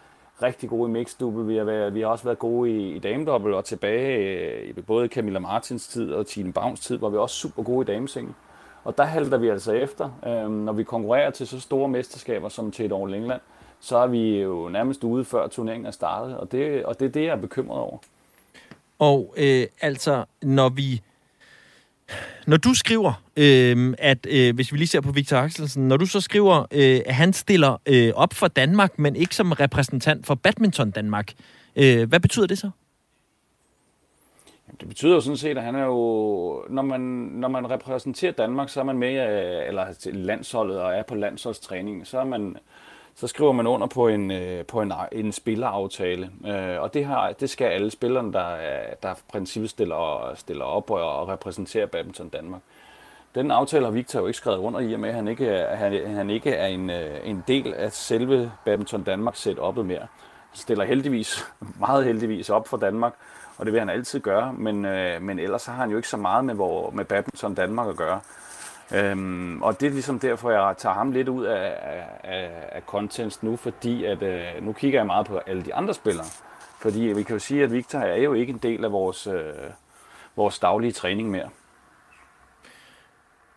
rigtig 0.42 0.68
gode 0.68 0.90
i 0.90 0.92
mixed 0.92 1.44
vi 1.46 1.56
har, 1.56 1.64
været, 1.64 1.94
vi 1.94 2.00
har 2.00 2.08
også 2.08 2.24
været 2.24 2.38
gode 2.38 2.70
i, 2.70 2.94
i 2.94 2.98
damedobbel 2.98 3.54
og 3.54 3.64
tilbage 3.64 4.16
øh, 4.16 4.68
i 4.68 4.72
både 4.72 5.08
Camilla 5.08 5.38
Martins 5.38 5.88
tid 5.88 6.12
og 6.12 6.26
Tine 6.26 6.52
Bavns 6.52 6.80
tid, 6.80 6.98
hvor 6.98 7.10
vi 7.10 7.16
også 7.16 7.36
super 7.36 7.62
gode 7.62 7.92
i 7.92 7.94
damesengen. 7.94 8.34
Og 8.84 8.98
der 8.98 9.04
halter 9.04 9.38
vi 9.38 9.48
altså 9.48 9.72
efter. 9.72 10.10
Øhm, 10.26 10.52
når 10.52 10.72
vi 10.72 10.84
konkurrerer 10.84 11.30
til 11.30 11.46
så 11.46 11.60
store 11.60 11.88
mesterskaber 11.88 12.48
som 12.48 12.70
til 12.70 12.86
et 12.86 12.92
All 12.92 13.14
England, 13.14 13.40
så 13.80 13.96
er 13.96 14.06
vi 14.06 14.40
jo 14.40 14.68
nærmest 14.68 15.04
ude 15.04 15.24
før 15.24 15.48
turneringen 15.48 15.86
er 15.86 15.90
startet, 15.90 16.36
og 16.36 16.52
det, 16.52 16.84
og 16.84 17.00
det 17.00 17.06
er 17.06 17.10
det, 17.10 17.24
jeg 17.24 17.32
er 17.32 17.36
bekymret 17.36 17.80
over. 17.80 17.98
Og 18.98 19.34
øh, 19.36 19.66
altså, 19.80 20.24
når 20.42 20.68
vi... 20.68 21.02
Når 22.46 22.56
du 22.56 22.74
skriver, 22.74 23.22
øh, 23.36 23.94
at 23.98 24.26
øh, 24.30 24.54
hvis 24.54 24.72
vi 24.72 24.78
lige 24.78 24.88
ser 24.88 25.00
på 25.00 25.12
Victor 25.12 25.36
Axelsen, 25.36 25.88
når 25.88 25.96
du 25.96 26.06
så 26.06 26.20
skriver, 26.20 26.66
øh, 26.70 27.00
at 27.06 27.14
han 27.14 27.32
stiller 27.32 27.76
øh, 27.86 28.12
op 28.14 28.34
for 28.34 28.48
Danmark, 28.48 28.98
men 28.98 29.16
ikke 29.16 29.34
som 29.34 29.52
repræsentant 29.52 30.26
for 30.26 30.34
badminton 30.34 30.90
Danmark, 30.90 31.32
øh, 31.76 32.08
hvad 32.08 32.20
betyder 32.20 32.46
det 32.46 32.58
så? 32.58 32.70
Det 34.80 34.88
betyder 34.88 35.14
jo 35.14 35.20
sådan 35.20 35.36
set, 35.36 35.58
at 35.58 35.64
han 35.64 35.74
er 35.74 35.84
jo, 35.84 36.64
når 36.68 36.82
man, 36.82 37.00
når 37.00 37.48
man 37.48 37.70
repræsenterer 37.70 38.32
Danmark, 38.32 38.68
så 38.68 38.80
er 38.80 38.84
man 38.84 38.98
med, 38.98 39.08
øh, 39.08 39.68
eller 39.68 40.10
landsholdet 40.12 40.80
og 40.80 40.94
er 40.94 41.02
på 41.02 41.14
landsholdstræning, 41.14 42.06
så 42.06 42.18
er 42.18 42.24
man, 42.24 42.56
så 43.14 43.26
skriver 43.26 43.52
man 43.52 43.66
under 43.66 43.86
på 43.86 44.08
en, 44.08 44.30
øh, 44.30 44.66
på 44.66 44.80
en, 44.80 44.92
en 45.12 45.32
spilleraftale. 45.32 46.30
Øh, 46.46 46.80
Og 46.80 46.94
det, 46.94 47.06
her, 47.06 47.32
det 47.40 47.50
skal 47.50 47.64
alle 47.64 47.90
spillerne, 47.90 48.32
der, 48.32 48.56
der 49.02 49.14
i 49.14 49.18
princippet 49.32 49.70
stiller, 49.70 50.32
stiller 50.34 50.64
op 50.64 50.90
og, 50.90 51.20
og 51.20 51.28
repræsenterer 51.28 51.86
badminton 51.86 52.28
Danmark. 52.28 52.60
Den 53.34 53.50
aftale 53.50 53.84
har 53.84 53.92
Victor 53.92 54.20
jo 54.20 54.26
ikke 54.26 54.36
skrevet 54.36 54.58
under 54.58 54.80
i 54.80 54.92
og 54.92 55.00
med, 55.00 55.08
at 55.08 55.14
han 55.14 55.28
ikke 55.28 55.46
er, 55.48 55.76
han, 55.76 56.14
han 56.14 56.30
ikke 56.30 56.50
er 56.50 56.66
en, 56.66 56.90
øh, 56.90 57.20
en 57.24 57.44
del 57.48 57.74
af 57.74 57.92
selve 57.92 58.52
badminton 58.64 59.02
Danmark 59.02 59.34
setup'et 59.34 59.82
mere. 59.82 59.98
Han 59.98 60.56
stiller 60.56 60.84
heldigvis, 60.84 61.46
meget 61.80 62.04
heldigvis 62.04 62.50
op 62.50 62.68
for 62.68 62.76
Danmark, 62.76 63.14
og 63.58 63.66
det 63.66 63.72
vil 63.72 63.80
han 63.80 63.90
altid 63.90 64.20
gøre, 64.20 64.52
men, 64.52 64.84
øh, 64.84 65.22
men 65.22 65.38
ellers 65.38 65.62
så 65.62 65.70
har 65.70 65.80
han 65.80 65.90
jo 65.90 65.96
ikke 65.96 66.08
så 66.08 66.16
meget 66.16 66.44
med, 66.44 66.54
hvor, 66.54 66.90
med 66.90 67.04
badminton 67.04 67.54
Danmark 67.54 67.88
at 67.88 67.96
gøre. 67.96 68.20
Øhm, 68.94 69.62
og 69.62 69.80
det 69.80 69.86
er 69.86 69.90
ligesom 69.90 70.18
derfor, 70.18 70.50
jeg 70.50 70.74
tager 70.78 70.94
ham 70.94 71.12
lidt 71.12 71.28
ud 71.28 71.44
af, 71.44 71.74
af, 71.82 72.68
af, 72.72 72.82
contents 72.86 73.42
nu, 73.42 73.56
fordi 73.56 74.04
at, 74.04 74.22
øh, 74.22 74.44
nu 74.62 74.72
kigger 74.72 74.98
jeg 74.98 75.06
meget 75.06 75.26
på 75.26 75.38
alle 75.46 75.62
de 75.62 75.74
andre 75.74 75.94
spillere. 75.94 76.26
Fordi 76.80 77.00
vi 77.00 77.22
kan 77.22 77.34
jo 77.34 77.38
sige, 77.38 77.62
at 77.62 77.72
Victor 77.72 77.98
er 77.98 78.16
jo 78.16 78.32
ikke 78.32 78.52
en 78.52 78.58
del 78.58 78.84
af 78.84 78.92
vores, 78.92 79.26
øh, 79.26 79.34
vores 80.36 80.58
daglige 80.58 80.92
træning 80.92 81.30
mere. 81.30 81.48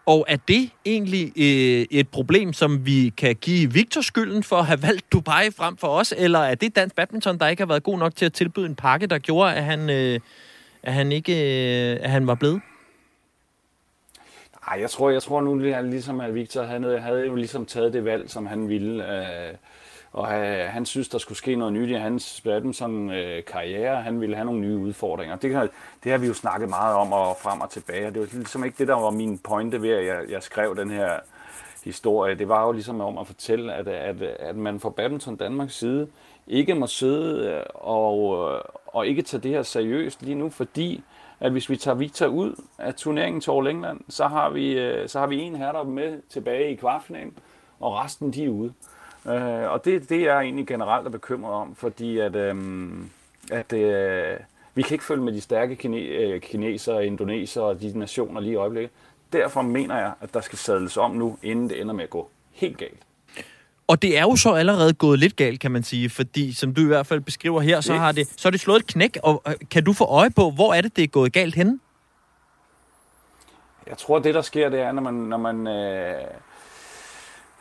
Og 0.05 0.25
er 0.27 0.37
det 0.47 0.69
egentlig 0.85 1.33
øh, 1.35 1.85
et 1.91 2.09
problem, 2.09 2.53
som 2.53 2.85
vi 2.85 3.13
kan 3.17 3.35
give 3.35 3.73
Victor 3.73 4.01
skylden 4.01 4.43
for 4.43 4.55
at 4.55 4.65
have 4.65 4.81
valgt 4.81 5.11
Dubai 5.11 5.51
frem 5.51 5.77
for 5.77 5.87
os, 5.87 6.13
eller 6.17 6.39
er 6.39 6.55
det 6.55 6.75
dansk 6.75 6.95
badminton, 6.95 7.39
der 7.39 7.47
ikke 7.47 7.61
har 7.61 7.67
været 7.67 7.83
god 7.83 7.99
nok 7.99 8.15
til 8.15 8.25
at 8.25 8.33
tilbyde 8.33 8.65
en 8.65 8.75
pakke, 8.75 9.07
der 9.07 9.17
gjorde, 9.17 9.53
at 9.53 9.63
han, 9.63 9.89
øh, 9.89 10.19
at 10.83 10.93
han 10.93 11.11
ikke 11.11 11.33
øh, 11.33 11.99
at 12.01 12.09
han 12.09 12.27
var 12.27 12.35
blevet? 12.35 12.61
Ej, 14.67 14.77
jeg 14.79 14.89
tror, 14.89 15.09
jeg 15.09 15.23
tror 15.23 15.41
nu 15.41 15.55
ligesom, 15.55 16.21
at 16.21 16.35
Victor 16.35 16.63
havde, 16.63 16.99
havde 16.99 17.25
jo 17.25 17.35
ligesom 17.35 17.65
taget 17.65 17.93
det 17.93 18.05
valg, 18.05 18.29
som 18.29 18.45
han 18.45 18.69
ville. 18.69 19.17
Øh, 19.17 19.53
og 20.13 20.27
han, 20.27 20.69
han 20.69 20.85
synes, 20.85 21.09
der 21.09 21.17
skulle 21.17 21.37
ske 21.37 21.55
noget 21.55 21.73
nyt 21.73 21.89
i 21.89 21.93
hans 21.93 22.41
badminton 22.41 23.11
øh, 23.11 23.43
karriere. 23.43 24.01
Han 24.01 24.21
ville 24.21 24.35
have 24.35 24.45
nogle 24.45 24.61
nye 24.61 24.77
udfordringer. 24.77 25.35
Det, 25.35 25.51
kan, 25.51 25.69
det 26.03 26.11
har 26.11 26.19
vi 26.19 26.27
jo 26.27 26.33
snakket 26.33 26.69
meget 26.69 26.95
om 26.95 27.13
og 27.13 27.37
frem 27.41 27.61
og 27.61 27.69
tilbage. 27.69 28.07
Og 28.07 28.13
det 28.13 28.21
var 28.21 28.27
ligesom 28.31 28.63
ikke 28.63 28.77
det, 28.77 28.87
der 28.87 28.93
var 28.93 29.09
min 29.09 29.37
pointe 29.37 29.81
ved, 29.81 29.89
at 29.89 30.05
jeg, 30.05 30.19
jeg 30.29 30.43
skrev 30.43 30.77
den 30.77 30.91
her 30.91 31.19
historie. 31.83 32.35
Det 32.35 32.49
var 32.49 32.65
jo 32.65 32.71
ligesom 32.71 33.01
om 33.01 33.17
at 33.17 33.27
fortælle, 33.27 33.73
at, 33.73 33.87
at, 33.87 34.21
at 34.21 34.55
man 34.55 34.79
fra 34.79 34.89
Badminton 34.89 35.35
Danmarks 35.35 35.75
side 35.75 36.07
ikke 36.47 36.75
må 36.75 36.87
sidde 36.87 37.47
øh, 37.47 37.63
og, 37.73 38.51
øh, 38.53 38.61
og 38.87 39.07
ikke 39.07 39.21
tage 39.21 39.41
det 39.41 39.51
her 39.51 39.63
seriøst 39.63 40.21
lige 40.21 40.35
nu, 40.35 40.49
fordi 40.49 41.03
at 41.43 41.51
hvis 41.51 41.69
vi 41.69 41.77
tager 41.77 41.95
Victor 41.95 42.25
ud 42.25 42.63
af 42.77 42.95
turneringen 42.95 43.41
til 43.41 43.51
All 43.51 43.67
England, 43.67 43.99
så 44.09 44.27
har 44.27 44.49
vi, 44.49 44.79
øh, 44.79 45.09
så 45.09 45.19
har 45.19 45.27
vi 45.27 45.39
en 45.39 45.55
herre 45.55 45.85
med 45.85 46.21
tilbage 46.29 46.71
i 46.71 46.75
kvartfinalen, 46.75 47.37
og 47.79 47.93
resten 47.93 48.33
de 48.33 48.45
er 48.45 48.49
ude. 48.49 48.73
Øh, 49.27 49.71
og 49.71 49.85
det, 49.85 50.09
det 50.09 50.17
er 50.17 50.33
jeg 50.33 50.41
egentlig 50.41 50.67
generelt 50.67 51.07
er 51.07 51.11
bekymret 51.11 51.53
om, 51.53 51.75
fordi 51.75 52.17
at, 52.17 52.35
øhm, 52.35 53.09
at 53.51 53.73
øh, 53.73 54.37
vi 54.75 54.81
kan 54.81 54.95
ikke 54.95 55.03
følge 55.03 55.23
med 55.23 55.33
de 55.33 55.41
stærke 55.41 55.75
kine, 55.75 55.97
øh, 55.97 56.41
kinesere, 56.41 57.05
indonesere 57.05 57.63
og 57.63 57.81
de 57.81 57.99
nationer 57.99 58.41
lige 58.41 58.53
i 58.53 58.55
øjeblikket. 58.55 58.91
Derfor 59.33 59.61
mener 59.61 59.97
jeg, 59.97 60.13
at 60.21 60.33
der 60.33 60.41
skal 60.41 60.57
sadles 60.57 60.97
om 60.97 61.11
nu, 61.11 61.37
inden 61.43 61.69
det 61.69 61.81
ender 61.81 61.93
med 61.93 62.03
at 62.03 62.09
gå 62.09 62.29
helt 62.51 62.77
galt. 62.77 62.99
Og 63.93 64.01
det 64.01 64.17
er 64.17 64.21
jo 64.21 64.35
så 64.35 64.51
allerede 64.53 64.93
gået 64.93 65.19
lidt 65.19 65.35
galt, 65.35 65.59
kan 65.59 65.71
man 65.71 65.83
sige, 65.83 66.09
fordi 66.09 66.53
som 66.53 66.73
du 66.73 66.81
i 66.81 66.87
hvert 66.87 67.07
fald 67.07 67.21
beskriver 67.21 67.61
her, 67.61 67.81
så 67.81 67.93
har 67.93 68.11
det, 68.11 68.27
så 68.37 68.47
er 68.47 68.51
det 68.51 68.59
slået 68.59 68.79
et 68.79 68.87
knæk, 68.87 69.17
og 69.23 69.43
øh, 69.47 69.53
kan 69.71 69.83
du 69.83 69.93
få 69.93 70.05
øje 70.05 70.29
på, 70.29 70.51
hvor 70.51 70.73
er 70.73 70.81
det, 70.81 70.95
det 70.95 71.03
er 71.03 71.07
gået 71.07 71.33
galt 71.33 71.55
henne? 71.55 71.79
Jeg 73.87 73.97
tror, 73.97 74.19
det 74.19 74.33
der 74.35 74.41
sker, 74.41 74.69
det 74.69 74.79
er, 74.79 74.91
når 74.91 75.01
man... 75.01 75.13
Når 75.13 75.37
man 75.37 75.67
øh, 75.67 76.21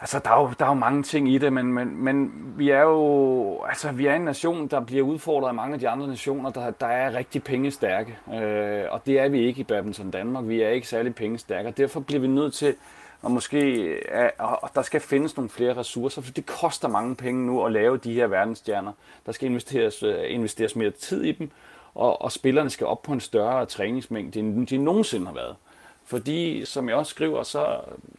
altså, 0.00 0.18
der 0.24 0.30
er, 0.30 0.40
jo, 0.40 0.50
der 0.58 0.64
er 0.64 0.68
jo 0.68 0.74
mange 0.74 1.02
ting 1.02 1.34
i 1.34 1.38
det, 1.38 1.52
men, 1.52 1.72
men, 1.72 2.04
men 2.04 2.32
vi 2.56 2.70
er 2.70 2.82
jo... 2.82 3.62
Altså, 3.68 3.92
vi 3.92 4.06
er 4.06 4.14
en 4.14 4.22
nation, 4.22 4.68
der 4.68 4.80
bliver 4.80 5.04
udfordret 5.04 5.48
af 5.48 5.54
mange 5.54 5.74
af 5.74 5.80
de 5.80 5.88
andre 5.88 6.08
nationer, 6.08 6.50
der, 6.50 6.70
der 6.70 6.86
er 6.86 7.14
rigtig 7.14 7.42
pengestærke. 7.42 8.18
Øh, 8.34 8.84
og 8.90 9.02
det 9.06 9.20
er 9.20 9.28
vi 9.28 9.46
ikke 9.46 9.60
i 9.60 9.64
badminton 9.64 10.10
Danmark. 10.10 10.44
Vi 10.46 10.62
er 10.62 10.68
ikke 10.68 10.88
særlig 10.88 11.14
pengestærke, 11.14 11.68
og 11.68 11.76
derfor 11.76 12.00
bliver 12.00 12.20
vi 12.20 12.26
nødt 12.26 12.54
til 12.54 12.74
og 13.22 13.30
måske 13.30 13.58
øh, 13.58 14.00
er, 14.08 14.30
og 14.38 14.70
der 14.74 14.82
skal 14.82 15.00
findes 15.00 15.36
nogle 15.36 15.50
flere 15.50 15.76
ressourcer, 15.76 16.22
for 16.22 16.32
det 16.32 16.46
koster 16.46 16.88
mange 16.88 17.16
penge 17.16 17.46
nu 17.46 17.64
at 17.64 17.72
lave 17.72 17.96
de 17.96 18.14
her 18.14 18.26
verdensstjerner. 18.26 18.92
Der 19.26 19.32
skal 19.32 19.48
investeres, 19.48 20.02
øh, 20.02 20.18
investeres 20.28 20.76
mere 20.76 20.90
tid 20.90 21.22
i 21.22 21.32
dem, 21.32 21.50
og, 21.94 22.22
og 22.22 22.32
spillerne 22.32 22.70
skal 22.70 22.86
op 22.86 23.02
på 23.02 23.12
en 23.12 23.20
større 23.20 23.66
træningsmængde, 23.66 24.40
end 24.40 24.66
de 24.66 24.78
nogensinde 24.78 25.26
har 25.26 25.34
været. 25.34 25.56
Fordi, 26.04 26.64
som 26.64 26.88
jeg 26.88 26.96
også 26.96 27.10
skriver, 27.10 27.42
så 27.42 27.76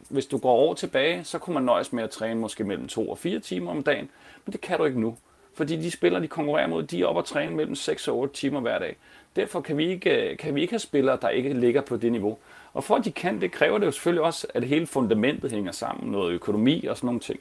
hvis 0.08 0.26
du 0.26 0.38
går 0.38 0.52
år 0.52 0.74
tilbage, 0.74 1.24
så 1.24 1.38
kunne 1.38 1.54
man 1.54 1.62
nøjes 1.62 1.92
med 1.92 2.04
at 2.04 2.10
træne 2.10 2.40
måske 2.40 2.64
mellem 2.64 2.88
2 2.88 3.10
og 3.10 3.18
4 3.18 3.40
timer 3.40 3.70
om 3.70 3.82
dagen, 3.82 4.10
men 4.46 4.52
det 4.52 4.60
kan 4.60 4.78
du 4.78 4.84
ikke 4.84 5.00
nu. 5.00 5.16
Fordi 5.54 5.76
de 5.76 5.90
spillere, 5.90 6.22
de 6.22 6.28
konkurrerer 6.28 6.66
mod, 6.66 6.82
de 6.82 7.02
er 7.02 7.06
oppe 7.06 7.20
og 7.20 7.24
træne 7.24 7.56
mellem 7.56 7.74
6 7.74 8.08
og 8.08 8.18
8 8.18 8.34
timer 8.34 8.60
hver 8.60 8.78
dag. 8.78 8.96
Derfor 9.36 9.60
kan 9.60 9.76
vi, 9.76 9.88
ikke, 9.88 10.30
øh, 10.30 10.36
kan 10.36 10.54
vi 10.54 10.60
ikke 10.60 10.72
have 10.72 10.78
spillere, 10.78 11.18
der 11.22 11.28
ikke 11.28 11.52
ligger 11.52 11.80
på 11.80 11.96
det 11.96 12.12
niveau. 12.12 12.38
Og 12.74 12.84
for 12.84 12.96
at 12.96 13.04
de 13.04 13.12
kan 13.12 13.40
det, 13.40 13.52
kræver 13.52 13.78
det 13.78 13.86
jo 13.86 13.90
selvfølgelig 13.90 14.22
også, 14.22 14.46
at 14.54 14.64
hele 14.64 14.86
fundamentet 14.86 15.52
hænger 15.52 15.72
sammen. 15.72 16.12
Noget 16.12 16.32
økonomi 16.32 16.86
og 16.86 16.96
sådan 16.96 17.06
nogle 17.06 17.20
ting. 17.20 17.40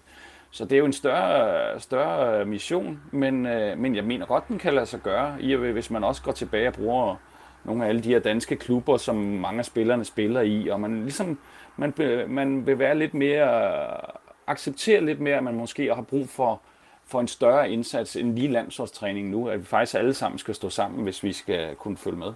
Så 0.51 0.65
det 0.65 0.71
er 0.71 0.77
jo 0.77 0.85
en 0.85 0.93
større, 0.93 1.79
større 1.79 2.39
øh, 2.39 2.47
mission, 2.47 2.99
men, 3.11 3.45
øh, 3.45 3.77
men 3.77 3.95
jeg 3.95 4.03
mener 4.03 4.25
godt, 4.25 4.47
den 4.47 4.59
kan 4.59 4.73
lade 4.73 4.85
sig 4.85 4.99
gøre, 4.99 5.35
i 5.39 5.55
og 5.55 5.61
ved, 5.61 5.71
hvis 5.71 5.89
man 5.89 6.03
også 6.03 6.21
går 6.21 6.31
tilbage 6.31 6.67
og 6.67 6.73
bruger 6.73 7.15
nogle 7.63 7.85
af 7.85 7.89
alle 7.89 8.01
de 8.01 8.09
her 8.09 8.19
danske 8.19 8.55
klubber, 8.55 8.97
som 8.97 9.15
mange 9.15 9.59
af 9.59 9.65
spillerne 9.65 10.05
spiller 10.05 10.41
i, 10.41 10.67
og 10.67 10.79
man 10.79 11.03
ligesom 11.03 11.39
man, 11.77 11.93
man 12.27 12.67
vil 12.67 12.79
være 12.79 12.97
lidt 12.97 13.13
mere, 13.13 13.97
acceptere 14.47 15.05
lidt 15.05 15.19
mere, 15.19 15.37
at 15.37 15.43
man 15.43 15.55
måske 15.55 15.95
har 15.95 16.01
brug 16.01 16.29
for, 16.29 16.61
for 17.05 17.19
en 17.19 17.27
større 17.27 17.69
indsats 17.71 18.15
end 18.15 18.35
lige 18.35 18.47
landsholdstræning 18.47 19.29
nu, 19.29 19.47
at 19.47 19.59
vi 19.59 19.65
faktisk 19.65 19.95
alle 19.95 20.13
sammen 20.13 20.39
skal 20.39 20.55
stå 20.55 20.69
sammen, 20.69 21.03
hvis 21.03 21.23
vi 21.23 21.33
skal 21.33 21.75
kunne 21.75 21.97
følge 21.97 22.17
med. 22.17 22.33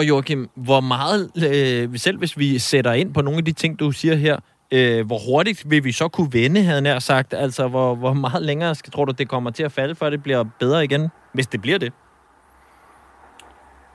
Og 0.00 0.08
Joachim, 0.08 0.50
hvor 0.54 0.80
meget, 0.80 1.30
øh, 1.36 1.98
selv 1.98 2.18
hvis 2.18 2.38
vi 2.38 2.58
sætter 2.58 2.92
ind 2.92 3.14
på 3.14 3.22
nogle 3.22 3.38
af 3.38 3.44
de 3.44 3.52
ting, 3.52 3.78
du 3.78 3.90
siger 3.92 4.14
her, 4.14 4.38
øh, 4.72 5.06
hvor 5.06 5.18
hurtigt 5.30 5.70
vil 5.70 5.84
vi 5.84 5.92
så 5.92 6.08
kunne 6.08 6.32
vende, 6.32 6.62
havde 6.62 6.82
nær 6.82 6.98
sagt? 6.98 7.34
Altså, 7.34 7.68
hvor, 7.68 7.94
hvor 7.94 8.12
meget 8.12 8.42
længere 8.42 8.74
skal, 8.74 8.92
tror 8.92 9.04
du, 9.04 9.12
det 9.12 9.28
kommer 9.28 9.50
til 9.50 9.62
at 9.62 9.72
falde, 9.72 9.94
før 9.94 10.10
det 10.10 10.22
bliver 10.22 10.44
bedre 10.58 10.84
igen? 10.84 11.08
Hvis 11.32 11.46
det 11.46 11.62
bliver 11.62 11.78
det. 11.78 11.92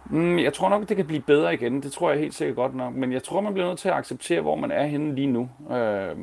Mm, 0.05 0.39
jeg 0.39 0.53
tror 0.53 0.69
nok, 0.69 0.89
det 0.89 0.97
kan 0.97 1.05
blive 1.05 1.21
bedre 1.21 1.53
igen. 1.53 1.81
Det 1.83 1.91
tror 1.91 2.11
jeg 2.11 2.19
helt 2.19 2.33
sikkert 2.33 2.55
godt 2.55 2.75
nok. 2.75 2.93
Men 2.93 3.11
jeg 3.11 3.23
tror, 3.23 3.41
man 3.41 3.53
bliver 3.53 3.67
nødt 3.67 3.79
til 3.79 3.89
at 3.89 3.95
acceptere, 3.95 4.41
hvor 4.41 4.55
man 4.55 4.71
er 4.71 4.85
henne 4.85 5.15
lige 5.15 5.27
nu. 5.27 5.49
Øh, 5.71 6.15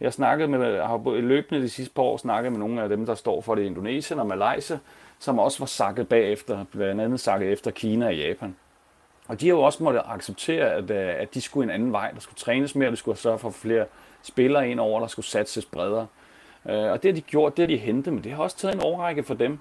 jeg 0.00 0.12
snakkede 0.12 0.48
med, 0.48 0.66
jeg 0.66 0.86
har 0.86 1.20
løbende 1.20 1.62
de 1.62 1.68
sidste 1.68 1.94
par 1.94 2.02
år 2.02 2.16
snakket 2.16 2.52
med 2.52 2.60
nogle 2.60 2.82
af 2.82 2.88
dem, 2.88 3.06
der 3.06 3.14
står 3.14 3.40
for 3.40 3.54
det 3.54 3.62
i 3.62 3.66
Indonesien 3.66 4.20
og 4.20 4.26
Malaysia, 4.26 4.78
som 5.18 5.38
også 5.38 5.58
var 5.58 5.66
sakket 5.66 6.08
bagefter, 6.08 6.64
blandt 6.72 7.00
andet 7.00 7.20
sakket 7.20 7.52
efter 7.52 7.70
Kina 7.70 8.06
og 8.06 8.16
Japan. 8.16 8.56
Og 9.28 9.40
de 9.40 9.46
har 9.46 9.54
jo 9.54 9.62
også 9.62 9.82
måttet 9.82 10.02
acceptere, 10.06 10.72
at, 10.72 10.90
øh, 10.90 11.14
at 11.20 11.34
de 11.34 11.40
skulle 11.40 11.64
en 11.64 11.70
anden 11.70 11.92
vej. 11.92 12.10
Der 12.10 12.20
skulle 12.20 12.36
trænes 12.36 12.74
mere, 12.74 12.90
der 12.90 12.96
skulle 12.96 13.18
sørge 13.18 13.38
for 13.38 13.50
flere 13.50 13.86
spillere 14.22 14.70
ind 14.70 14.80
over, 14.80 15.00
der 15.00 15.06
skulle 15.06 15.26
satses 15.26 15.64
bredere. 15.64 16.06
Øh, 16.68 16.90
og 16.90 17.02
det 17.02 17.10
har 17.10 17.14
de 17.14 17.20
gjort, 17.20 17.56
det 17.56 17.62
har 17.62 17.66
de 17.66 17.76
hentet, 17.76 18.12
men 18.12 18.24
det 18.24 18.32
har 18.32 18.42
også 18.42 18.56
taget 18.56 18.74
en 18.74 18.80
overrække 18.80 19.22
for 19.22 19.34
dem. 19.34 19.58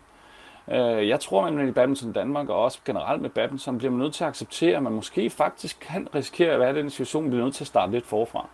Øh, 0.71 1.07
jeg 1.07 1.19
tror, 1.19 1.45
at 1.45 1.53
man 1.53 1.67
i 1.67 1.71
badminton 1.71 2.11
Danmark, 2.11 2.49
og 2.49 2.63
også 2.63 2.79
generelt 2.85 3.21
med 3.21 3.29
badminton, 3.29 3.77
bliver 3.77 3.91
man 3.91 3.99
nødt 3.99 4.13
til 4.13 4.23
at 4.23 4.27
acceptere, 4.27 4.77
at 4.77 4.83
man 4.83 4.93
måske 4.93 5.29
faktisk 5.29 5.79
kan 5.79 6.07
risikere 6.15 6.53
at 6.53 6.59
være 6.59 6.71
i 6.71 6.75
den 6.75 6.89
situation, 6.89 7.29
bliver 7.29 7.43
nødt 7.43 7.55
til 7.55 7.63
at 7.63 7.67
starte 7.67 7.91
lidt 7.91 8.05
forfra. 8.05 8.47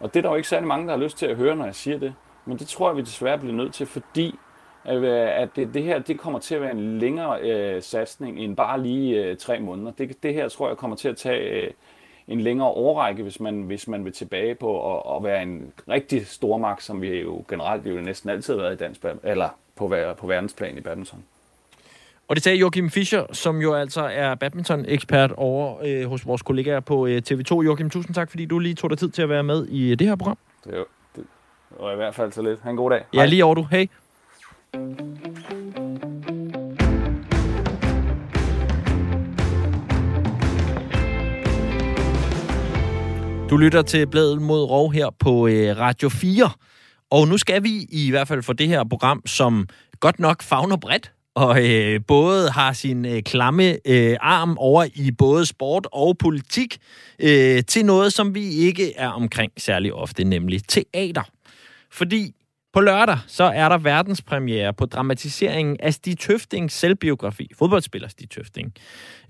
Og 0.00 0.14
det 0.14 0.20
er 0.20 0.22
der 0.22 0.28
jo 0.28 0.36
ikke 0.36 0.48
særlig 0.48 0.68
mange, 0.68 0.86
der 0.86 0.92
har 0.92 1.02
lyst 1.02 1.18
til 1.18 1.26
at 1.26 1.36
høre, 1.36 1.56
når 1.56 1.64
jeg 1.64 1.74
siger 1.74 1.98
det. 1.98 2.14
Men 2.44 2.58
det 2.58 2.66
tror 2.66 2.88
jeg, 2.88 2.96
vi 2.96 3.02
desværre 3.02 3.38
bliver 3.38 3.54
nødt 3.54 3.74
til, 3.74 3.86
fordi 3.86 4.38
at 4.84 5.48
det, 5.56 5.74
det 5.74 5.82
her 5.82 5.98
det 5.98 6.18
kommer 6.18 6.38
til 6.38 6.54
at 6.54 6.60
være 6.60 6.70
en 6.70 6.98
længere 6.98 7.40
øh, 7.40 7.82
satsning 7.82 8.38
end 8.38 8.56
bare 8.56 8.82
lige 8.82 9.24
øh, 9.24 9.36
tre 9.36 9.60
måneder. 9.60 9.92
Det, 9.98 10.22
det 10.22 10.34
her 10.34 10.48
tror 10.48 10.68
jeg 10.68 10.76
kommer 10.76 10.96
til 10.96 11.08
at 11.08 11.16
tage 11.16 11.40
øh, 11.40 11.70
en 12.28 12.40
længere 12.40 12.68
årrække, 12.68 13.22
hvis 13.22 13.40
man, 13.40 13.62
hvis 13.62 13.88
man 13.88 14.04
vil 14.04 14.12
tilbage 14.12 14.54
på 14.54 14.96
at, 14.96 15.16
at 15.16 15.24
være 15.24 15.42
en 15.42 15.72
rigtig 15.88 16.26
stormagt, 16.26 16.82
som 16.82 17.02
vi 17.02 17.20
jo 17.20 17.44
generelt 17.48 17.86
jo 17.86 18.00
næsten 18.00 18.30
altid 18.30 18.54
har 18.54 18.62
været 18.62 18.74
i 18.74 18.76
dansk, 18.76 19.04
eller 19.22 19.48
på, 19.76 19.94
på 20.18 20.26
verdensplan 20.26 20.78
i 20.78 20.80
badminton. 20.80 21.24
Og 22.28 22.36
det 22.36 22.42
sagde 22.44 22.58
Joachim 22.58 22.90
Fischer, 22.90 23.26
som 23.32 23.60
jo 23.60 23.74
altså 23.74 24.00
er 24.12 24.34
badminton-ekspert 24.34 25.32
over 25.36 25.76
øh, 25.84 26.08
hos 26.08 26.26
vores 26.26 26.42
kollegaer 26.42 26.80
på 26.80 27.06
øh, 27.06 27.22
TV2. 27.30 27.62
Joachim, 27.62 27.90
tusind 27.90 28.14
tak, 28.14 28.30
fordi 28.30 28.44
du 28.44 28.58
lige 28.58 28.74
tog 28.74 28.90
dig 28.90 28.98
tid 28.98 29.10
til 29.10 29.22
at 29.22 29.28
være 29.28 29.42
med 29.42 29.66
i 29.66 29.92
øh, 29.92 29.98
det 29.98 30.06
her 30.06 30.16
program. 30.16 30.38
Det, 30.64 30.72
jo, 30.72 30.84
det 31.16 31.24
var 31.80 31.92
i 31.92 31.96
hvert 31.96 32.14
fald 32.14 32.32
så 32.32 32.42
lidt. 32.42 32.60
Ha' 32.62 32.70
en 32.70 32.76
god 32.76 32.90
dag. 32.90 33.04
Ja, 33.14 33.18
Hej. 33.18 33.26
lige 33.26 33.44
over 33.44 33.54
du. 33.54 33.66
Hej. 33.70 33.88
Du 34.74 34.78
lytter 43.56 43.82
til 43.82 44.06
Bladet 44.06 44.42
mod 44.42 44.62
Rov 44.62 44.92
her 44.92 45.10
på 45.18 45.46
øh, 45.46 45.78
Radio 45.78 46.08
4. 46.08 46.50
Og 47.10 47.28
nu 47.28 47.38
skal 47.38 47.62
vi 47.62 47.86
i 47.90 48.10
hvert 48.10 48.28
fald 48.28 48.42
for 48.42 48.52
det 48.52 48.68
her 48.68 48.84
program, 48.84 49.26
som 49.26 49.68
godt 50.00 50.18
nok 50.18 50.42
fagner 50.42 50.76
bredt, 50.76 51.12
og 51.34 51.70
øh, 51.70 52.00
både 52.06 52.50
har 52.50 52.72
sin 52.72 53.04
øh, 53.04 53.22
klamme 53.22 53.88
øh, 53.88 54.16
arm 54.20 54.58
over 54.58 54.86
i 54.94 55.10
både 55.10 55.46
sport 55.46 55.86
og 55.92 56.18
politik, 56.18 56.78
øh, 57.18 57.64
til 57.64 57.84
noget, 57.86 58.12
som 58.12 58.34
vi 58.34 58.48
ikke 58.48 58.96
er 58.96 59.08
omkring 59.08 59.52
særlig 59.58 59.92
ofte, 59.92 60.24
nemlig 60.24 60.62
teater. 60.68 61.22
Fordi 61.90 62.34
på 62.72 62.80
lørdag 62.80 63.18
så 63.26 63.44
er 63.44 63.68
der 63.68 63.78
verdenspremiere 63.78 64.72
på 64.72 64.86
dramatiseringen 64.86 65.76
af 65.80 65.94
Stig 65.94 66.18
Tøftings 66.18 66.74
selvbiografi, 66.74 67.50
fodboldspiller 67.58 68.08
Stig 68.08 68.30
Tøfting. 68.30 68.72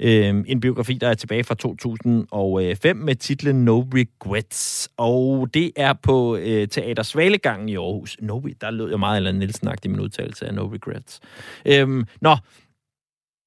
Øhm, 0.01 0.45
en 0.49 0.61
biografi, 0.61 0.95
der 0.95 1.09
er 1.09 1.15
tilbage 1.15 1.45
fra 1.45 1.55
2005 1.55 2.97
med 2.97 3.15
titlen 3.15 3.65
No 3.65 3.81
Regrets. 3.81 4.91
Og 4.97 5.49
det 5.55 5.73
er 5.77 5.93
på 5.93 6.37
øh, 6.37 6.69
Teater 6.69 7.03
Svalegangen 7.03 7.69
i 7.69 7.77
Aarhus. 7.77 8.17
No, 8.21 8.41
der 8.61 8.71
lød 8.71 8.91
jeg 8.91 8.99
meget 8.99 9.17
eller 9.17 9.33
nielsen 9.33 9.69
i 9.85 9.89
min 9.89 10.01
udtalelse 10.01 10.47
af 10.47 10.55
No 10.55 10.67
Regrets. 10.67 11.21
Øhm, 11.67 12.05
nå, 12.21 12.37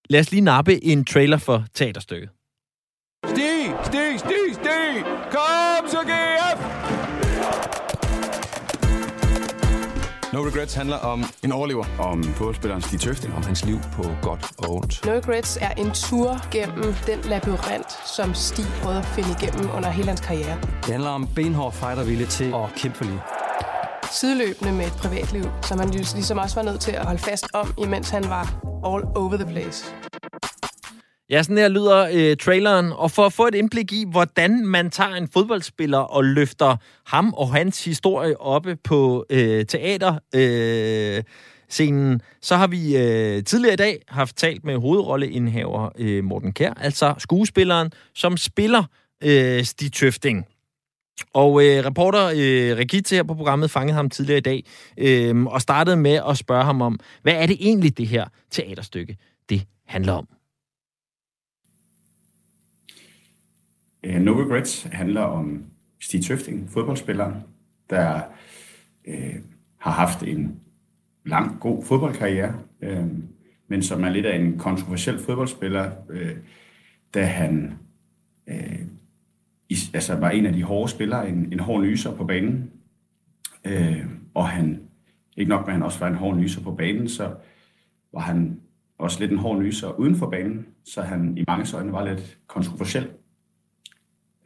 lad 0.09 0.19
os 0.19 0.31
lige 0.31 0.41
nappe 0.41 0.83
en 0.83 1.05
trailer 1.05 1.37
for 1.37 1.65
teaterstykket. 1.73 2.29
Stig, 3.25 3.73
Stig, 3.83 4.19
Stig, 4.19 4.53
Stig! 4.53 5.03
Kom 5.31 5.87
No 10.35 10.41
Regrets 10.41 10.73
handler 10.73 10.97
om 10.97 11.23
en 11.43 11.51
overlever. 11.51 11.85
Om 11.99 12.23
fodboldspilleren 12.23 12.81
Stig 12.81 12.99
Tøfting. 12.99 13.33
Om 13.35 13.43
hans 13.43 13.65
liv 13.65 13.79
på 13.93 14.03
godt 14.21 14.51
og 14.57 14.75
ondt. 14.75 15.05
No 15.05 15.11
Regrets 15.11 15.57
er 15.61 15.69
en 15.69 15.91
tur 15.91 16.49
gennem 16.51 16.95
den 17.07 17.19
labyrint, 17.19 17.91
som 18.15 18.33
Stig 18.33 18.65
prøvede 18.81 18.99
at 18.99 19.05
finde 19.05 19.29
igennem 19.39 19.69
under 19.75 19.89
hele 19.89 20.07
hans 20.07 20.21
karriere. 20.21 20.57
Det 20.61 20.91
handler 20.91 21.09
om 21.09 21.27
benhård 21.35 21.73
fightervilje 21.73 22.25
til 22.25 22.53
at 22.55 22.75
kæmpe 22.77 22.97
for 22.97 23.05
liv. 23.05 23.19
Sideløbende 24.11 24.73
med 24.73 24.85
et 24.85 24.93
privatliv, 24.93 25.45
som 25.61 25.79
han 25.79 25.89
ligesom 25.89 26.37
også 26.37 26.55
var 26.55 26.63
nødt 26.63 26.81
til 26.81 26.91
at 26.91 27.05
holde 27.05 27.19
fast 27.19 27.45
om, 27.53 27.73
imens 27.77 28.09
han 28.09 28.23
var 28.29 28.45
all 28.85 29.03
over 29.15 29.37
the 29.37 29.45
place. 29.45 29.85
Ja, 31.29 31.43
sådan 31.43 31.57
her 31.57 31.67
lyder 31.67 32.09
øh, 32.13 32.37
traileren. 32.37 32.91
Og 32.91 33.11
for 33.11 33.25
at 33.25 33.33
få 33.33 33.47
et 33.47 33.55
indblik 33.55 33.91
i, 33.91 34.05
hvordan 34.11 34.67
man 34.67 34.89
tager 34.89 35.15
en 35.15 35.27
fodboldspiller 35.27 35.97
og 35.97 36.23
løfter 36.23 36.75
ham 37.05 37.33
og 37.33 37.53
hans 37.53 37.85
historie 37.85 38.41
oppe 38.41 38.75
på 38.75 39.25
øh, 39.29 39.65
teater... 39.65 40.19
Øh, 40.35 41.23
scenen, 41.69 42.21
så 42.41 42.55
har 42.55 42.67
vi 42.67 42.97
øh, 42.97 43.43
tidligere 43.43 43.73
i 43.73 43.77
dag 43.77 44.01
haft 44.07 44.37
talt 44.37 44.63
med 44.63 44.77
hovedrolleindhaver 44.77 45.89
øh, 45.97 46.23
Morten 46.23 46.53
Kær, 46.53 46.73
altså 46.73 47.13
skuespilleren, 47.17 47.91
som 48.15 48.37
spiller 48.37 48.83
øh, 49.23 49.63
Stig 49.63 49.93
Tøfting. 49.93 50.45
Og 51.33 51.65
øh, 51.65 51.85
reporter 51.85 52.25
øh, 52.25 52.77
Regitze 52.77 53.15
her 53.15 53.23
på 53.23 53.33
programmet 53.33 53.71
fangede 53.71 53.95
ham 53.95 54.09
tidligere 54.09 54.37
i 54.37 54.41
dag 54.41 54.63
øh, 54.97 55.45
og 55.45 55.61
startede 55.61 55.97
med 55.97 56.19
at 56.29 56.37
spørge 56.37 56.63
ham 56.63 56.81
om, 56.81 56.99
hvad 57.21 57.33
er 57.33 57.45
det 57.45 57.57
egentlig, 57.59 57.97
det 57.97 58.07
her 58.07 58.25
teaterstykke, 58.51 59.17
det 59.49 59.61
handler 59.87 60.13
om? 60.13 60.34
Uh, 64.05 64.15
no 64.15 64.31
Regrets 64.31 64.83
handler 64.83 65.21
om 65.21 65.63
Stig 66.01 66.25
Tøfting, 66.25 66.69
fodboldspilleren, 66.69 67.33
der 67.89 68.21
øh, 69.07 69.35
har 69.77 69.91
haft 69.91 70.23
en 70.23 70.59
lang, 71.25 71.59
god 71.59 71.83
fodboldkarriere, 71.83 72.55
øh, 72.81 73.07
men 73.67 73.83
som 73.83 74.03
er 74.03 74.09
lidt 74.09 74.25
af 74.25 74.35
en 74.35 74.57
kontroversiel 74.57 75.19
fodboldspiller, 75.19 75.91
øh, 76.09 76.37
da 77.13 77.25
han 77.25 77.73
øh, 78.47 78.81
i, 79.69 79.75
altså 79.93 80.15
var 80.15 80.29
en 80.29 80.45
af 80.45 80.53
de 80.53 80.63
hårde 80.63 80.91
spillere, 80.91 81.29
en, 81.29 81.53
en 81.53 81.59
hård 81.59 81.81
nyser 81.81 82.15
på 82.15 82.25
banen, 82.25 82.71
øh, 83.65 84.05
og 84.33 84.47
han, 84.47 84.81
ikke 85.37 85.49
nok 85.49 85.61
med 85.61 85.67
at 85.67 85.73
han 85.73 85.83
også 85.83 85.99
var 85.99 86.07
en 86.07 86.15
hård 86.15 86.37
nyser 86.37 86.61
på 86.61 86.71
banen, 86.71 87.09
så 87.09 87.35
var 88.13 88.19
han 88.19 88.59
også 88.97 89.19
lidt 89.19 89.31
en 89.31 89.37
hård 89.37 89.59
nyser 89.59 89.99
uden 89.99 90.15
for 90.15 90.29
banen, 90.29 90.65
så 90.85 91.01
han 91.01 91.37
i 91.37 91.43
mange 91.47 91.77
øjne 91.77 91.91
var 91.91 92.05
lidt 92.05 92.37
kontroversiel. 92.47 93.07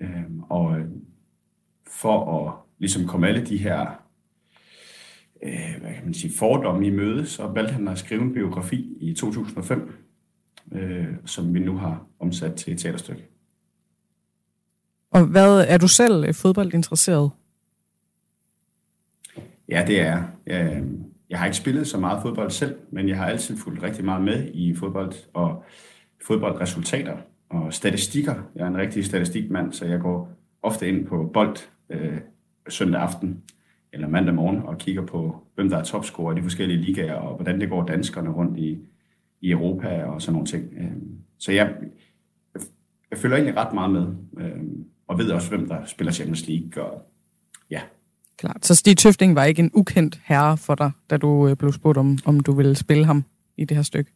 Øhm, 0.01 0.39
og 0.49 0.77
for 1.87 2.47
at 2.47 2.53
ligesom 2.79 3.07
komme 3.07 3.27
alle 3.27 3.45
de 3.45 3.57
her 3.57 4.09
øh, 5.43 5.81
hvad 5.81 5.93
kan 5.93 6.05
man 6.05 6.13
sige, 6.13 6.33
fordomme 6.37 6.87
i 6.87 6.89
møde, 6.89 7.25
så 7.25 7.47
valgte 7.47 7.73
han 7.73 7.87
at 7.87 7.97
skrive 7.97 8.21
en 8.21 8.33
biografi 8.33 8.97
i 8.99 9.13
2005, 9.13 9.93
øh, 10.71 11.07
som 11.25 11.53
vi 11.53 11.59
nu 11.59 11.77
har 11.77 12.05
omsat 12.19 12.55
til 12.55 12.73
et 12.73 12.79
teaterstykke. 12.79 13.23
Og 15.11 15.25
hvad 15.25 15.65
er 15.67 15.77
du 15.77 15.87
selv 15.87 16.23
øh, 16.27 16.33
fodboldinteresseret? 16.33 17.31
Ja, 19.69 19.83
det 19.87 19.99
er 20.01 20.05
jeg. 20.05 20.27
Øh, 20.47 20.83
Jeg 21.29 21.39
har 21.39 21.45
ikke 21.45 21.57
spillet 21.57 21.87
så 21.87 21.99
meget 21.99 22.21
fodbold 22.21 22.51
selv, 22.51 22.77
men 22.91 23.09
jeg 23.09 23.17
har 23.17 23.25
altid 23.25 23.57
fulgt 23.57 23.83
rigtig 23.83 24.05
meget 24.05 24.23
med 24.23 24.51
i 24.53 24.75
fodbold 24.75 25.13
og 25.33 25.63
fodboldresultater 26.27 27.17
og 27.49 27.73
statistikker. 27.73 28.35
Jeg 28.55 28.63
er 28.63 28.67
en 28.67 28.77
rigtig 28.77 29.05
statistikmand, 29.05 29.73
så 29.73 29.85
jeg 29.85 29.99
går 29.99 30.31
ofte 30.61 30.87
ind 30.87 31.05
på 31.05 31.29
bold 31.33 31.57
øh, 31.89 32.17
søndag 32.69 33.01
aften 33.01 33.43
eller 33.93 34.07
mandag 34.07 34.35
morgen 34.35 34.57
og 34.57 34.77
kigger 34.77 35.05
på, 35.05 35.47
hvem 35.55 35.69
der 35.69 35.77
er 35.77 35.83
topscorer 35.83 36.33
i 36.33 36.37
de 36.37 36.43
forskellige 36.43 36.81
ligaer, 36.81 37.13
og 37.13 37.35
hvordan 37.35 37.61
det 37.61 37.69
går 37.69 37.85
danskerne 37.85 38.29
rundt 38.29 38.57
i, 38.57 38.79
i 39.41 39.51
Europa 39.51 40.03
og 40.03 40.21
sådan 40.21 40.33
nogle 40.33 40.47
ting. 40.47 40.73
Øh, 40.77 40.91
Så 41.37 41.51
jeg, 41.51 41.75
jeg, 42.53 42.61
jeg 43.11 43.17
følger 43.19 43.37
egentlig 43.37 43.57
ret 43.57 43.73
meget 43.73 43.91
med, 43.91 44.07
øh, 44.45 44.61
og 45.07 45.17
ved 45.17 45.31
også, 45.31 45.49
hvem 45.49 45.67
der 45.67 45.85
spiller 45.85 46.11
Champions 46.11 46.47
League. 46.47 46.83
Og, 46.83 47.01
ja, 47.69 47.81
Klart. 48.39 48.65
Så 48.65 48.75
Stig 48.75 48.97
Tøfting 48.97 49.35
var 49.35 49.43
ikke 49.43 49.59
en 49.59 49.71
ukendt 49.73 50.21
herre 50.25 50.57
for 50.57 50.75
dig, 50.75 50.91
da 51.09 51.17
du 51.17 51.47
øh, 51.47 51.55
blev 51.55 51.71
spurgt 51.71 51.97
om, 51.97 52.17
om 52.25 52.39
du 52.39 52.51
ville 52.51 52.75
spille 52.75 53.05
ham 53.05 53.25
i 53.57 53.65
det 53.65 53.77
her 53.77 53.83
stykke? 53.83 54.11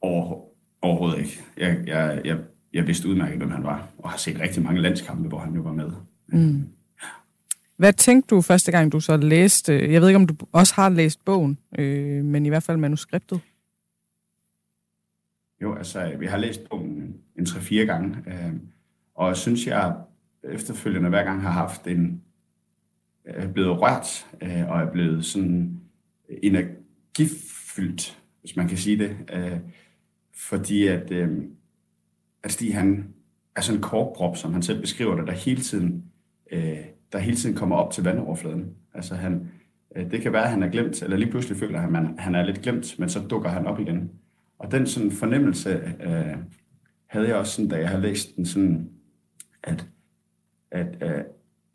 Over, 0.00 0.40
overhovedet 0.82 1.18
ikke. 1.18 1.44
Jeg, 1.56 1.78
jeg, 1.86 2.20
jeg, 2.24 2.38
jeg 2.72 2.86
vidste 2.86 3.08
udmærket, 3.08 3.38
hvem 3.38 3.50
han 3.50 3.62
var, 3.62 3.88
og 3.98 4.10
har 4.10 4.18
set 4.18 4.40
rigtig 4.40 4.62
mange 4.62 4.80
landskampe, 4.80 5.28
hvor 5.28 5.38
han 5.38 5.54
jo 5.54 5.60
var 5.60 5.72
med. 5.72 5.90
Mm. 6.26 6.68
Hvad 7.76 7.92
tænkte 7.92 8.34
du 8.34 8.40
første 8.40 8.72
gang, 8.72 8.92
du 8.92 9.00
så 9.00 9.16
læste? 9.16 9.92
Jeg 9.92 10.00
ved 10.00 10.08
ikke, 10.08 10.16
om 10.16 10.26
du 10.26 10.34
også 10.52 10.74
har 10.74 10.88
læst 10.88 11.24
bogen, 11.24 11.58
øh, 11.78 12.24
men 12.24 12.46
i 12.46 12.48
hvert 12.48 12.62
fald 12.62 12.76
manuskriptet. 12.76 13.40
Jo, 15.62 15.74
altså, 15.74 16.12
vi 16.18 16.26
har 16.26 16.36
læst 16.36 16.68
bogen 16.70 17.14
en 17.38 17.44
3-4 17.46 17.74
gange, 17.74 18.16
øh, 18.26 18.52
og 19.14 19.28
jeg 19.28 19.36
synes, 19.36 19.66
jeg 19.66 19.94
efterfølgende 20.44 21.08
hver 21.08 21.24
gang 21.24 21.42
har 21.42 21.50
haft 21.50 21.86
en, 21.86 22.22
er 23.24 23.48
blevet 23.48 23.80
rørt, 23.80 24.26
øh, 24.42 24.68
og 24.68 24.80
er 24.80 24.92
blevet 24.92 25.24
sådan 25.24 25.80
energifyldt, 26.42 28.18
hvis 28.40 28.56
man 28.56 28.68
kan 28.68 28.78
sige 28.78 28.98
det, 28.98 29.16
øh, 29.32 29.58
fordi 30.36 30.86
at, 30.86 31.10
øh, 31.10 31.28
at 32.42 32.52
Stig, 32.52 32.74
han 32.74 33.14
er 33.56 33.60
sådan 33.60 33.78
en 33.78 33.82
korkprop, 33.82 34.36
som 34.36 34.52
han 34.52 34.62
selv 34.62 34.80
beskriver 34.80 35.16
det, 35.16 35.26
der 35.26 35.32
hele 35.32 35.62
tiden, 35.62 36.04
øh, 36.52 36.78
der 37.12 37.18
hele 37.18 37.36
tiden 37.36 37.56
kommer 37.56 37.76
op 37.76 37.92
til 37.92 38.04
vandoverfladen. 38.04 38.74
Altså 38.94 39.14
han, 39.14 39.50
øh, 39.96 40.10
det 40.10 40.22
kan 40.22 40.32
være, 40.32 40.44
at 40.44 40.50
han 40.50 40.62
er 40.62 40.68
glemt, 40.68 41.02
eller 41.02 41.16
lige 41.16 41.30
pludselig 41.30 41.58
føler 41.58 41.80
han, 41.80 41.96
at 41.96 42.04
han 42.18 42.34
er 42.34 42.44
lidt 42.44 42.62
glemt, 42.62 42.98
men 42.98 43.08
så 43.08 43.20
dukker 43.20 43.48
han 43.48 43.66
op 43.66 43.80
igen. 43.80 44.10
Og 44.58 44.72
den 44.72 44.86
sådan 44.86 45.10
fornemmelse 45.10 45.96
øh, 46.00 46.36
havde 47.06 47.28
jeg 47.28 47.36
også, 47.36 47.52
sådan, 47.52 47.68
da 47.68 47.76
jeg 47.76 47.88
havde 47.88 48.02
læst 48.02 48.36
den, 48.36 48.46
sådan, 48.46 48.90
at, 49.62 49.86
at, 50.70 51.02
øh, 51.02 51.24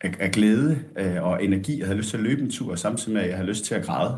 af, 0.01 0.13
af 0.19 0.31
glæde 0.31 0.83
øh, 0.97 1.23
og 1.23 1.43
energi. 1.43 1.79
Jeg 1.79 1.87
havde 1.87 1.97
lyst 1.97 2.09
til 2.09 2.17
at 2.17 2.23
løbe 2.23 2.41
en 2.41 2.51
tur, 2.51 2.75
samtidig 2.75 3.13
med, 3.13 3.21
at 3.21 3.27
jeg 3.27 3.37
havde 3.37 3.49
lyst 3.49 3.65
til 3.65 3.75
at 3.75 3.85
græde. 3.85 4.17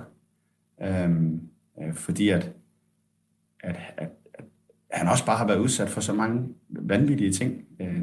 Øhm, 0.84 1.42
øh, 1.82 1.94
fordi 1.94 2.30
at, 2.30 2.52
at, 3.60 3.80
at, 3.98 4.10
at 4.23 4.23
han 4.94 5.08
også 5.08 5.26
bare 5.26 5.38
har 5.38 5.48
været 5.48 5.60
udsat 5.60 5.90
for 5.90 6.02
så 6.02 6.14
mange 6.14 6.48
vanvittige 6.70 7.32
ting. 7.32 7.62
Øh, 7.82 8.02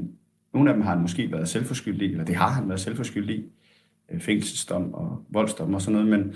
nogle 0.54 0.70
af 0.70 0.74
dem 0.74 0.82
har 0.82 0.90
han 0.90 1.02
måske 1.02 1.32
været 1.32 1.48
selvforskyldig, 1.48 2.10
eller 2.10 2.24
det 2.24 2.36
har 2.36 2.48
han 2.48 2.68
været 2.68 2.80
selvforskyldig. 2.80 3.36
i. 3.36 3.44
Øh, 4.10 4.20
fængselsdom 4.20 4.94
og 4.94 5.24
voldsdom 5.28 5.74
og 5.74 5.82
sådan 5.82 6.00
noget, 6.00 6.20
men, 6.20 6.34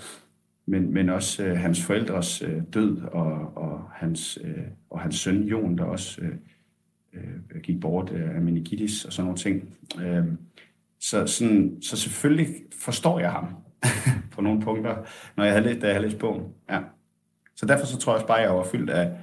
men, 0.66 0.94
men 0.94 1.08
også 1.08 1.44
øh, 1.44 1.56
hans 1.56 1.84
forældres 1.84 2.42
øh, 2.42 2.62
død 2.74 3.02
og, 3.02 3.56
og, 3.56 3.88
hans, 3.92 4.38
øh, 4.44 4.64
og 4.90 5.00
hans 5.00 5.16
søn 5.16 5.42
Jon, 5.42 5.78
der 5.78 5.84
også 5.84 6.20
øh, 6.22 6.34
øh, 7.14 7.60
gik 7.62 7.80
bort 7.80 8.12
øh, 8.12 8.36
af 8.36 8.40
meningitis 8.40 9.04
og 9.04 9.12
sådan 9.12 9.24
nogle 9.24 9.38
ting. 9.38 9.74
Øh, 10.00 10.24
så, 11.00 11.26
sådan, 11.26 11.78
så 11.82 11.96
selvfølgelig 11.96 12.48
forstår 12.84 13.20
jeg 13.20 13.30
ham 13.30 13.46
på 14.32 14.40
nogle 14.40 14.62
punkter, 14.62 14.96
når 15.36 15.44
jeg 15.44 15.52
havde 15.52 15.64
læst, 15.66 15.80
da 15.80 15.86
jeg 15.86 15.94
havde 15.94 16.06
læst 16.06 16.18
bogen. 16.18 16.42
Ja. 16.70 16.80
Så 17.56 17.66
derfor 17.66 17.86
så 17.86 17.98
tror 17.98 18.12
jeg 18.12 18.16
også 18.16 18.26
bare, 18.26 18.38
at 18.38 18.44
jeg 18.44 18.54
var 18.54 18.64
fyldt 18.64 18.90
af, 18.90 19.16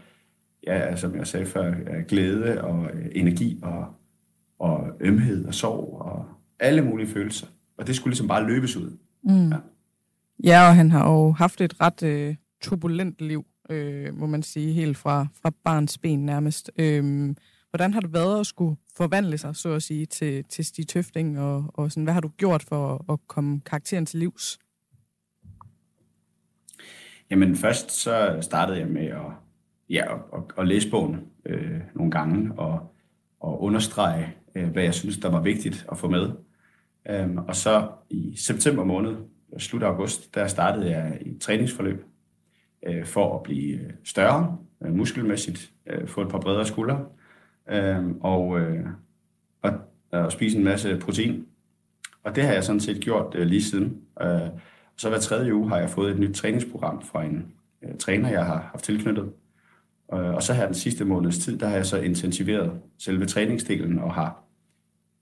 ja, 0.68 0.96
som 0.96 1.16
jeg 1.16 1.28
sagde 1.28 1.46
før, 1.46 1.74
glæde 2.08 2.62
og 2.62 2.90
øh, 2.94 3.06
energi 3.12 3.60
og, 3.64 3.86
og 4.60 4.88
ømhed 5.00 5.46
og 5.46 5.54
sorg 5.54 6.02
og 6.02 6.26
alle 6.60 6.82
mulige 6.82 7.08
følelser. 7.08 7.48
Og 7.78 7.88
det 7.88 7.96
skulle 7.96 8.12
ligesom 8.12 8.28
bare 8.28 8.48
løbes 8.48 8.76
ud. 8.76 8.98
Mm. 9.24 9.50
Ja. 9.50 9.58
ja, 10.44 10.68
og 10.68 10.76
han 10.76 10.92
har 10.92 11.12
jo 11.12 11.32
haft 11.32 11.62
et 11.62 11.82
ret 11.82 12.04
øh, 12.04 12.36
turbulent 12.62 13.16
liv, 13.20 13.46
øh, 13.70 14.18
må 14.18 14.28
man 14.28 14.44
sige, 14.44 14.74
helt 14.74 14.98
fra, 14.98 15.28
fra 15.42 15.52
barns 15.64 15.98
ben 15.98 16.26
nærmest. 16.26 16.72
Øh, 16.78 17.36
hvordan 17.70 17.94
har 17.94 18.02
det 18.02 18.14
været 18.14 18.40
at 18.40 18.46
skulle 18.46 18.78
forvandle 18.98 19.38
sig, 19.38 19.56
så 19.56 19.70
at 19.70 19.84
sige, 19.84 20.06
til, 20.06 20.44
til 20.44 20.66
Stig 20.66 20.88
Tøfting, 20.88 21.40
og, 21.40 21.66
og 21.74 21.92
sådan, 21.92 22.04
hvad 22.04 22.14
har 22.14 22.22
du 22.22 22.28
gjort 22.38 22.64
for 22.64 22.96
at, 22.96 23.14
at 23.14 23.20
komme 23.28 23.62
karakteren 23.66 24.06
til 24.06 24.20
livs? 24.20 24.60
Jamen 27.30 27.56
først 27.56 27.92
så 27.92 28.38
startede 28.42 28.80
jeg 28.80 28.88
med 28.88 29.06
at, 29.06 29.32
ja, 29.92 30.14
og, 30.14 30.52
og, 30.56 30.68
læse 30.68 30.90
bogen 30.90 31.20
øh, 31.46 31.80
nogle 31.96 32.12
gange 32.12 32.52
og, 32.58 32.96
og 33.40 33.64
understrege, 33.64 34.36
øh, 34.56 34.70
hvad 34.70 34.84
jeg 34.84 34.94
synes, 34.94 35.18
der 35.18 35.30
var 35.30 35.42
vigtigt 35.42 35.86
at 35.92 35.98
få 35.98 36.10
med. 36.10 36.30
Øhm, 37.10 37.38
og 37.38 37.56
så 37.56 37.88
i 38.10 38.36
september 38.36 38.84
måned, 38.84 39.16
slut 39.58 39.84
august, 39.84 40.36
der 40.36 40.48
startede 40.48 40.90
jeg 40.90 41.18
i 41.22 41.30
et 41.30 41.42
træningsforløb 41.42 42.06
øh, 42.88 43.06
for 43.06 43.36
at 43.36 43.44
blive 43.44 43.80
øh, 43.80 43.92
større 44.04 44.58
øh, 44.84 44.96
muskelmæssigt, 44.96 45.72
øh, 45.88 46.08
få 46.08 46.22
et 46.22 46.30
par 46.30 46.40
bredere 46.40 46.66
skuldre 46.66 47.06
øh, 47.70 48.10
og, 48.22 48.60
øh, 48.60 48.86
og, 49.62 49.72
og 50.12 50.32
spise 50.32 50.58
en 50.58 50.64
masse 50.64 50.98
protein. 50.98 51.46
Og 52.24 52.36
det 52.36 52.44
har 52.44 52.54
jeg 52.54 52.64
sådan 52.64 52.80
set 52.80 53.02
gjort 53.02 53.36
øh, 53.36 53.48
lige 53.48 53.64
siden. 53.64 54.02
Øh, 54.22 54.50
så 54.98 55.10
hver 55.10 55.20
tredje 55.20 55.54
uge 55.56 55.70
har 55.70 55.78
jeg 55.78 55.90
fået 55.90 56.12
et 56.12 56.20
nyt 56.20 56.36
træningsprogram 56.36 57.02
fra 57.02 57.24
en 57.24 57.54
øh, 57.82 57.98
træner, 57.98 58.30
jeg 58.30 58.46
har 58.46 58.70
haft 58.72 58.84
tilknyttet. 58.84 59.32
Øh, 60.14 60.34
og 60.34 60.44
så 60.44 60.54
her 60.54 60.66
den 60.66 60.76
sidste 60.76 61.06
måneds 61.06 61.38
tid, 61.38 61.60
der 61.60 61.68
har 61.68 61.76
jeg 61.76 61.86
så 61.86 61.98
intensiveret 61.98 62.72
selve 62.98 63.26
træningsdelen 63.26 64.00
og 64.00 64.14
har 64.14 64.44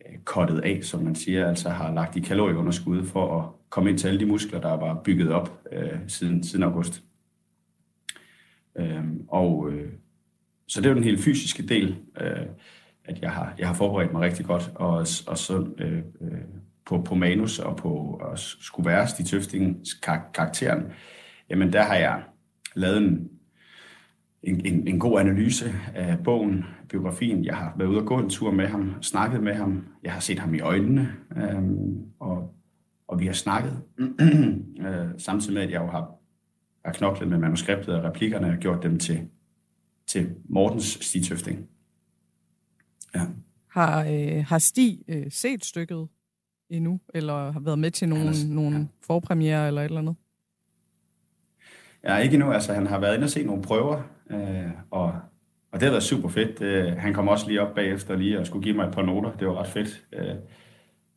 øh, 0.06 0.18
kottet 0.24 0.60
af, 0.60 0.80
som 0.84 1.04
man 1.04 1.16
siger, 1.16 1.48
altså 1.48 1.70
har 1.70 1.94
lagt 1.94 2.16
i 2.16 2.20
kalorieunderskud 2.20 3.06
for 3.06 3.40
at 3.40 3.46
komme 3.70 3.90
ind 3.90 3.98
til 3.98 4.08
alle 4.08 4.20
de 4.20 4.26
muskler, 4.26 4.62
der 4.62 4.74
var 4.74 5.02
bygget 5.04 5.32
op 5.32 5.62
øh, 5.72 6.00
siden, 6.08 6.44
siden 6.44 6.64
august. 6.64 7.04
Øhm, 8.76 9.26
og 9.28 9.72
øh, 9.72 9.92
så 10.68 10.82
det 10.82 10.86
er 10.86 10.90
jo 10.90 10.96
den 10.96 11.04
helt 11.04 11.24
fysiske 11.24 11.64
del, 11.64 11.98
øh, 12.22 12.46
at 13.06 13.22
jeg 13.22 13.32
har, 13.32 13.54
jeg 13.60 13.68
har 13.68 13.74
forberedt 13.74 14.12
mig 14.12 14.22
rigtig 14.22 14.46
godt, 14.46 14.72
og, 14.76 14.94
og 15.28 15.38
så 15.38 15.68
øh, 15.78 15.98
øh 16.22 16.40
på, 16.90 17.02
på 17.02 17.16
manus 17.16 17.60
og 17.60 17.78
på 17.78 18.16
at 18.34 18.40
skulle 18.40 18.90
være 18.90 19.08
Stig 19.08 19.26
Tøftings 19.26 19.94
kar- 19.94 20.32
karakteren, 20.34 20.84
jamen 21.50 21.74
der 21.74 21.84
har 21.84 21.96
jeg 21.96 22.24
lavet 22.76 22.98
en, 22.98 23.30
en, 24.44 24.66
en, 24.66 24.88
en 24.88 25.00
god 25.00 25.20
analyse 25.20 25.66
af 25.96 26.24
bogen, 26.24 26.66
biografien. 26.90 27.46
Jeg 27.46 27.56
har 27.56 27.74
været 27.78 27.90
ude 27.90 28.00
og 28.00 28.06
gå 28.06 28.18
en 28.18 28.30
tur 28.30 28.52
med 28.52 28.68
ham, 28.68 28.94
snakket 29.02 29.44
med 29.44 29.54
ham. 29.54 29.86
Jeg 30.04 30.14
har 30.14 30.20
set 30.20 30.40
ham 30.40 30.54
i 30.54 30.60
øjnene, 30.60 31.14
øh, 31.38 31.64
og, 32.20 32.56
og 33.08 33.20
vi 33.20 33.26
har 33.26 33.34
snakket. 33.34 33.82
øh, 34.86 35.08
samtidig 35.18 35.54
med, 35.54 35.62
at 35.62 35.72
jeg 35.72 35.82
jo 35.82 35.88
har, 35.88 36.12
har 36.86 36.94
knoklet 36.94 37.30
med 37.30 37.38
manuskriptet 37.38 37.96
og 37.96 38.04
replikkerne 38.04 38.48
og 38.48 38.58
gjort 38.58 38.84
dem 38.84 39.00
til, 39.00 39.28
til 40.08 40.36
Mortens 40.50 40.86
Stig. 40.86 41.58
Ja. 43.16 43.22
Har, 43.72 44.06
øh, 44.06 44.46
har 44.48 44.60
Stig 44.60 45.00
øh, 45.08 45.26
set 45.30 45.66
stykket 45.66 46.08
endnu, 46.70 47.00
eller 47.14 47.52
har 47.52 47.60
været 47.60 47.80
med 47.80 47.92
til 47.92 48.10
nogle 48.10 48.78
ja. 48.78 48.86
forpremiere 49.02 49.68
eller 49.68 49.82
et 49.82 49.86
eller 49.86 50.00
andet? 50.00 50.16
Ja, 52.04 52.18
ikke 52.18 52.34
endnu. 52.34 52.52
Altså, 52.52 52.74
han 52.74 52.88
har 52.88 53.00
været 53.00 53.16
inde 53.16 53.26
og 53.26 53.30
se 53.30 53.44
nogle 53.44 53.62
prøver, 53.62 54.02
øh, 54.32 54.72
og, 54.92 55.06
og 55.72 55.80
det 55.80 55.82
har 55.82 55.90
været 55.90 56.04
super 56.04 56.30
fedt. 56.30 56.62
Øh, 56.62 56.94
han 56.98 57.14
kom 57.14 57.28
også 57.28 57.48
lige 57.48 57.62
op 57.62 57.76
bagefter 57.76 58.16
lige 58.16 58.40
og 58.40 58.48
skulle 58.48 58.64
give 58.64 58.76
mig 58.76 58.88
et 58.88 58.94
par 58.94 59.02
noter. 59.02 59.32
Det 59.38 59.48
var 59.48 59.60
ret 59.60 59.68
fedt. 59.68 60.06
Øh, 60.14 60.36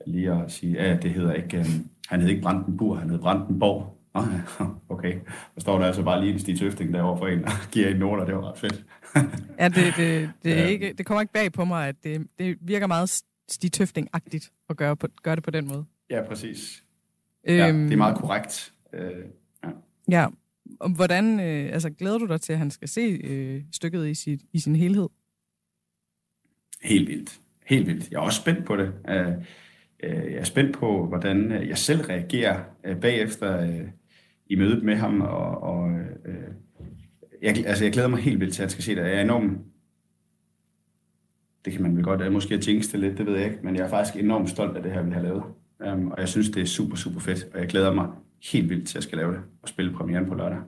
lige 0.06 0.32
at 0.32 0.52
sige, 0.52 0.78
at 0.78 1.02
det 1.02 1.10
hedder 1.10 1.32
ikke, 1.32 1.58
øh, 1.58 1.66
han 2.08 2.20
hed 2.20 2.28
ikke 2.28 2.42
Brandenburg, 2.42 2.98
han 2.98 3.10
hed 3.10 3.18
Brandenborg. 3.18 3.98
Nå, 4.14 4.20
ja, 4.20 4.64
okay. 4.94 5.14
Der 5.54 5.60
står 5.60 5.78
der 5.78 5.86
altså 5.86 6.02
bare 6.02 6.20
lige 6.20 6.32
en 6.32 6.38
Stig 6.38 6.58
Tøfting 6.58 6.94
derovre 6.94 7.18
for 7.18 7.26
en 7.26 7.44
og 7.44 7.50
giver 7.72 7.88
en 7.88 7.96
noter. 7.96 8.24
Det 8.24 8.34
var 8.34 8.50
ret 8.52 8.58
fedt. 8.58 8.84
Ja, 9.58 9.68
det, 9.68 9.76
det, 9.96 10.30
det, 10.44 10.52
er 10.52 10.56
Ja. 10.62 10.66
ikke, 10.66 10.92
det 10.98 11.06
kommer 11.06 11.20
ikke 11.20 11.32
bag 11.32 11.52
på 11.52 11.64
mig, 11.64 11.88
at 11.88 11.96
det, 12.04 12.26
det 12.38 12.56
virker 12.60 12.86
meget 12.86 13.22
Stig 13.50 13.70
Tøfting-agtigt 13.76 14.50
at 14.70 14.76
gøre, 14.76 14.96
på, 14.96 15.06
gøre 15.22 15.36
det 15.36 15.44
på 15.44 15.50
den 15.50 15.68
måde. 15.68 15.84
Ja, 16.10 16.22
præcis. 16.28 16.84
Ja, 17.46 17.68
Øhm, 17.68 17.84
det 17.84 17.92
er 17.92 17.96
meget 17.96 18.16
korrekt. 18.18 18.72
Øh, 18.92 19.10
ja. 19.64 19.68
Ja 20.10 20.26
om 20.80 20.92
hvordan, 20.92 21.40
øh, 21.40 21.72
altså 21.72 21.90
glæder 21.90 22.18
du 22.18 22.26
dig 22.26 22.40
til, 22.40 22.52
at 22.52 22.58
han 22.58 22.70
skal 22.70 22.88
se 22.88 23.00
øh, 23.00 23.62
stykket 23.72 24.08
i, 24.08 24.14
sit, 24.14 24.40
i 24.52 24.58
sin 24.58 24.76
helhed? 24.76 25.08
Helt 26.82 27.08
vildt. 27.08 27.40
Helt 27.66 27.86
vildt. 27.86 28.10
Jeg 28.10 28.16
er 28.16 28.22
også 28.22 28.40
spændt 28.40 28.64
på 28.64 28.76
det. 28.76 28.92
Øh, 29.08 29.28
øh 30.02 30.32
Jeg 30.32 30.38
er 30.38 30.44
spændt 30.44 30.76
på, 30.76 31.06
hvordan 31.06 31.52
øh, 31.52 31.68
jeg 31.68 31.78
selv 31.78 32.00
reagerer 32.00 32.60
øh, 32.84 33.00
bagefter 33.00 33.60
øh, 33.60 33.88
i 34.46 34.56
mødet 34.56 34.82
med 34.82 34.96
ham. 34.96 35.20
Og, 35.20 35.62
og 35.62 35.90
øh, 36.26 36.48
jeg, 37.42 37.66
altså, 37.66 37.84
jeg 37.84 37.92
glæder 37.92 38.08
mig 38.08 38.20
helt 38.20 38.40
vildt 38.40 38.54
til, 38.54 38.62
at 38.62 38.64
han 38.64 38.70
skal 38.70 38.84
se 38.84 38.94
det. 38.94 39.00
Jeg 39.00 39.14
er 39.14 39.20
enormt 39.20 39.58
det 41.64 41.72
kan 41.72 41.82
man 41.82 41.96
vel 41.96 42.04
godt 42.04 42.22
uh, 42.22 42.32
måske 42.32 42.62
jinx 42.68 42.92
det 42.92 43.00
lidt, 43.00 43.18
det 43.18 43.26
ved 43.26 43.36
jeg 43.36 43.44
ikke, 43.44 43.58
men 43.62 43.76
jeg 43.76 43.84
er 43.84 43.88
faktisk 43.88 44.24
enormt 44.24 44.50
stolt 44.50 44.76
af 44.76 44.82
det 44.82 44.92
her, 44.92 45.02
vi 45.02 45.10
har 45.10 45.22
lavet. 45.22 45.42
Um, 45.92 46.10
og 46.10 46.20
jeg 46.20 46.28
synes, 46.28 46.48
det 46.48 46.62
er 46.62 46.66
super, 46.66 46.96
super 46.96 47.20
fedt, 47.20 47.46
og 47.54 47.60
jeg 47.60 47.68
glæder 47.68 47.94
mig 47.94 48.08
helt 48.42 48.70
vildt 48.70 48.88
til 48.88 48.98
at 48.98 49.04
skal 49.04 49.18
lave 49.18 49.32
det 49.32 49.40
og 49.62 49.68
spille 49.68 49.92
premieren 49.92 50.26
på 50.26 50.34
lørdag. 50.34 50.58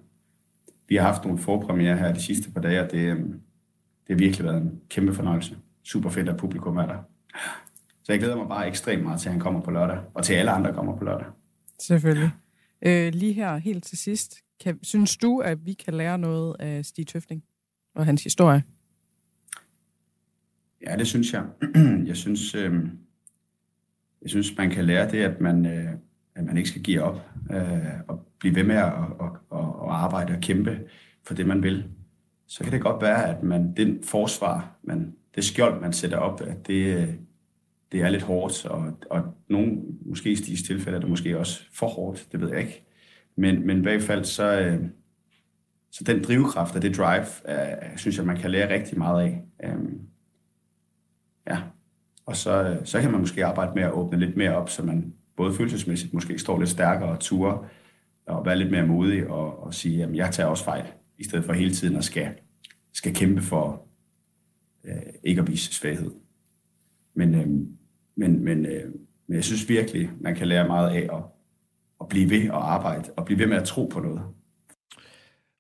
Vi 0.89 0.97
har 0.97 1.03
haft 1.03 1.25
nogle 1.25 1.39
forpremiere 1.39 1.97
her 1.97 2.15
de 2.15 2.23
sidste 2.23 2.51
par 2.51 2.61
dage, 2.61 2.85
og 2.85 2.91
det, 2.91 3.13
um, 3.13 3.23
det 4.07 4.09
har 4.09 4.15
virkelig 4.15 4.45
været 4.45 4.63
en 4.63 4.81
kæmpe 4.89 5.15
fornøjelse. 5.15 5.57
Super 5.83 6.11
fedt, 6.11 6.29
at 6.29 6.37
publikum 6.37 6.77
er 6.77 6.87
der. 6.87 6.99
Så 8.03 8.13
jeg 8.13 8.19
glæder 8.19 8.37
mig 8.37 8.49
bare 8.49 8.69
ekstremt 8.69 9.03
meget 9.03 9.21
til, 9.21 9.29
at 9.29 9.33
han 9.33 9.41
kommer 9.41 9.61
på 9.61 9.71
lørdag, 9.71 9.99
og 10.15 10.25
til 10.25 10.35
alle 10.35 10.51
andre 10.51 10.75
kommer 10.75 10.97
på 10.97 11.05
lørdag. 11.05 11.27
Selvfølgelig. 11.81 12.31
Øh, 12.83 13.13
lige 13.15 13.33
her, 13.33 13.57
helt 13.57 13.85
til 13.85 13.99
sidst. 13.99 14.37
Kan, 14.61 14.79
synes 14.83 15.17
du, 15.17 15.39
at 15.39 15.67
vi 15.67 15.73
kan 15.73 15.95
lære 15.95 16.19
noget 16.19 16.57
af 16.61 16.85
Stig 16.85 17.07
Tøfting 17.07 17.45
og 17.95 18.07
hans 18.07 18.25
historie? 18.25 18.63
Ja, 20.87 20.97
det 20.97 21.07
synes 21.07 21.33
jeg. 21.33 21.45
Jeg 22.07 22.17
synes, 22.17 22.55
øh, 22.55 22.73
jeg 24.23 24.31
synes 24.31 24.57
man 24.57 24.71
kan 24.71 24.85
lære 24.85 25.11
det, 25.11 25.19
at 25.19 25.41
man, 25.41 25.67
øh, 25.67 25.91
at 26.35 26.45
man 26.45 26.57
ikke 26.57 26.69
skal 26.69 26.83
give 26.83 27.03
op 27.03 27.31
øh, 27.51 28.01
og 28.09 28.27
blive 28.39 28.55
ved 28.55 28.65
med 28.65 28.77
at 28.77 28.93
og, 29.19 29.37
og, 29.51 29.81
og 29.81 30.03
arbejde 30.05 30.33
og 30.33 30.41
kæmpe 30.41 30.81
for 31.27 31.35
det, 31.35 31.47
man 31.47 31.63
vil. 31.63 31.85
Så 32.47 32.65
kan 32.65 32.73
det 32.73 32.81
godt 32.81 33.03
være, 33.03 33.29
at 33.29 33.43
man 33.43 33.75
den 33.77 34.05
forsvar, 34.05 34.79
man, 34.83 35.15
det 35.35 35.45
skjold, 35.45 35.81
man 35.81 35.93
sætter 35.93 36.19
op, 36.19 36.41
at 36.41 36.67
det, 36.67 36.97
øh, 36.97 37.15
det 37.93 38.03
er 38.03 38.09
lidt 38.09 38.23
hårdt, 38.23 38.67
og, 38.67 38.99
og 39.11 39.23
nogen, 39.49 39.99
måske 40.07 40.31
i 40.31 40.37
Stigs 40.37 40.63
tilfælde 40.63 40.97
er 40.97 41.01
det 41.01 41.11
måske 41.11 41.39
også 41.39 41.63
for 41.73 41.87
hårdt, 41.87 42.29
det 42.33 42.41
ved 42.41 42.49
jeg 42.49 42.61
ikke. 42.61 42.85
Men, 43.37 43.67
men 43.67 43.79
i 43.79 43.83
hvert 43.83 44.03
fald, 44.03 44.25
så, 44.25 44.61
øh, 44.61 44.81
så 45.91 46.05
den 46.05 46.25
drivkraft 46.25 46.77
og 46.77 46.83
det 46.83 46.97
drive, 46.97 47.25
øh, 47.49 47.97
synes 47.97 48.17
jeg, 48.17 48.27
man 48.27 48.37
kan 48.37 48.51
lære 48.51 48.75
rigtig 48.75 48.99
meget 48.99 49.23
af. 49.23 49.45
Øh, 49.65 49.93
ja, 51.47 51.59
og 52.27 52.37
så, 52.37 52.63
øh, 52.63 52.87
så 52.87 53.01
kan 53.01 53.11
man 53.11 53.21
måske 53.21 53.45
arbejde 53.45 53.73
med 53.75 53.83
at 53.83 53.93
åbne 53.93 54.19
lidt 54.19 54.37
mere 54.37 54.57
op, 54.57 54.71
så 54.71 54.83
man 54.83 55.15
både 55.37 55.55
følelsesmæssigt 55.55 56.15
måske 56.15 56.39
står 56.39 56.59
lidt 56.59 56.71
stærkere 56.71 57.09
og 57.09 57.21
ture, 57.21 57.69
og 58.27 58.47
være 58.47 58.59
lidt 58.59 58.71
mere 58.71 58.87
modig 58.87 59.27
og, 59.27 59.63
og 59.63 59.75
sige, 59.75 60.05
at 60.05 60.15
jeg 60.15 60.31
tager 60.33 60.49
også 60.49 60.65
fejl, 60.65 60.85
i 61.19 61.25
stedet 61.25 61.45
for 61.45 61.53
hele 61.53 61.75
tiden 61.75 61.97
at 61.97 62.05
skal, 62.05 62.29
skal 62.93 63.15
kæmpe 63.15 63.43
for 63.43 63.87
øh, 64.85 65.03
ikke 65.25 65.41
at 65.41 65.49
vise 65.49 65.75
svaghed. 65.75 66.11
Men, 67.15 67.35
øh, 67.35 67.47
men, 68.17 68.45
men, 68.45 68.67
øh, 68.67 68.93
men 69.27 69.37
jeg 69.37 69.45
synes 69.45 69.69
virkelig, 69.69 70.11
man 70.21 70.35
kan 70.35 70.49
lære 70.49 70.67
meget 70.67 70.91
af 70.91 71.17
at, 71.17 71.23
at 72.01 72.09
blive 72.09 72.31
ved 72.31 72.45
at 72.45 72.51
arbejde, 72.51 73.11
og 73.17 73.25
blive 73.25 73.39
ved 73.39 73.47
med 73.47 73.57
at 73.57 73.65
tro 73.65 73.87
på 73.87 74.01
noget. 74.01 74.23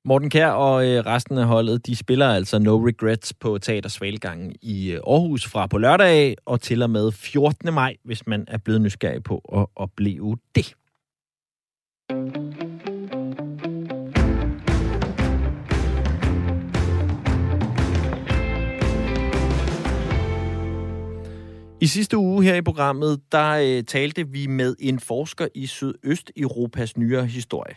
Morten 0.06 0.30
Kær 0.30 0.48
og 0.48 0.86
øh, 0.88 1.06
resten 1.06 1.38
af 1.38 1.46
holdet, 1.46 1.86
de 1.86 1.96
spiller 1.96 2.28
altså 2.28 2.58
No 2.58 2.86
Regrets 2.86 3.34
på 3.34 3.58
Teater 3.58 3.88
Svalgangen 3.88 4.54
i 4.62 4.92
øh, 4.92 5.00
Aarhus 5.06 5.46
fra 5.46 5.66
på 5.66 5.78
lørdag 5.78 6.36
og 6.44 6.60
til 6.60 6.82
og 6.82 6.90
med 6.90 7.12
14. 7.12 7.74
maj, 7.74 7.96
hvis 8.04 8.26
man 8.26 8.44
er 8.48 8.58
blevet 8.58 8.80
nysgerrig 8.80 9.22
på 9.22 9.38
at 9.52 9.66
opleve 9.76 10.36
det. 10.54 10.74
I 21.80 21.86
sidste 21.86 22.16
uge 22.18 22.44
her 22.44 22.54
i 22.54 22.62
programmet, 22.62 23.20
der 23.32 23.50
øh, 23.50 23.84
talte 23.84 24.28
vi 24.28 24.46
med 24.46 24.76
en 24.80 25.00
forsker 25.00 25.48
i 25.54 25.66
Sydøsteuropas 25.66 26.96
nyere 26.96 27.26
historie. 27.26 27.74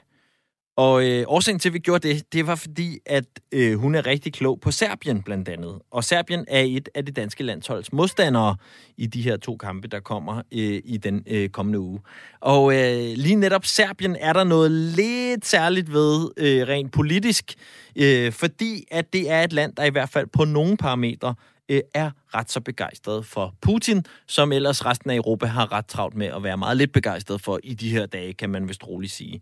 Og 0.78 1.06
øh, 1.06 1.24
årsagen 1.28 1.60
til, 1.60 1.70
at 1.70 1.74
vi 1.74 1.80
gjorde 1.80 2.08
det, 2.08 2.34
det 2.34 2.48
var 2.48 2.56
fordi, 2.56 3.00
at 3.06 3.26
øh, 3.52 3.80
hun 3.80 3.96
er 3.96 4.06
rigtig 4.06 4.34
klog 4.34 4.60
på 4.60 4.72
Serbien 4.72 5.24
blandt 5.24 5.50
andet. 5.50 5.80
Og 5.92 6.04
Serbien 6.04 6.46
er 6.48 6.62
et 6.62 6.90
af 6.96 7.06
de 7.06 7.12
danske 7.12 7.44
landsholds 7.44 7.94
modstandere 7.94 8.56
i 8.98 9.06
de 9.06 9.22
her 9.22 9.38
to 9.38 9.58
kampe, 9.58 9.88
der 9.88 10.00
kommer 10.00 10.38
øh, 10.38 10.82
i 10.86 10.98
den 10.98 11.24
øh, 11.28 11.50
kommende 11.50 11.80
uge. 11.80 12.00
Og 12.40 12.74
øh, 12.74 13.14
lige 13.16 13.36
netop 13.36 13.66
Serbien 13.66 14.16
er 14.16 14.34
der 14.34 14.44
noget 14.44 14.72
lidt 14.72 15.46
særligt 15.46 15.94
ved 15.94 16.30
øh, 16.38 16.68
rent 16.68 16.92
politisk, 16.92 17.54
øh, 17.96 18.32
fordi 18.32 18.86
at 18.92 19.14
det 19.14 19.32
er 19.32 19.44
et 19.44 19.54
land, 19.54 19.76
der 19.76 19.84
i 19.84 19.90
hvert 19.90 20.10
fald 20.10 20.28
på 20.28 20.46
nogle 20.46 20.78
parametre 20.78 21.36
øh, 21.70 21.82
er 21.94 22.12
ret 22.36 22.52
så 22.52 22.62
begejstret 22.62 23.26
for 23.26 23.56
Putin, 23.62 24.06
som 24.28 24.52
ellers 24.52 24.86
resten 24.86 25.10
af 25.10 25.16
Europa 25.16 25.46
har 25.46 25.72
ret 25.72 25.86
travlt 25.86 26.16
med 26.16 26.28
at 26.28 26.44
være 26.44 26.58
meget 26.58 26.78
lidt 26.78 26.92
begejstret 26.92 27.42
for 27.42 27.60
i 27.64 27.74
de 27.74 27.90
her 27.90 28.06
dage, 28.06 28.34
kan 28.34 28.50
man 28.50 28.68
vist 28.68 28.88
roligt 28.88 29.12
sige. 29.12 29.42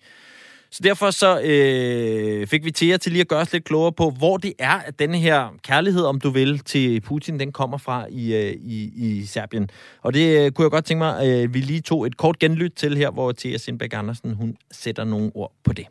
Så 0.75 0.79
derfor 0.83 1.11
så 1.11 1.41
øh, 1.41 2.47
fik 2.47 2.65
vi 2.65 2.71
Thea 2.71 2.97
til 2.97 3.11
lige 3.11 3.21
at 3.21 3.27
gøre 3.27 3.41
os 3.41 3.53
lidt 3.53 3.63
klogere 3.63 3.91
på, 3.91 4.09
hvor 4.09 4.37
det 4.37 4.53
er, 4.59 4.79
at 4.79 4.99
denne 4.99 5.17
her 5.17 5.49
kærlighed, 5.63 6.03
om 6.03 6.19
du 6.19 6.29
vil, 6.29 6.59
til 6.59 7.01
Putin, 7.01 7.39
den 7.39 7.51
kommer 7.51 7.77
fra 7.77 8.05
i, 8.09 8.35
øh, 8.35 8.51
i, 8.51 8.91
i 8.95 9.25
Serbien. 9.25 9.69
Og 10.01 10.13
det 10.13 10.45
øh, 10.45 10.51
kunne 10.51 10.63
jeg 10.63 10.71
godt 10.71 10.85
tænke 10.85 10.97
mig, 10.97 11.19
at 11.19 11.43
øh, 11.43 11.53
vi 11.53 11.59
lige 11.59 11.81
tog 11.81 12.07
et 12.07 12.17
kort 12.17 12.39
genlyt 12.39 12.73
til 12.75 12.97
her, 12.97 13.11
hvor 13.11 13.31
Thea 13.31 13.57
Sindbæk 13.57 13.93
Andersen, 13.93 14.33
hun 14.33 14.57
sætter 14.71 15.03
nogle 15.03 15.31
ord 15.35 15.53
på 15.63 15.73
det. 15.73 15.87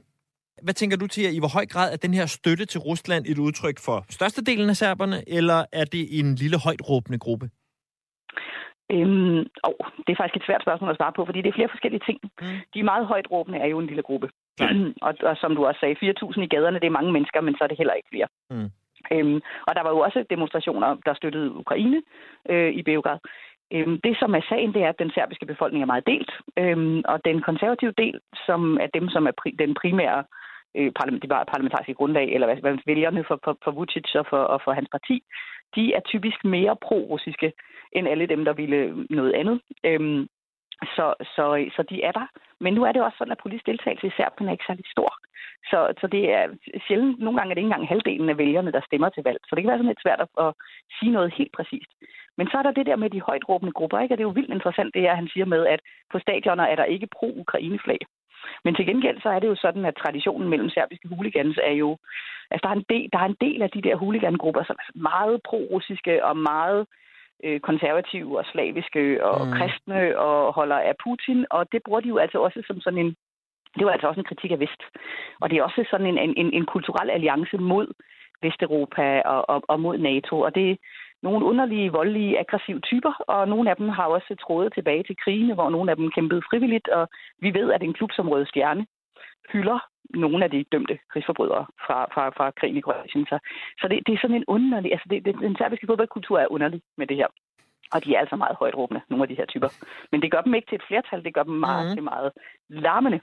Hvad 0.63 0.75
tænker 0.75 0.97
du 0.97 1.07
Thea, 1.07 1.31
i 1.31 1.39
hvor 1.39 1.49
høj 1.49 1.67
grad 1.67 1.93
er 1.93 1.97
den 1.97 2.15
her 2.15 2.27
støtte 2.27 2.65
til 2.65 2.81
Rusland 2.81 3.25
et 3.29 3.39
udtryk 3.39 3.79
for 3.79 4.07
størstedelen 4.11 4.71
af 4.71 4.77
serberne, 4.77 5.29
eller 5.29 5.65
er 5.73 5.85
det 5.85 6.19
en 6.19 6.35
lille 6.35 6.59
højt 6.59 6.89
råbende 6.89 7.19
gruppe? 7.19 7.51
Øhm, 8.93 9.39
oh, 9.69 9.87
det 10.05 10.11
er 10.13 10.21
faktisk 10.21 10.37
et 10.37 10.47
svært 10.47 10.63
spørgsmål 10.63 10.91
at 10.91 10.97
svare 10.97 11.13
på, 11.17 11.25
fordi 11.25 11.43
det 11.43 11.49
er 11.49 11.59
flere 11.59 11.75
forskellige 11.75 12.05
ting. 12.09 12.19
Mm. 12.41 12.47
De 12.75 12.83
meget 12.83 13.07
højt 13.07 13.31
råbende 13.31 13.59
er 13.59 13.67
jo 13.67 13.79
en 13.79 13.87
lille 13.87 14.03
gruppe. 14.03 14.29
og, 15.07 15.15
og 15.23 15.37
som 15.37 15.57
du 15.57 15.67
også 15.67 15.81
sagde, 15.81 16.15
4.000 16.23 16.41
i 16.41 16.47
gaderne, 16.47 16.81
det 16.81 16.87
er 16.87 16.99
mange 16.99 17.13
mennesker, 17.13 17.41
men 17.41 17.55
så 17.55 17.65
er 17.65 17.69
det 17.69 17.79
heller 17.79 17.95
ikke 17.95 18.09
flere. 18.13 18.29
Mm. 18.51 18.71
Øhm, 19.13 19.41
og 19.67 19.75
der 19.77 19.83
var 19.83 19.91
jo 19.91 19.99
også 19.99 20.25
demonstrationer, 20.31 20.97
der 21.07 21.15
støttede 21.15 21.53
Ukraine 21.53 22.03
øh, 22.51 22.73
i 22.73 22.83
Beograd. 22.83 23.19
Øhm, 23.73 24.01
det, 24.05 24.19
som 24.19 24.35
er 24.35 24.41
sagen, 24.49 24.75
det 24.75 24.83
er, 24.83 24.89
at 24.89 24.99
den 24.99 25.11
serbiske 25.15 25.47
befolkning 25.47 25.83
er 25.83 25.93
meget 25.93 26.07
delt. 26.07 26.33
Øhm, 26.59 27.03
og 27.05 27.25
den 27.25 27.41
konservative 27.41 27.95
del, 27.99 28.21
som 28.47 28.79
er 28.81 28.87
dem, 28.95 29.09
som 29.09 29.27
er 29.27 29.35
pri- 29.41 29.57
den 29.59 29.75
primære 29.75 30.25
øh, 30.77 30.93
parlamentariske 31.53 31.95
grundlag, 31.95 32.27
eller 32.35 32.47
hvad, 32.47 32.57
hvad 32.57 32.79
vælgerne 32.87 33.25
for, 33.29 33.39
for, 33.45 33.59
for 33.65 33.71
Vucic 33.71 34.15
og 34.15 34.27
for, 34.31 34.39
og 34.39 34.61
for 34.65 34.73
hans 34.73 34.89
parti, 34.93 35.23
de 35.77 35.95
er 35.95 36.01
typisk 36.01 36.45
mere 36.45 36.77
pro-russiske 36.77 37.53
end 37.93 38.09
alle 38.09 38.27
dem, 38.27 38.45
der 38.45 38.53
ville 38.53 39.07
noget 39.11 39.33
andet. 39.33 39.61
Øhm, 39.85 40.29
så, 40.97 41.15
så, 41.35 41.71
så 41.77 41.83
de 41.91 42.03
er 42.03 42.13
der. 42.13 42.27
Men 42.61 42.75
nu 42.75 42.85
er 42.85 42.93
det 42.93 43.03
også 43.03 43.19
sådan, 43.19 43.33
at 43.33 43.43
politisk 43.43 43.67
deltagelse 43.67 44.07
i 44.07 44.17
Serbien 44.17 44.49
er 44.49 44.53
ikke 44.53 44.69
særlig 44.69 44.85
stor. 44.95 45.13
Så, 45.71 45.79
så 46.01 46.07
det 46.07 46.25
er 46.33 46.45
sjældent, 46.89 47.19
nogle 47.19 47.39
gange 47.39 47.51
er 47.51 47.55
det 47.55 47.61
ikke 47.61 47.73
engang 47.73 47.89
halvdelen 47.89 48.29
af 48.29 48.39
vælgerne, 48.39 48.73
der 48.73 48.81
stemmer 48.87 49.09
til 49.09 49.23
valg. 49.25 49.41
Så 49.45 49.55
det 49.55 49.63
kan 49.63 49.69
være 49.69 49.79
sådan 49.79 49.93
lidt 49.93 50.05
svært 50.05 50.21
at, 50.21 50.29
at 50.47 50.55
sige 50.99 51.13
noget 51.13 51.35
helt 51.39 51.53
præcist. 51.53 51.91
Men 52.39 52.47
så 52.49 52.59
er 52.59 52.63
der 52.63 52.71
det 52.79 52.87
der 52.87 52.97
med 52.97 53.11
de 53.11 53.21
højt 53.21 53.49
råbende 53.49 53.73
grupper, 53.73 53.99
ikke? 54.01 54.15
og 54.15 54.19
det 54.19 54.25
er 54.25 54.31
jo 54.31 54.39
vildt 54.39 54.55
interessant, 54.55 54.95
det 54.95 55.03
her, 55.03 55.15
han 55.15 55.29
siger 55.33 55.47
med, 55.47 55.67
at 55.67 55.81
på 56.13 56.19
stadioner 56.19 56.65
er 56.65 56.77
der 56.77 56.85
ikke 56.85 57.09
pro-Ukraine-flag. 57.17 57.99
Men 58.65 58.75
til 58.75 58.87
gengæld 58.87 59.21
så 59.23 59.29
er 59.29 59.39
det 59.39 59.49
jo 59.49 59.57
sådan, 59.57 59.85
at 59.85 59.97
traditionen 60.03 60.49
mellem 60.49 60.71
serbiske 60.71 61.09
hooligans 61.09 61.59
er 61.63 61.73
jo... 61.73 61.99
Altså, 62.51 62.63
der 62.63 62.69
er 62.69 62.79
en 62.79 62.87
del, 62.89 63.09
der 63.13 63.19
er 63.19 63.29
en 63.29 63.37
del 63.41 63.63
af 63.63 63.71
de 63.71 63.83
der 63.83 63.97
hooligangrupper, 63.97 64.65
som 64.65 64.77
er 64.79 64.99
meget 65.11 65.41
pro-russiske 65.49 66.25
og 66.25 66.37
meget 66.37 66.87
øh, 67.45 67.61
konservative 67.61 68.39
og 68.39 68.45
slaviske 68.53 69.25
og 69.25 69.47
mm. 69.47 69.53
kristne 69.53 70.19
og 70.19 70.53
holder 70.53 70.79
af 70.79 70.95
Putin, 71.05 71.47
og 71.51 71.73
det 71.73 71.81
bruger 71.85 72.01
de 72.01 72.09
jo 72.09 72.19
altså 72.19 72.39
også 72.39 72.63
som 72.67 72.81
sådan 72.81 72.99
en 72.99 73.17
det 73.79 73.87
var 73.87 73.93
altså 73.93 74.09
også 74.09 74.21
en 74.21 74.31
kritik 74.31 74.51
af 74.51 74.61
Vest. 74.61 74.83
Og 75.41 75.51
det 75.51 75.59
er 75.59 75.63
også 75.63 75.85
sådan 75.91 76.07
en, 76.07 76.19
en, 76.37 76.53
en 76.53 76.67
kulturel 76.67 77.11
alliance 77.11 77.59
mod 77.59 77.87
Vesteuropa 78.43 79.21
og, 79.21 79.51
og, 79.51 79.63
og 79.69 79.81
mod 79.81 79.99
NATO. 79.99 80.41
Og 80.41 80.55
det 80.55 80.79
nogle 81.27 81.47
underlige, 81.51 81.93
voldelige, 81.99 82.39
aggressive 82.45 82.81
typer, 82.91 83.13
og 83.35 83.49
nogle 83.49 83.71
af 83.71 83.77
dem 83.77 83.89
har 83.89 84.07
også 84.17 84.37
trådet 84.45 84.73
tilbage 84.75 85.03
til 85.03 85.17
krigene, 85.25 85.55
hvor 85.55 85.71
nogle 85.71 85.91
af 85.91 85.97
dem 85.97 86.11
kæmpede 86.17 86.43
frivilligt, 86.51 86.89
og 86.89 87.05
vi 87.45 87.55
ved, 87.59 87.73
at 87.73 87.83
en 87.83 87.97
klub 87.99 88.11
som 88.13 88.29
Røde 88.29 88.49
Stjerne 88.51 88.87
hylder 89.53 89.79
nogle 90.25 90.45
af 90.45 90.51
de 90.51 90.65
dømte 90.73 90.99
krigsforbrydere 91.13 91.67
fra, 91.87 91.99
fra, 92.15 92.25
fra 92.37 92.47
krigen 92.59 92.77
i 92.77 92.81
Kroatien. 92.81 93.27
Så, 93.31 93.39
så 93.81 93.89
det, 93.89 93.99
det 94.07 94.13
er 94.15 94.19
sådan 94.23 94.37
en 94.37 94.45
underlig... 94.49 94.93
Altså, 94.93 95.07
det, 95.11 95.25
det, 95.25 95.35
den 95.41 95.57
serbiske 95.57 95.87
fodboldkultur 95.87 96.39
er 96.39 96.53
underlig 96.57 96.81
med 96.99 97.07
det 97.07 97.17
her. 97.17 97.27
Og 97.95 98.05
de 98.05 98.15
er 98.15 98.21
altså 98.21 98.37
meget 98.37 98.57
højt 98.63 98.77
råbende, 98.77 99.03
nogle 99.11 99.25
af 99.25 99.29
de 99.29 99.39
her 99.41 99.47
typer. 99.47 99.69
Men 100.13 100.23
det 100.23 100.31
gør 100.33 100.41
dem 100.41 100.55
ikke 100.55 100.69
til 100.69 100.77
et 100.77 100.89
flertal, 100.89 101.25
det 101.25 101.35
gør 101.35 101.43
dem 101.43 101.57
meget 101.69 101.89
mm. 101.89 101.95
til 101.97 102.03
meget 102.03 102.31
larmende. 102.69 103.21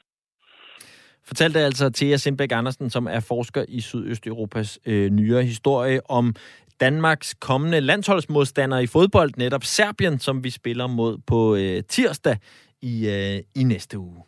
Fortalte 1.25 1.59
altså 1.59 1.89
Thea 1.89 2.17
Sindbæk 2.17 2.51
Andersen, 2.51 2.89
som 2.89 3.07
er 3.07 3.19
forsker 3.27 3.65
i 3.67 3.81
Sydøsteuropas 3.81 4.79
øh, 4.85 5.09
nyere 5.09 5.43
historie, 5.43 5.99
om 6.09 6.35
Danmarks 6.81 7.33
kommende 7.33 7.79
landsholdsmodstander 7.79 8.79
i 8.79 8.87
fodbold, 8.87 9.31
netop 9.37 9.63
Serbien, 9.63 10.19
som 10.19 10.43
vi 10.43 10.49
spiller 10.49 10.87
mod 10.87 11.17
på 11.17 11.55
øh, 11.55 11.83
tirsdag 11.89 12.37
i, 12.81 13.09
øh, 13.09 13.41
i 13.55 13.63
næste 13.63 13.99
uge. 13.99 14.23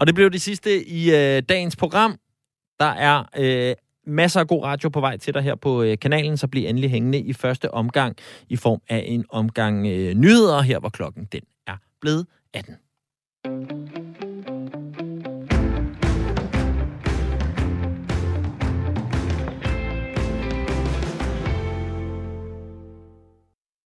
Og 0.00 0.06
det 0.06 0.14
blev 0.14 0.30
det 0.30 0.42
sidste 0.42 0.88
i 0.88 1.10
øh, 1.10 1.42
dagens 1.48 1.76
program. 1.76 2.18
Der 2.80 2.86
er 2.86 3.24
øh, 3.36 3.74
masser 4.06 4.40
af 4.40 4.48
god 4.48 4.64
radio 4.64 4.88
på 4.88 5.00
vej 5.00 5.16
til 5.16 5.34
dig 5.34 5.42
her 5.42 5.54
på 5.54 5.82
øh, 5.82 5.98
kanalen, 5.98 6.36
så 6.36 6.48
bliv 6.48 6.68
endelig 6.68 6.90
hængende 6.90 7.18
i 7.18 7.32
første 7.32 7.74
omgang 7.74 8.16
i 8.48 8.56
form 8.56 8.80
af 8.88 9.04
en 9.06 9.24
omgang 9.28 9.86
øh, 9.86 10.14
nyheder 10.14 10.60
her, 10.60 10.78
hvor 10.78 10.88
klokken 10.88 11.24
den 11.24 11.42
er 11.66 11.76
blevet 12.00 12.26
18. 12.54 12.76